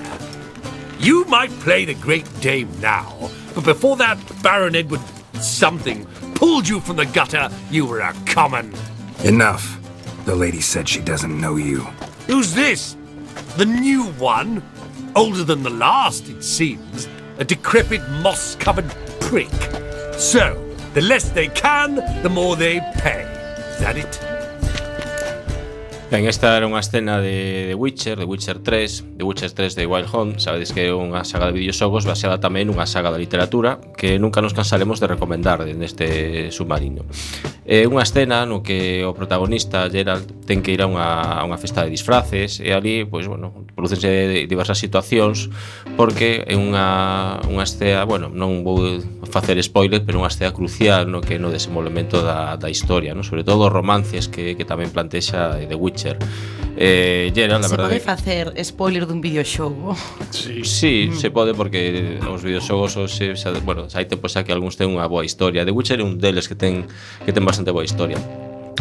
You 0.99 1.27
might 1.27 1.51
play 1.61 1.85
the 1.85 1.93
Great 1.95 2.27
Dame 2.41 2.71
now, 2.81 3.31
but 3.55 3.65
before 3.65 3.97
that 3.97 4.19
Baron 4.43 4.75
Edward 4.75 5.03
something 5.35 6.07
pulled 6.35 6.67
you 6.67 6.81
from 6.81 6.97
the 6.97 7.05
gutter, 7.05 7.51
you 7.71 7.85
were 7.85 8.01
a 8.01 8.15
common. 8.25 8.73
Enough. 9.23 9.79
The 10.25 10.35
lady 10.35 10.63
said 10.63 10.89
she 10.89 11.01
doesn't 11.01 11.39
know 11.39 11.57
you. 11.57 11.81
Who's 12.27 12.55
this? 12.55 12.97
The 13.57 13.67
new 13.67 14.05
one? 14.13 14.63
Older 15.15 15.45
than 15.45 15.63
the 15.63 15.71
last, 15.71 16.29
it 16.31 16.43
seems. 16.43 17.07
A 17.39 17.45
decrepit, 17.45 18.01
moss 18.23 18.55
covered 18.57 18.89
prick. 19.21 19.51
So, 20.19 20.70
The 20.93 21.01
less 21.03 21.29
they 21.29 21.47
can, 21.49 21.97
the 22.23 22.29
more 22.29 22.57
they 22.57 22.81
pay. 22.95 23.23
Is 23.23 23.79
that 23.79 23.97
it? 23.97 24.30
Ben, 26.11 26.27
esta 26.27 26.59
era 26.59 26.67
unha 26.67 26.83
escena 26.83 27.23
de 27.23 27.71
The 27.71 27.77
Witcher, 27.79 28.19
The 28.19 28.27
Witcher 28.27 28.59
3, 28.67 29.15
The 29.15 29.23
Witcher 29.23 29.55
3 29.55 29.79
de 29.79 29.87
Wild 29.87 30.11
Hunt, 30.11 30.43
sabedes 30.43 30.75
que 30.75 30.91
é 30.91 30.91
unha 30.91 31.23
saga 31.23 31.47
de 31.47 31.55
videoxogos 31.55 32.03
baseada 32.03 32.43
tamén 32.43 32.67
nunha 32.67 32.83
saga 32.83 33.15
da 33.15 33.19
literatura 33.23 33.79
que 33.95 34.19
nunca 34.19 34.43
nos 34.43 34.51
cansaremos 34.51 34.99
de 34.99 35.07
recomendar 35.07 35.63
neste 35.71 36.51
submarino. 36.51 37.07
É 37.63 37.87
unha 37.87 38.03
escena 38.03 38.43
no 38.43 38.67
que 38.67 39.07
o 39.07 39.15
protagonista 39.15 39.87
Geralt 39.87 40.27
ten 40.51 40.67
que 40.67 40.75
ir 40.75 40.83
a 40.83 40.91
unha, 40.91 41.39
a 41.39 41.47
unha 41.47 41.55
festa 41.63 41.87
de 41.87 41.95
disfraces 41.95 42.59
e 42.59 42.75
ali, 42.75 43.07
pois, 43.07 43.31
bueno, 43.31 43.71
producense 43.79 44.51
diversas 44.51 44.83
situacións 44.83 45.47
porque 45.95 46.43
é 46.43 46.59
unha, 46.59 47.39
unha 47.47 47.63
escena, 47.63 48.03
bueno, 48.03 48.35
non 48.35 48.67
vou 48.67 48.99
facer 49.31 49.55
spoiler, 49.63 50.03
pero 50.03 50.19
unha 50.19 50.27
escena 50.27 50.51
crucial 50.51 51.07
no 51.07 51.23
que 51.23 51.39
no 51.39 51.55
desenvolvemento 51.55 52.19
da, 52.19 52.59
da 52.59 52.67
historia, 52.67 53.15
no? 53.15 53.23
sobre 53.23 53.47
todo 53.47 53.71
os 53.71 53.71
romances 53.71 54.27
que, 54.27 54.59
que 54.59 54.67
tamén 54.67 54.91
plantexa 54.91 55.55
The 55.55 55.79
Witcher 55.79 56.00
Witcher. 56.01 56.19
Eh, 56.77 57.31
Geralt, 57.35 57.63
la 57.63 57.69
se 57.69 57.77
verdade... 57.77 57.99
Se 57.99 58.07
pode 58.07 58.17
facer 58.17 58.65
spoiler 58.65 59.07
dun 59.07 59.21
videoxogo? 59.21 59.97
Sí, 60.31 60.65
sí 60.65 61.11
mm. 61.11 61.17
se 61.17 61.31
pode 61.31 61.53
porque 61.53 62.19
os 62.25 62.43
videoxogos 62.43 62.97
se, 63.13 63.37
xa, 63.37 63.53
bueno, 63.61 63.85
hai 63.93 64.09
tempo 64.09 64.29
xa 64.33 64.41
que 64.47 64.53
algúns 64.53 64.81
ten 64.81 64.89
unha 64.89 65.05
boa 65.05 65.27
historia. 65.27 65.67
The 65.69 65.77
Witcher 65.77 66.01
é 66.01 66.07
un 66.07 66.17
deles 66.17 66.49
que 66.49 66.57
ten 66.57 66.89
que 67.27 67.33
ten 67.37 67.45
bastante 67.45 67.69
boa 67.69 67.85
historia 67.85 68.17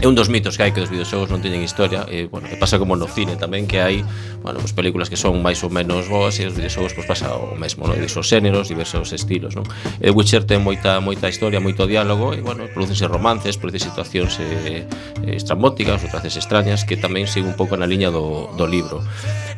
é 0.02 0.08
un 0.08 0.16
dos 0.16 0.30
mitos 0.30 0.56
que 0.56 0.64
hai 0.64 0.72
que 0.72 0.80
os 0.80 0.88
videoxogos 0.88 1.28
non 1.28 1.43
teñen 1.43 1.60
historia 1.60 2.08
e, 2.08 2.32
bueno, 2.32 2.47
e 2.47 2.56
pasa 2.56 2.80
como 2.80 2.95
no 2.95 3.04
cine 3.12 3.36
tamén 3.36 3.68
que 3.68 3.84
hai 3.84 4.00
bueno, 4.39 4.64
pues, 4.64 4.72
películas 4.72 5.12
que 5.12 5.20
son 5.20 5.43
máis 5.43 5.60
ou 5.60 5.68
menos 5.68 6.08
boas 6.08 6.39
e 6.39 6.47
os 6.47 6.56
videoxogos 6.56 6.95
pues, 6.95 7.04
pasa 7.04 7.36
o 7.36 7.60
mesmo 7.60 7.84
non? 7.84 8.00
diversos 8.00 8.24
xéneros, 8.24 8.72
diversos 8.72 9.12
estilos 9.12 9.60
non? 9.60 9.68
e 10.00 10.08
Witcher 10.08 10.47
ten 10.47 10.64
moita 10.64 11.04
moita 11.04 11.28
historia, 11.28 11.60
moito 11.60 11.84
diálogo 11.84 12.32
e 12.32 12.39
bueno, 12.39 12.72
producense 12.72 13.12
romances, 13.12 13.60
producense 13.60 13.91
situacións 13.91 14.39
eh, 14.39 14.88
estrambóticas, 15.28 16.00
outras 16.00 16.32
extrañas 16.32 16.88
que 16.88 16.95
tamén 16.95 17.28
siguen 17.28 17.52
un 17.52 17.58
pouco 17.60 17.76
na 17.76 17.84
liña 17.84 18.08
do, 18.08 18.56
do 18.56 18.64
libro 18.64 19.04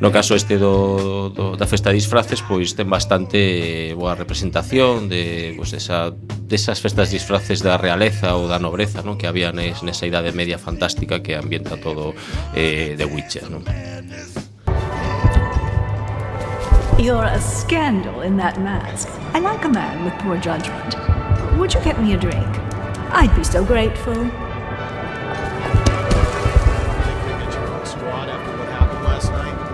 no 0.02 0.10
caso 0.10 0.34
este 0.34 0.58
do, 0.58 1.30
do, 1.30 1.54
da 1.54 1.70
festa 1.70 1.94
de 1.94 2.02
disfraces 2.02 2.42
pois 2.42 2.74
ten 2.74 2.90
bastante 2.90 3.94
boa 3.94 4.18
representación 4.18 5.06
de, 5.06 5.54
pues, 5.54 5.78
esa, 5.78 6.10
desas 6.50 6.82
festas 6.82 7.14
de 7.14 7.22
disfraces 7.22 7.62
da 7.62 7.78
realeza 7.78 8.34
ou 8.34 8.50
da 8.50 8.58
nobreza 8.58 9.06
non? 9.06 9.22
que 9.22 9.30
había 9.30 9.54
nes, 9.54 9.86
nesa 9.86 10.10
idade 10.10 10.31
media 10.34 10.58
fantástica 10.58 11.22
que 11.22 11.36
ambienta 11.36 11.78
todo 11.78 12.14
eh, 12.56 12.96
The 12.98 13.06
Witcher. 13.06 13.50
¿no? 13.50 13.62
You're 17.02 17.26
a 17.26 17.40
scandal 17.40 18.22
in 18.22 18.38
that 18.38 18.60
mask. 18.60 19.10
I 19.34 19.40
like 19.40 19.66
a 19.66 19.70
man 19.70 20.06
with 20.06 20.14
poor 20.20 20.38
judgment. 20.38 20.96
Would 21.58 21.74
you 21.74 21.82
get 21.82 22.00
me 22.00 22.14
a 22.14 22.18
drink? 22.18 22.48
I'd 23.12 23.36
be 23.36 23.44
so 23.44 23.66
grateful. 23.66 24.30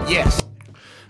Yes. 0.07 0.45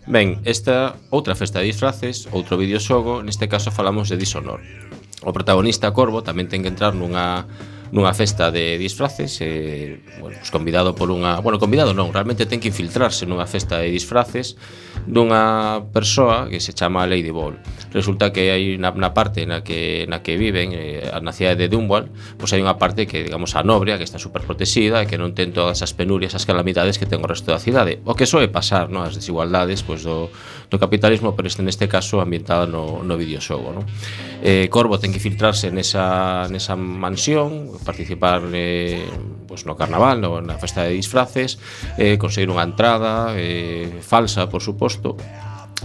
Ben, 0.07 0.41
esta 0.43 0.95
outra 1.11 1.35
festa 1.35 1.59
de 1.59 1.65
disfraces, 1.65 2.27
outro 2.31 2.57
videoxogo, 2.57 3.21
neste 3.21 3.45
caso 3.47 3.69
falamos 3.69 4.09
de 4.09 4.17
Dishonor. 4.17 4.61
O 5.21 5.33
protagonista 5.33 5.93
Corvo 5.93 6.25
tamén 6.25 6.49
ten 6.49 6.65
que 6.65 6.71
entrar 6.71 6.97
nunha 6.97 7.45
nunha 7.91 8.13
festa 8.13 8.51
de 8.51 8.77
disfraces 8.77 9.39
e, 9.39 10.01
bueno, 10.19 10.37
pues 10.39 10.51
convidado 10.51 10.95
por 10.95 11.11
unha... 11.11 11.39
Bueno, 11.39 11.59
convidado 11.59 11.95
non, 11.95 12.11
realmente 12.11 12.45
ten 12.45 12.59
que 12.59 12.69
infiltrarse 12.71 13.23
nunha 13.23 13.47
festa 13.47 13.79
de 13.79 13.91
disfraces 13.91 14.59
dunha 15.07 15.87
persoa 15.91 16.51
que 16.51 16.59
se 16.59 16.75
chama 16.75 17.07
Lady 17.07 17.31
Ball 17.31 17.55
resulta 17.93 18.31
que 18.33 18.51
hai 18.51 18.75
na, 18.75 18.91
na 18.91 19.11
parte 19.15 19.45
na 19.45 19.63
que 19.63 20.05
na 20.07 20.23
que 20.23 20.35
viven 20.35 20.71
eh, 20.73 21.07
na 21.21 21.31
cidade 21.31 21.55
de 21.55 21.67
Dunwall, 21.71 22.11
pois 22.35 22.51
hai 22.51 22.61
unha 22.61 22.75
parte 22.75 23.07
que 23.07 23.23
digamos 23.23 23.55
a 23.55 23.63
nobre, 23.63 23.95
que 23.95 24.05
está 24.05 24.19
superprotexida 24.19 25.03
e 25.03 25.07
que 25.07 25.19
non 25.19 25.31
ten 25.33 25.55
todas 25.55 25.79
as 25.81 25.91
penurias, 25.95 26.35
as 26.35 26.43
calamidades 26.43 26.99
que 26.99 27.07
ten 27.07 27.23
o 27.23 27.27
resto 27.27 27.51
da 27.51 27.59
cidade. 27.61 28.03
O 28.03 28.13
que 28.13 28.27
soe 28.27 28.51
pasar, 28.51 28.91
non, 28.91 29.07
as 29.07 29.15
desigualdades 29.15 29.83
pois 29.83 30.03
do, 30.03 30.27
do 30.67 30.77
capitalismo, 30.77 31.33
pero 31.33 31.47
este 31.47 31.63
neste 31.63 31.87
caso 31.87 32.19
ambientada 32.19 32.67
no 32.67 33.03
no 33.03 33.15
videoxogo, 33.15 33.71
non? 33.71 33.83
Eh, 34.43 34.67
Corvo 34.67 34.99
ten 34.99 35.15
que 35.15 35.23
filtrarse 35.23 35.71
nesa 35.71 36.45
nesa 36.51 36.75
mansión, 36.75 37.79
participar 37.87 38.43
eh, 38.51 39.07
pois 39.47 39.63
no 39.65 39.79
carnaval, 39.79 40.19
no, 40.19 40.43
na 40.43 40.59
festa 40.59 40.83
de 40.83 40.93
disfraces, 40.93 41.57
eh, 41.97 42.19
conseguir 42.19 42.51
unha 42.51 42.67
entrada 42.67 43.33
eh, 43.39 43.89
falsa, 44.03 44.51
por 44.51 44.61
suposto, 44.61 45.15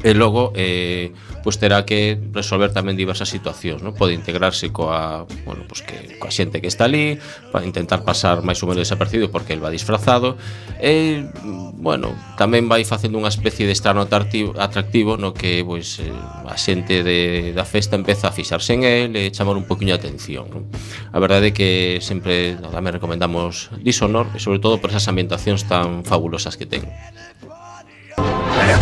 E 0.00 0.16
logo 0.16 0.56
eh, 0.56 1.12
pois 1.44 1.60
terá 1.60 1.84
que 1.84 2.16
resolver 2.32 2.72
tamén 2.72 2.96
diversas 2.96 3.28
situacións, 3.28 3.84
non? 3.84 3.92
Pode 3.92 4.16
integrarse 4.16 4.72
coa, 4.72 5.28
bueno, 5.44 5.68
pois 5.68 5.84
que 5.84 6.16
coa 6.16 6.32
xente 6.32 6.64
que 6.64 6.70
está 6.72 6.88
ali, 6.88 7.20
para 7.52 7.68
intentar 7.68 8.00
pasar 8.00 8.40
máis 8.40 8.56
ou 8.64 8.72
menos 8.72 8.88
desapercibido 8.88 9.28
porque 9.28 9.52
el 9.52 9.60
va 9.60 9.68
disfrazado. 9.68 10.40
E 10.80 11.28
bueno, 11.76 12.16
tamén 12.40 12.72
vai 12.72 12.88
facendo 12.88 13.20
unha 13.20 13.28
especie 13.28 13.68
de 13.68 13.76
estrano 13.76 14.00
atractivo 14.00 15.20
no 15.20 15.36
que 15.36 15.60
pois 15.60 16.00
a 16.00 16.56
xente 16.56 17.04
de, 17.04 17.52
da 17.52 17.68
festa 17.68 17.92
empeza 17.92 18.32
a 18.32 18.34
fixarse 18.34 18.72
en 18.72 18.88
el 18.88 19.12
e 19.12 19.28
chamar 19.28 19.60
un 19.60 19.68
poquinho 19.68 19.92
a 19.92 20.00
atención, 20.00 20.48
non? 20.48 20.64
A 21.12 21.20
verdade 21.20 21.52
é 21.52 21.54
que 21.54 22.00
sempre 22.00 22.56
tamén 22.56 22.96
recomendamos 22.96 23.68
Dishonor, 23.84 24.32
e 24.32 24.40
sobre 24.40 24.56
todo 24.56 24.80
por 24.80 24.88
esas 24.88 25.04
ambientacións 25.04 25.68
tan 25.68 26.00
fabulosas 26.00 26.56
que 26.56 26.64
ten. 26.64 26.88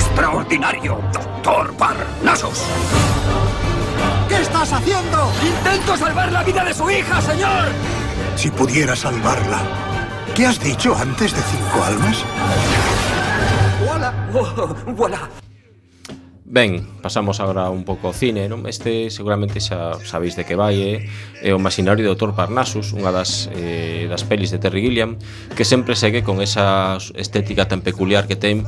Extraordinario 0.01 0.99
Doctor 1.13 1.75
Parnassus. 1.77 2.65
¿Qué 4.31 4.37
estás 4.37 4.73
haciendo? 4.73 5.31
Intento 5.47 5.95
salvar 5.95 6.33
la 6.33 6.43
vida 6.43 6.65
de 6.65 6.73
su 6.73 6.91
hija, 6.91 7.21
señor. 7.21 7.69
Si 8.35 8.51
pudiera 8.51 8.97
salvarla. 8.97 9.61
¿Qué 10.35 10.47
has 10.47 10.59
dicho 10.59 10.97
antes 10.97 11.35
de 11.35 11.43
cinco 11.43 11.85
almas? 11.85 12.25
¡Voilà! 13.85 14.15
Oh, 14.33 14.93
¡Voilà! 14.97 15.29
Ben, 16.47 16.89
pasamos 17.03 17.39
agora 17.39 17.69
un 17.69 17.85
pouco 17.85 18.09
ao 18.09 18.17
cine, 18.17 18.49
non? 18.49 18.65
Este 18.67 19.13
seguramente 19.13 19.61
xa 19.61 20.01
sabéis 20.01 20.33
de 20.35 20.49
que 20.49 20.57
vai, 20.57 20.81
é, 20.81 20.95
é 21.45 21.53
o 21.53 21.61
Maxinario 21.61 22.09
do 22.09 22.17
Dr. 22.17 22.33
Parnassus, 22.33 22.97
unha 22.97 23.13
das, 23.13 23.53
eh, 23.53 24.09
das 24.09 24.25
pelis 24.25 24.49
de 24.49 24.59
Terry 24.59 24.81
Gilliam, 24.81 25.21
que 25.55 25.69
sempre 25.69 25.93
segue 25.93 26.25
con 26.25 26.41
esa 26.41 26.97
estética 27.15 27.69
tan 27.69 27.85
peculiar 27.85 28.25
que 28.25 28.35
ten 28.35 28.65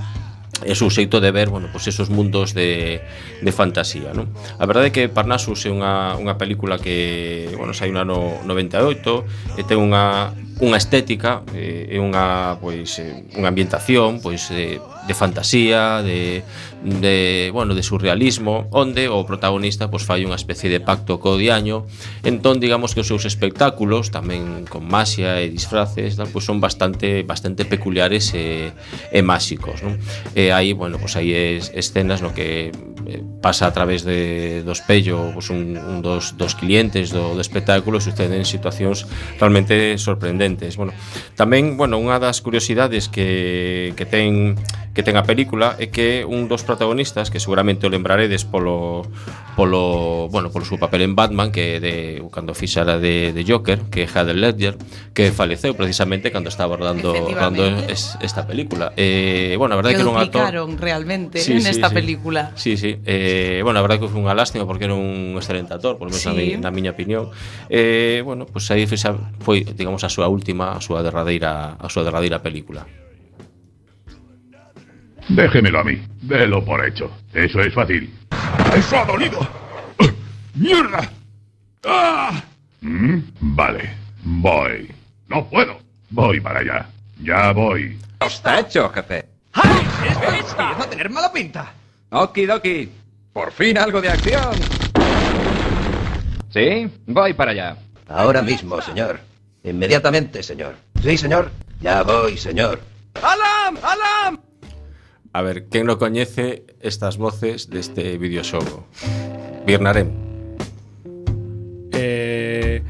é 0.64 0.74
seu 0.74 0.90
xeito 0.90 1.18
de 1.20 1.30
ver 1.30 1.48
bueno, 1.50 1.68
pois 1.70 1.86
esos 1.86 2.10
mundos 2.10 2.54
de, 2.54 3.00
de 3.40 3.52
fantasía 3.52 4.14
non? 4.14 4.30
a 4.58 4.64
verdade 4.66 4.90
é 4.90 4.92
que 4.94 5.04
Parnassus 5.10 5.66
é 5.66 5.70
unha, 5.70 6.14
unha 6.18 6.38
película 6.38 6.78
que 6.78 7.50
bueno, 7.58 7.74
sai 7.74 7.90
no 7.90 8.02
ano 8.02 8.42
98 8.46 9.58
e 9.58 9.62
ten 9.66 9.78
unha 9.78 10.32
unha 10.60 10.76
estética 10.76 11.40
eh, 11.56 11.88
e 11.88 11.96
eh, 11.96 12.02
unha 12.02 12.58
pois 12.60 13.00
eh, 13.00 13.24
unha 13.38 13.48
ambientación 13.48 14.20
pois 14.20 14.52
eh, 14.52 14.76
de 14.78 15.14
fantasía, 15.14 16.04
de 16.04 16.44
de 16.82 17.50
bueno, 17.52 17.74
de 17.74 17.82
surrealismo, 17.82 18.66
onde 18.70 19.06
o 19.06 19.22
protagonista 19.22 19.88
pois 19.88 20.02
fai 20.02 20.26
unha 20.26 20.36
especie 20.36 20.68
de 20.68 20.82
pacto 20.82 21.22
co 21.22 21.38
diaño. 21.38 21.86
Entón, 22.26 22.58
digamos 22.58 22.94
que 22.94 23.02
os 23.02 23.08
seus 23.08 23.24
espectáculos 23.24 24.10
tamén 24.10 24.66
con 24.66 24.84
masia 24.84 25.38
e 25.38 25.48
disfraces, 25.48 26.18
tal, 26.18 26.28
pois 26.28 26.44
son 26.44 26.58
bastante 26.58 27.22
bastante 27.22 27.64
peculiares 27.64 28.34
e, 28.34 28.74
e 29.10 29.20
máxicos, 29.22 29.80
non? 29.80 29.96
E 30.34 30.50
aí, 30.50 30.74
bueno, 30.74 30.98
pois 30.98 31.14
aí 31.14 31.32
es, 31.32 31.70
escenas 31.74 32.20
no 32.20 32.34
que 32.34 32.74
Eh, 33.06 33.22
pasa 33.42 33.66
a 33.66 33.72
través 33.74 34.06
de 34.06 34.62
do 34.62 34.70
espello 34.70 35.34
pues, 35.34 35.50
un, 35.50 35.74
un 35.74 35.98
dos, 36.02 36.38
dos 36.38 36.54
clientes 36.54 37.10
do, 37.10 37.34
do 37.34 37.42
espectáculo 37.42 37.98
e 37.98 38.02
suceden 38.02 38.46
situacións 38.46 39.10
realmente 39.42 39.98
sorprendentes. 39.98 40.78
Bueno, 40.78 40.94
tamén, 41.34 41.74
bueno, 41.74 41.98
unha 41.98 42.22
das 42.22 42.38
curiosidades 42.38 43.10
que, 43.10 43.90
que 43.98 44.06
ten 44.06 44.54
que 44.92 45.02
ten 45.02 45.16
a 45.16 45.24
película 45.24 45.76
é 45.80 45.88
que 45.88 46.28
un 46.28 46.52
dos 46.52 46.68
protagonistas 46.68 47.32
que 47.32 47.40
seguramente 47.40 47.88
o 47.88 47.90
lembraredes 47.92 48.44
polo 48.44 49.08
polo, 49.56 50.28
bueno, 50.28 50.52
polo 50.52 50.64
seu 50.64 50.76
papel 50.76 51.04
en 51.04 51.16
Batman 51.16 51.52
que 51.52 51.80
de 51.80 52.20
cando 52.32 52.52
fixara 52.52 53.00
de, 53.00 53.32
de 53.32 53.42
Joker, 53.44 53.88
que 53.88 54.04
é 54.04 54.08
Heath 54.08 54.32
Ledger, 54.32 54.76
que 55.12 55.32
faleceu 55.32 55.72
precisamente 55.76 56.32
cando 56.32 56.48
estaba 56.48 56.76
rodando, 56.76 57.12
rodando 57.12 57.64
es, 57.88 58.16
esta 58.20 58.46
película. 58.46 58.92
Eh, 58.96 59.56
bueno, 59.56 59.74
a 59.74 59.76
verdade 59.76 59.96
que, 59.96 60.04
que 60.04 60.08
era 60.08 60.12
un 60.12 60.20
actor 60.20 60.80
realmente 60.80 61.38
sí, 61.40 61.52
en 61.52 61.62
sí, 61.62 61.68
esta 61.68 61.88
sí. 61.88 61.94
película. 61.94 62.52
Sí, 62.54 62.76
sí. 62.76 63.00
Eh, 63.04 63.60
bueno, 63.64 63.80
a 63.80 63.82
verdade 63.82 64.00
que 64.00 64.08
foi 64.12 64.20
unha 64.20 64.36
lástima 64.36 64.68
porque 64.68 64.88
era 64.88 64.96
un 64.96 65.36
excelente 65.36 65.72
actor, 65.72 65.96
por 65.96 66.08
lo 66.08 66.16
menos 66.16 66.24
sí. 66.24 66.28
na, 66.28 66.36
mi, 66.36 66.46
na 66.60 66.70
miña 66.72 66.92
opinión. 66.92 67.32
Eh, 67.68 68.20
bueno, 68.24 68.44
pois 68.44 68.68
pues 68.68 68.76
aí 68.76 68.84
foi, 69.40 69.64
digamos, 69.64 70.04
a 70.04 70.12
súa 70.12 70.28
última, 70.28 70.76
a 70.76 70.80
súa 70.84 71.00
derradeira, 71.00 71.80
a 71.80 71.88
súa 71.88 72.04
derradeira 72.04 72.44
película. 72.44 72.84
Déjemelo 75.34 75.80
a 75.80 75.84
mí. 75.84 76.02
Délo 76.20 76.62
por 76.62 76.86
hecho. 76.86 77.10
Eso 77.32 77.60
es 77.60 77.72
fácil. 77.72 78.12
¡Eso 78.76 78.98
ha 78.98 79.04
dolido! 79.06 79.40
¡Ah! 79.40 80.06
¡Mierda! 80.54 81.10
¡Ah! 81.84 82.42
¿Mm? 82.82 83.18
Vale. 83.40 83.94
Voy. 84.24 84.92
No 85.28 85.48
puedo. 85.48 85.78
Voy 86.10 86.38
para 86.40 86.60
allá. 86.60 86.86
Ya 87.22 87.50
voy. 87.52 87.98
Está 88.20 88.60
hecho, 88.60 88.90
jefe. 88.90 89.24
¡Ay! 89.54 89.86
¡Esto 90.10 90.24
empieza 90.28 90.82
a 90.82 90.90
tener 90.90 91.08
mala 91.08 91.32
pinta! 91.32 91.72
Okidoki. 92.10 92.90
Por 93.32 93.52
fin 93.52 93.78
algo 93.78 94.02
de 94.02 94.10
acción. 94.10 94.54
Sí, 96.50 96.90
voy 97.06 97.32
para 97.32 97.52
allá. 97.52 97.76
Ahora 98.06 98.42
mismo, 98.42 98.82
señor. 98.82 99.20
Inmediatamente, 99.64 100.42
señor. 100.42 100.76
Sí, 101.02 101.16
señor. 101.16 101.50
Ya 101.80 102.02
voy, 102.02 102.36
señor. 102.36 102.80
¡Alam! 103.14 103.78
¡Alam! 103.82 104.51
A 105.32 105.40
ver, 105.40 105.64
quen 105.72 105.88
non 105.88 105.96
coñece 105.96 106.68
estas 106.84 107.16
voces 107.16 107.72
deste 107.72 108.20
videoxogo? 108.20 108.84
Birnarem, 109.64 110.12
Eh, 111.92 112.82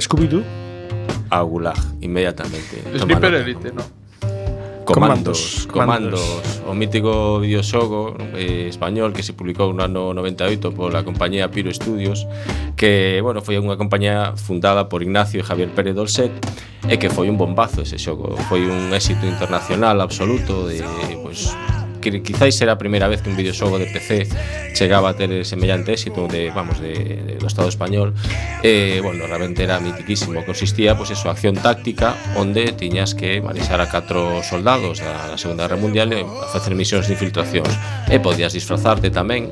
Scooby-Doo. 0.00 0.42
a 1.30 1.40
Gulag, 1.42 1.76
inmediatamente. 2.00 2.76
Toma 2.84 2.98
Sniper 3.18 3.32
nota. 3.32 3.42
Elite, 3.42 3.72
¿no? 3.72 3.82
Comandos, 4.86 5.66
Comandos, 5.66 6.20
Comandos. 6.22 6.62
o 6.70 6.72
mítico 6.72 7.42
videoxogo 7.42 8.14
eh, 8.38 8.70
español 8.70 9.10
que 9.10 9.26
se 9.26 9.34
publicou 9.34 9.74
no 9.74 9.82
ano 9.82 10.14
98 10.14 10.70
pola 10.70 11.02
compañía 11.02 11.50
Piro 11.50 11.74
Studios, 11.74 12.30
que, 12.78 13.18
bueno, 13.18 13.42
foi 13.42 13.58
unha 13.58 13.74
compañía 13.74 14.38
fundada 14.38 14.86
por 14.86 15.02
Ignacio 15.02 15.42
e 15.42 15.44
Javier 15.44 15.74
Pérez 15.74 15.98
Dolcet 15.98 16.30
e 16.86 16.94
que 17.02 17.10
foi 17.10 17.26
un 17.26 17.34
bombazo 17.34 17.82
ese 17.82 17.98
xogo, 17.98 18.38
foi 18.46 18.62
un 18.70 18.94
éxito 18.94 19.26
internacional 19.26 19.98
absoluto 19.98 20.70
de, 20.70 20.86
pois, 21.18 21.50
pues, 21.50 21.85
que 22.10 22.22
quizáis 22.22 22.60
era 22.60 22.74
a 22.74 22.78
primeira 22.78 23.08
vez 23.08 23.22
que 23.22 23.30
un 23.30 23.36
videoxogo 23.36 23.78
de 23.78 23.86
PC 23.86 24.28
chegaba 24.74 25.10
a 25.10 25.14
ter 25.14 25.44
semellante 25.44 25.92
éxito 25.92 26.28
de, 26.28 26.50
vamos, 26.50 26.80
de, 26.80 26.92
de, 26.92 27.34
do 27.40 27.46
Estado 27.46 27.68
español. 27.68 28.14
E, 28.62 28.98
eh, 28.98 29.00
bueno, 29.00 29.26
realmente 29.26 29.64
era 29.64 29.80
mitiquísimo. 29.80 30.44
Consistía, 30.44 30.94
pois, 30.94 31.10
pues, 31.10 31.18
eso, 31.18 31.30
acción 31.30 31.56
táctica 31.56 32.14
onde 32.36 32.72
tiñas 32.72 33.14
que 33.14 33.40
manexar 33.40 33.80
a 33.80 33.88
catro 33.88 34.42
soldados 34.42 35.00
da, 35.00 35.32
da 35.32 35.38
Segunda 35.38 35.64
Guerra 35.66 35.80
Mundial 35.80 36.12
e 36.12 36.22
facer 36.52 36.76
misións 36.76 37.08
de 37.08 37.16
infiltracións 37.16 37.72
e 38.06 38.20
podías 38.22 38.52
disfrazarte 38.52 39.10
tamén 39.10 39.50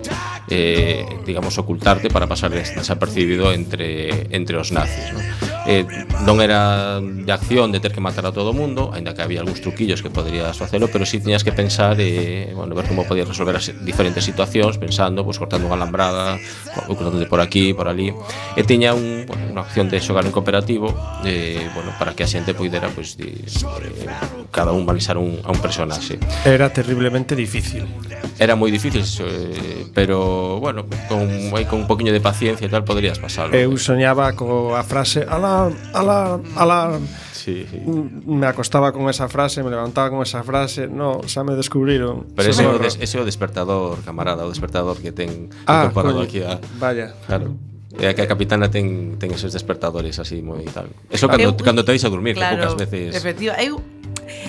eh, 0.48 1.04
digamos, 1.24 1.56
ocultarte 1.58 2.08
para 2.08 2.26
pasar 2.26 2.50
desapercibido 2.50 3.52
entre, 3.52 4.28
entre 4.30 4.56
os 4.56 4.72
nazis, 4.72 5.12
non? 5.12 5.24
Eh, 5.64 5.88
non 6.28 6.44
era 6.44 7.00
de 7.00 7.32
acción 7.32 7.72
de 7.72 7.80
ter 7.80 7.96
que 7.96 8.04
matar 8.04 8.28
a 8.28 8.32
todo 8.36 8.52
o 8.52 8.56
mundo, 8.56 8.92
aínda 8.92 9.16
que 9.16 9.24
había 9.24 9.40
algúns 9.40 9.64
truquillos 9.64 10.04
que 10.04 10.12
poderías 10.12 10.52
facelo, 10.60 10.92
pero 10.92 11.08
si 11.08 11.16
sí 11.16 11.24
tiñas 11.24 11.40
que 11.40 11.56
pensar 11.56 11.96
eh, 11.96 12.43
bueno, 12.52 12.74
ver 12.74 12.84
como 12.84 13.08
podías 13.08 13.24
resolver 13.24 13.56
as 13.56 13.72
diferentes 13.80 14.26
situacións 14.26 14.76
pensando, 14.76 15.24
pois 15.24 15.38
pues, 15.38 15.48
cortando 15.48 15.70
unha 15.70 15.80
alambrada, 15.80 16.36
cortándote 16.84 17.24
por 17.24 17.40
aquí, 17.40 17.72
por 17.72 17.88
ali. 17.88 18.12
E 18.58 18.62
tiña 18.66 18.92
un, 18.92 19.24
bueno, 19.24 19.56
unha 19.56 19.64
opción 19.64 19.88
de 19.88 20.02
xogar 20.02 20.28
en 20.28 20.34
cooperativo, 20.34 20.92
eh, 21.24 21.70
bueno, 21.72 21.96
para 21.96 22.12
que 22.12 22.26
a 22.26 22.28
xente 22.28 22.52
poidera 22.52 22.92
pois 22.92 23.16
pues, 23.16 23.22
de, 23.22 23.32
eh, 23.40 24.10
cada 24.52 24.76
un 24.76 24.84
balizar 24.84 25.16
un, 25.16 25.40
a 25.40 25.50
un 25.54 25.60
personaxe. 25.64 26.20
Era 26.44 26.68
terriblemente 26.68 27.32
difícil. 27.32 27.88
Era 28.36 28.58
moi 28.58 28.68
difícil, 28.68 29.06
eh, 29.24 29.86
pero 29.94 30.58
bueno, 30.60 30.84
con 31.08 31.24
aí 31.54 31.64
con 31.64 31.86
un 31.86 31.88
poquinho 31.88 32.12
de 32.12 32.20
paciencia 32.20 32.66
e 32.66 32.70
tal 32.70 32.82
poderías 32.82 33.22
pasalo. 33.22 33.54
Eu 33.54 33.72
soñaba 33.78 34.34
coa 34.34 34.82
frase, 34.82 35.22
ala, 35.24 35.70
ala, 35.94 36.42
ala 36.58 36.98
sí, 37.44 37.66
sí. 37.70 37.78
Me 38.26 38.46
acostaba 38.46 38.92
con 38.92 39.08
esa 39.08 39.28
frase, 39.28 39.62
me 39.62 39.70
levantaba 39.70 40.10
con 40.10 40.22
esa 40.22 40.42
frase, 40.42 40.88
no, 40.88 41.20
xa 41.28 41.44
me 41.44 41.54
descubriron. 41.54 42.26
Pero 42.34 42.48
ese, 42.50 42.64
o 42.64 42.78
des, 42.80 42.96
ese 42.96 43.18
é 43.18 43.20
o 43.20 43.24
despertador, 43.28 44.00
camarada, 44.00 44.48
o 44.48 44.50
despertador 44.50 44.96
que 44.96 45.12
ten 45.12 45.52
ah, 45.68 45.84
incorporado 45.84 46.24
coño, 46.24 46.28
aquí 46.28 46.40
a... 46.40 46.56
Vaya. 46.80 47.12
Claro. 47.28 47.52
E 47.94 48.10
que 48.10 48.22
a 48.24 48.26
capitana 48.26 48.72
ten, 48.72 49.20
ten 49.20 49.30
esos 49.30 49.52
despertadores 49.52 50.18
así 50.18 50.40
moi 50.42 50.64
tal. 50.72 50.88
Eso 51.12 51.28
claro. 51.28 51.52
cando, 51.52 51.60
eu, 51.60 51.64
cando 51.64 51.80
te 51.84 51.92
vais 51.92 52.02
a 52.02 52.10
dormir, 52.10 52.34
claro, 52.34 52.56
que 52.56 52.64
poucas 52.64 52.74
veces... 52.80 53.14
Efectiva, 53.14 53.54
eu 53.60 53.78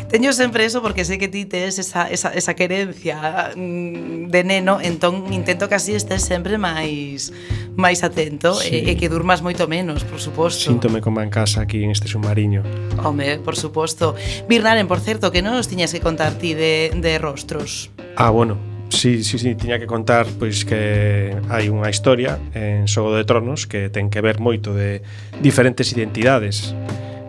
teño 0.10 0.34
sempre 0.34 0.66
eso 0.66 0.82
porque 0.82 1.04
sei 1.04 1.20
que 1.20 1.28
ti 1.28 1.46
tes 1.46 1.78
esa, 1.78 2.08
esa, 2.08 2.32
esa 2.32 2.54
querencia 2.56 3.52
mm, 3.54 4.32
de 4.32 4.42
neno, 4.48 4.80
entón 4.82 5.30
intento 5.34 5.68
que 5.68 5.76
así 5.76 5.94
estés 5.94 6.24
sempre 6.24 6.58
máis 6.58 7.30
máis 7.76 8.02
atento 8.04 8.56
sí. 8.56 8.88
e, 8.88 8.92
e 8.92 9.00
que 9.00 9.08
durmas 9.12 9.44
moito 9.44 9.68
menos, 9.68 10.04
por 10.08 10.20
suposto. 10.20 10.72
Síntome 10.72 11.04
como 11.04 11.20
en 11.20 11.30
casa 11.30 11.62
aquí 11.62 11.84
en 11.84 11.92
este 11.92 12.08
submarino. 12.08 12.64
Home, 13.04 13.40
por 13.40 13.56
suposto. 13.56 14.16
Birnaren, 14.48 14.88
por 14.88 15.00
certo, 15.00 15.32
que 15.32 15.44
non 15.44 15.60
os 15.60 15.68
tiñas 15.68 15.92
que 15.92 16.00
contar 16.00 16.36
ti 16.40 16.56
de, 16.56 16.96
de 16.96 17.20
rostros. 17.20 17.92
Ah, 18.16 18.32
bueno, 18.32 18.58
Sí, 18.90 19.24
sí, 19.24 19.40
sí, 19.40 19.56
tiña 19.56 19.80
que 19.80 19.88
contar 19.88 20.30
pois 20.38 20.64
que 20.64 21.34
hai 21.50 21.74
unha 21.74 21.90
historia 21.90 22.38
en 22.54 22.86
Xogo 22.86 23.18
de 23.18 23.26
Tronos 23.26 23.66
que 23.66 23.90
ten 23.90 24.14
que 24.14 24.22
ver 24.22 24.38
moito 24.38 24.78
de 24.78 25.02
diferentes 25.42 25.90
identidades, 25.90 26.78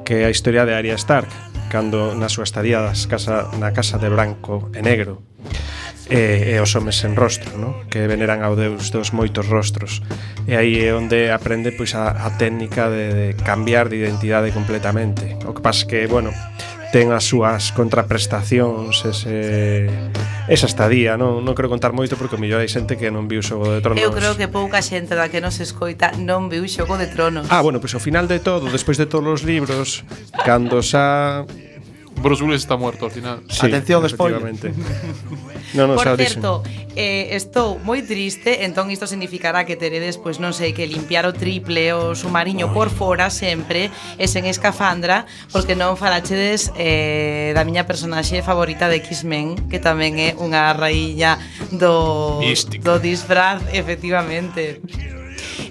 que 0.04 0.22
é 0.22 0.28
a 0.28 0.30
historia 0.30 0.68
de 0.68 0.76
Arya 0.76 1.00
Stark, 1.00 1.32
cando 1.72 2.14
na 2.14 2.28
súa 2.28 2.44
estadía 2.44 2.84
das 2.84 3.08
casa, 3.08 3.48
na 3.56 3.72
casa 3.72 3.96
de 3.96 4.12
branco 4.12 4.68
e 4.76 4.84
negro 4.84 5.24
e, 6.10 6.54
e 6.54 6.60
os 6.62 6.70
homes 6.78 6.98
sen 6.98 7.18
rostro, 7.18 7.58
no? 7.58 7.86
que 7.90 8.06
veneran 8.06 8.42
ao 8.42 8.54
deus 8.54 8.94
dos 8.94 9.10
moitos 9.10 9.46
rostros. 9.50 10.02
E 10.46 10.54
aí 10.54 10.78
é 10.86 10.94
onde 10.94 11.30
aprende 11.34 11.74
pois 11.74 11.98
a, 11.98 12.14
a 12.14 12.38
técnica 12.38 12.86
de, 12.86 13.34
de 13.34 13.42
cambiar 13.42 13.90
de 13.90 13.98
identidade 14.06 14.54
completamente. 14.54 15.34
O 15.46 15.54
que 15.54 15.62
pasa 15.62 15.86
que, 15.86 16.06
bueno, 16.06 16.30
ten 16.94 17.10
as 17.10 17.26
súas 17.26 17.74
contraprestacións 17.74 19.02
ese 19.04 19.90
esa 20.46 20.70
estadía, 20.70 21.18
non, 21.18 21.42
non 21.42 21.58
creo 21.58 21.66
contar 21.66 21.90
moito 21.90 22.14
porque 22.14 22.38
o 22.38 22.40
mellor 22.40 22.62
hai 22.62 22.70
xente 22.70 22.94
que 22.94 23.10
non 23.10 23.26
viu 23.26 23.42
Xogo 23.42 23.66
de 23.66 23.82
Tronos. 23.82 23.98
Eu 23.98 24.14
creo 24.14 24.38
que 24.38 24.46
pouca 24.46 24.78
xente 24.78 25.18
da 25.18 25.26
que 25.26 25.42
nos 25.42 25.58
escoita 25.58 26.14
non 26.22 26.46
viu 26.46 26.62
Xogo 26.70 26.94
de 26.94 27.10
Tronos. 27.10 27.50
Ah, 27.50 27.66
bueno, 27.66 27.82
pois 27.82 27.90
pues, 27.90 27.98
ao 27.98 28.02
final 28.02 28.30
de 28.30 28.38
todo, 28.38 28.70
despois 28.70 28.94
de 28.94 29.10
todos 29.10 29.26
os 29.26 29.42
libros, 29.42 30.06
cando 30.46 30.78
xa 30.86 31.42
Bruce 32.22 32.42
Willis 32.42 32.62
está 32.62 32.76
muerto 32.76 33.06
al 33.06 33.10
final. 33.10 33.42
Sí, 33.48 33.66
Atención, 33.66 34.08
spoiler. 34.08 34.42
no, 35.74 35.86
no, 35.86 35.94
Por 35.94 36.16
certo, 36.16 36.62
eh, 36.96 37.36
estou 37.36 37.78
moi 37.84 38.02
triste, 38.02 38.64
entón 38.64 38.88
isto 38.90 39.06
significará 39.06 39.68
que 39.68 39.76
teredes, 39.76 40.16
pois 40.16 40.40
non 40.40 40.56
sei, 40.56 40.72
que 40.72 40.88
limpiar 40.88 41.28
o 41.28 41.32
triple 41.36 41.92
o 41.92 42.16
submarino 42.16 42.72
oh. 42.72 42.74
por 42.74 42.88
fora 42.88 43.28
sempre 43.28 43.92
e 44.16 44.24
sen 44.26 44.48
escafandra, 44.48 45.28
porque 45.52 45.76
non 45.76 45.94
falachedes 46.00 46.72
eh, 46.74 47.52
da 47.52 47.62
miña 47.62 47.84
personaxe 47.84 48.40
favorita 48.40 48.88
de 48.88 48.98
X-Men, 49.04 49.68
que 49.68 49.78
tamén 49.78 50.16
é 50.16 50.32
unha 50.40 50.72
raílla 50.72 51.36
do, 51.70 52.40
do 52.82 52.94
disfraz, 52.98 53.60
efectivamente. 53.76 54.80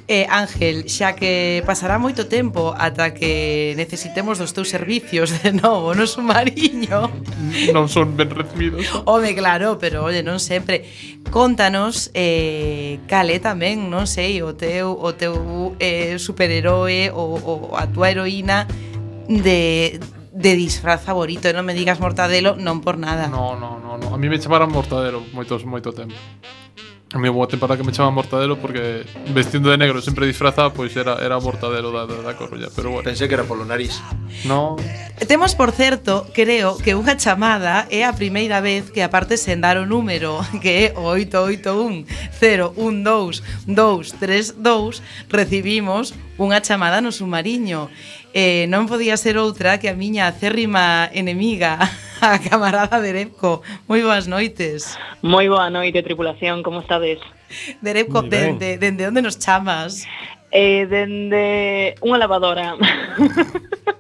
Eh, 0.08 0.28
Ángel, 0.30 0.86
xa 0.86 1.18
que 1.18 1.66
pasará 1.66 1.98
moito 1.98 2.30
tempo 2.30 2.78
ata 2.78 3.18
que 3.18 3.74
necesitemos 3.74 4.38
dos 4.38 4.54
teus 4.54 4.70
servicios 4.70 5.34
de 5.42 5.50
novo 5.50 5.98
no 5.98 6.06
submarino. 6.06 7.10
Non 7.74 7.90
son 7.90 8.14
ben 8.14 8.30
recibidos. 8.30 8.86
Home, 9.10 9.34
claro, 9.34 9.82
pero 9.82 10.06
oye, 10.06 10.22
non 10.22 10.38
sempre. 10.38 10.86
Contanos 11.34 12.14
eh, 12.14 13.02
cale 13.10 13.42
tamén, 13.42 13.90
non 13.90 14.06
sei, 14.06 14.46
o 14.46 14.54
teu, 14.54 14.94
o 14.94 15.10
teu 15.18 15.74
eh, 15.82 16.22
superheroe 16.22 17.10
ou, 17.10 17.42
ou 17.42 17.58
a 17.74 17.90
tua 17.90 18.14
heroína 18.14 18.70
de, 19.26 19.98
de 20.30 20.52
disfraz 20.54 21.02
favorito, 21.02 21.50
non 21.50 21.66
me 21.66 21.74
digas 21.74 21.98
Mortadelo, 21.98 22.54
non 22.54 22.78
por 22.78 23.02
nada. 23.02 23.26
No, 23.26 23.58
no, 23.58 23.82
no, 23.82 23.98
no. 23.98 24.14
a 24.14 24.18
mí 24.22 24.30
me 24.30 24.38
chamaron 24.38 24.70
Mortadelo 24.70 25.26
moitos 25.34 25.66
moito 25.66 25.90
tempo. 25.98 26.14
A 27.14 27.20
mí 27.20 27.30
boa 27.30 27.46
temporada 27.48 27.78
que 27.78 27.86
me 27.86 27.94
chaman 27.94 28.18
Mortadelo 28.18 28.58
porque 28.58 29.06
vestindo 29.30 29.70
de 29.70 29.78
negro 29.78 30.02
sempre 30.02 30.26
disfrazado, 30.26 30.74
pois 30.74 30.90
era 30.98 31.22
era 31.22 31.40
Mortadelo 31.40 31.92
da, 31.94 32.10
da, 32.10 32.16
da 32.22 32.34
Coruña, 32.34 32.68
pero 32.76 32.90
bueno. 32.90 33.06
Pensei 33.06 33.30
que 33.30 33.36
era 33.38 33.46
polo 33.46 33.64
nariz. 33.64 34.02
No. 34.44 34.76
Temos, 35.28 35.54
por 35.54 35.72
certo, 35.72 36.26
creo 36.34 36.76
que 36.82 36.98
unha 36.98 37.14
chamada 37.14 37.86
é 37.94 38.10
a 38.10 38.12
primeira 38.18 38.58
vez 38.58 38.90
que 38.90 39.06
aparte 39.06 39.38
sen 39.38 39.62
dar 39.62 39.78
o 39.78 39.86
número, 39.86 40.42
que 40.66 40.90
é 40.90 40.98
o 40.98 41.14
881-012-232, 43.70 45.06
recibimos 45.30 46.18
unha 46.42 46.58
chamada 46.58 47.06
no 47.06 47.14
submarino 47.14 47.88
eh, 48.36 48.68
non 48.68 48.84
podía 48.84 49.16
ser 49.16 49.40
outra 49.40 49.80
que 49.80 49.88
a 49.88 49.96
miña 49.96 50.28
acérrima 50.28 51.08
enemiga, 51.16 51.80
a 52.20 52.36
camarada 52.36 53.00
de 53.00 53.16
Repco. 53.16 53.64
Moi 53.88 54.04
boas 54.04 54.28
noites. 54.28 55.00
Moi 55.24 55.48
boa 55.48 55.72
noite, 55.72 56.04
tripulación, 56.04 56.60
como 56.60 56.84
estades? 56.84 57.24
De 57.80 57.96
Repco, 57.96 58.28
dende 58.28 58.76
de, 58.76 58.92
de, 58.92 59.00
de 59.00 59.04
onde 59.08 59.24
nos 59.24 59.40
chamas? 59.40 60.04
Eh, 60.52 60.84
dende 60.84 61.96
de 61.96 62.04
unha 62.04 62.20
lavadora. 62.20 62.76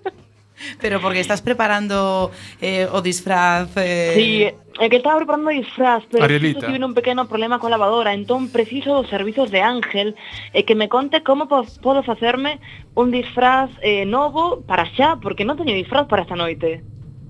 Pero 0.82 1.01
porque 1.01 1.20
estás 1.20 1.41
preparando 1.41 2.32
eh, 2.61 2.88
o 2.91 3.01
disfraz... 3.01 3.70
Eh... 3.78 4.13
Sí, 4.16 4.32
é 4.80 4.89
que 4.89 4.97
estaba 4.99 5.18
preparando 5.24 5.49
o 5.49 5.55
disfraz, 5.55 6.03
pero 6.11 6.28
tive 6.28 6.84
un 6.84 6.93
pequeno 6.93 7.28
problema 7.32 7.63
coa 7.63 7.72
lavadora, 7.72 8.11
entón 8.11 8.51
preciso 8.51 8.91
dos 8.91 9.07
servizos 9.07 9.47
de 9.47 9.63
Ángel 9.63 10.20
e 10.51 10.68
que 10.68 10.76
me 10.76 10.91
conte 10.91 11.24
como 11.24 11.47
po 11.47 11.63
podo 11.80 12.03
facerme 12.03 12.59
un 12.99 13.07
disfraz 13.07 13.72
eh, 13.80 14.03
novo 14.03 14.68
para 14.68 14.84
xa, 14.99 15.16
porque 15.24 15.47
non 15.47 15.55
teño 15.55 15.72
disfraz 15.72 16.11
para 16.11 16.28
esta 16.28 16.36
noite. 16.36 16.84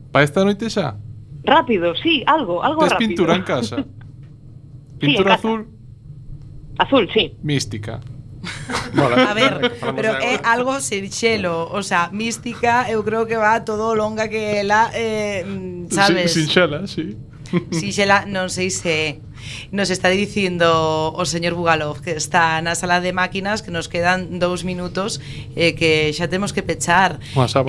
Para 0.09 0.25
esta 0.25 0.41
noite 0.41 0.73
xa? 0.73 0.97
Rápido, 1.45 1.93
sí, 2.01 2.25
algo, 2.25 2.65
algo 2.65 2.81
Tes 2.81 2.97
rápido. 2.97 3.09
pintura 3.13 3.33
en 3.37 3.45
casa? 3.45 3.77
pintura 4.97 5.05
sí, 5.13 5.13
en 5.13 5.23
casa. 5.23 5.35
azul? 5.37 5.61
Azul, 6.81 7.05
sí. 7.13 7.37
Mística. 7.45 8.01
A 9.27 9.33
ver, 9.33 9.75
pero 9.95 10.15
é 10.21 10.39
algo 10.43 10.79
sinxelo, 10.79 11.67
o 11.71 11.81
sea, 11.83 12.09
mística, 12.11 12.89
eu 12.89 13.03
creo 13.03 13.25
que 13.25 13.35
va 13.35 13.65
todo 13.65 13.95
longa 13.95 14.27
que 14.27 14.61
ela, 14.61 14.91
eh, 14.93 15.43
mm, 15.43 15.91
sabes? 15.91 16.31
Sin, 16.31 16.47
sinxela, 16.47 16.87
sí. 16.87 17.17
Sinxela, 17.71 18.25
non 18.25 18.49
sei 18.49 18.69
se 18.69 19.21
Nos 19.71 19.89
está 19.89 20.09
dicindo 20.09 21.11
o 21.13 21.23
señor 21.25 21.55
Bugalov 21.55 22.01
que 22.01 22.17
está 22.17 22.61
na 22.61 22.75
sala 22.75 23.01
de 23.01 23.11
máquinas 23.11 23.61
que 23.61 23.71
nos 23.71 23.87
quedan 23.87 24.39
dous 24.39 24.63
minutos 24.63 25.19
eh, 25.55 25.73
que 25.73 26.11
xa 26.13 26.27
temos 26.27 26.53
que 26.53 26.63
pechar. 26.63 27.19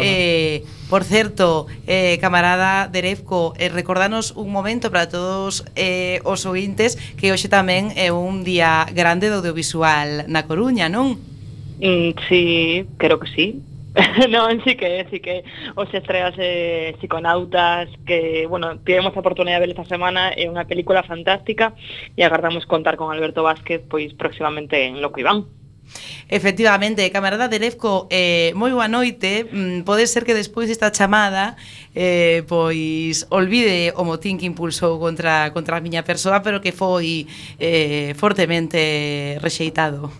Eh, 0.00 0.64
por 0.88 1.02
certo, 1.02 1.66
eh, 1.86 2.18
camarada 2.20 2.88
Derefco, 2.88 3.54
eh, 3.58 3.68
recordanos 3.68 4.32
un 4.36 4.52
momento 4.52 4.90
para 4.90 5.08
todos 5.08 5.64
eh, 5.74 6.20
os 6.24 6.46
ointes 6.46 6.96
que 7.18 7.32
hoxe 7.32 7.48
tamén 7.50 7.90
é 7.98 8.14
un 8.14 8.46
día 8.46 8.86
grande 8.94 9.28
do 9.28 9.42
audiovisual 9.42 10.24
na 10.30 10.46
Coruña, 10.46 10.86
non? 10.88 11.18
Mm, 11.82 12.16
sí, 12.28 12.86
creo 12.96 13.20
que 13.20 13.28
sí. 13.34 13.60
non, 14.28 14.61
sí 14.61 14.76
que, 14.76 15.07
sí 15.09 15.20
que 15.20 15.44
os 15.74 15.88
estreas 15.94 16.34
eh, 16.36 16.94
psiconautas 17.01 17.88
que, 18.05 18.47
bueno, 18.47 18.78
tivemos 18.84 19.16
a 19.16 19.20
oportunidade 19.20 19.61
de 19.61 19.66
ver 19.66 19.72
esta 19.72 19.88
semana 19.88 20.36
eh, 20.36 20.44
é 20.44 20.53
unha 20.53 20.68
película 20.68 21.01
fantástica 21.01 21.72
e 22.12 22.20
agardamos 22.20 22.68
contar 22.68 23.01
con 23.01 23.09
Alberto 23.09 23.40
Vázquez 23.40 23.80
pois 23.88 24.12
próximamente 24.12 24.84
en 24.84 25.01
Loco 25.01 25.16
Iván. 25.16 25.49
Efectivamente, 26.28 27.09
camarada 27.14 27.49
de 27.49 27.62
Lefco, 27.62 28.11
eh, 28.11 28.51
moi 28.59 28.74
boa 28.74 28.90
noite. 28.90 29.47
Mm, 29.49 29.86
pode 29.86 30.05
ser 30.11 30.26
que 30.26 30.34
despois 30.34 30.66
desta 30.68 30.90
chamada 30.90 31.57
eh, 31.94 32.42
pois 32.51 33.24
olvide 33.30 33.94
o 33.97 34.03
motín 34.05 34.36
que 34.36 34.51
impulsou 34.51 35.01
contra 35.01 35.55
contra 35.55 35.78
a 35.78 35.84
miña 35.84 36.05
persoa, 36.05 36.44
pero 36.44 36.61
que 36.61 36.74
foi 36.74 37.30
eh, 37.57 38.12
fortemente 38.18 39.38
rexeitado. 39.40 40.12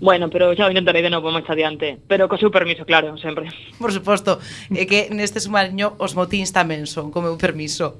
Bueno, 0.00 0.28
pero 0.28 0.52
xa 0.52 0.66
o 0.66 0.72
intentarei 0.72 1.00
de 1.00 1.08
novo 1.08 1.32
máis 1.32 1.46
adiante 1.48 1.96
Pero 2.04 2.28
co 2.28 2.36
seu 2.36 2.52
permiso, 2.52 2.84
claro, 2.84 3.16
sempre 3.16 3.48
Por 3.80 3.94
suposto, 3.94 4.42
é 4.68 4.82
eh, 4.82 4.86
que 4.88 5.08
neste 5.14 5.40
sumariño 5.40 5.96
os 5.96 6.12
motíns 6.12 6.52
tamén 6.52 6.84
son 6.84 7.08
co 7.14 7.24
meu 7.24 7.38
permiso. 7.40 7.96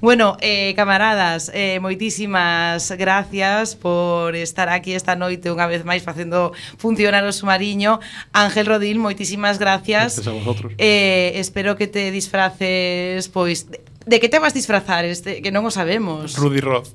Bueno, 0.00 0.36
eh, 0.40 0.72
camaradas, 0.78 1.52
eh, 1.52 1.80
moitísimas 1.84 2.88
gracias 2.96 3.76
por 3.76 4.32
estar 4.38 4.72
aquí 4.72 4.96
esta 4.96 5.16
noite 5.18 5.52
unha 5.52 5.68
vez 5.68 5.84
máis 5.84 6.00
facendo 6.00 6.56
funcionar 6.80 7.24
o 7.28 7.32
sumariño. 7.32 8.00
Ángel 8.32 8.64
Rodil, 8.64 8.96
moitísimas 8.96 9.60
gracias. 9.60 10.20
Gracias 10.20 10.28
a 10.28 10.36
vosotros. 10.36 10.72
Eh, 10.78 11.36
Espero 11.36 11.76
que 11.76 11.86
te 11.86 12.10
disfraces, 12.10 13.28
pois 13.28 13.64
De, 13.68 13.80
de 14.06 14.20
que 14.20 14.28
te 14.28 14.38
vas 14.38 14.54
disfrazar, 14.54 15.04
este, 15.04 15.40
que 15.40 15.50
non 15.50 15.64
o 15.64 15.72
sabemos. 15.72 16.36
Rudy 16.36 16.60
Roth. 16.60 16.92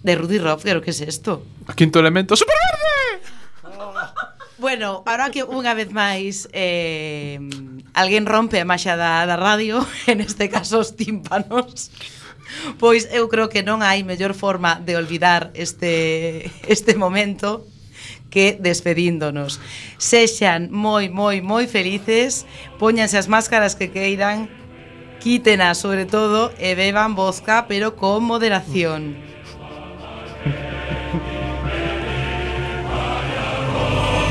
De 0.00 0.14
Rudy 0.14 0.38
Roth, 0.38 0.62
pero 0.64 0.80
que 0.80 0.90
é 0.90 0.96
es 0.96 1.00
isto? 1.04 1.44
A 1.68 1.74
quinto 1.74 2.00
elemento, 2.00 2.36
superverde! 2.36 3.45
Bueno, 4.58 5.04
ahora 5.04 5.28
que 5.28 5.44
unha 5.44 5.76
vez 5.76 5.92
máis 5.92 6.48
eh, 6.56 7.36
alguén 7.92 8.24
rompe 8.24 8.56
a 8.56 8.64
máxa 8.64 8.96
da, 8.96 9.28
da 9.28 9.36
radio, 9.36 9.84
en 10.08 10.24
este 10.24 10.48
caso 10.48 10.80
os 10.80 10.96
tímpanos, 10.96 11.92
pois 12.80 13.04
eu 13.12 13.28
creo 13.28 13.52
que 13.52 13.60
non 13.60 13.84
hai 13.84 14.00
mellor 14.00 14.32
forma 14.32 14.80
de 14.80 14.96
olvidar 14.96 15.52
este, 15.52 16.48
este 16.72 16.96
momento 16.96 17.68
que 18.32 18.56
despedíndonos. 18.56 19.60
Sexan 20.00 20.72
moi, 20.72 21.12
moi, 21.12 21.44
moi 21.44 21.68
felices, 21.68 22.48
póñanse 22.80 23.20
as 23.20 23.28
máscaras 23.28 23.76
que 23.76 23.92
queiran, 23.92 24.48
quítena 25.20 25.76
sobre 25.76 26.08
todo 26.08 26.48
e 26.56 26.72
beban 26.72 27.12
vodka, 27.12 27.68
pero 27.68 27.92
con 27.92 28.24
moderación. 28.24 29.20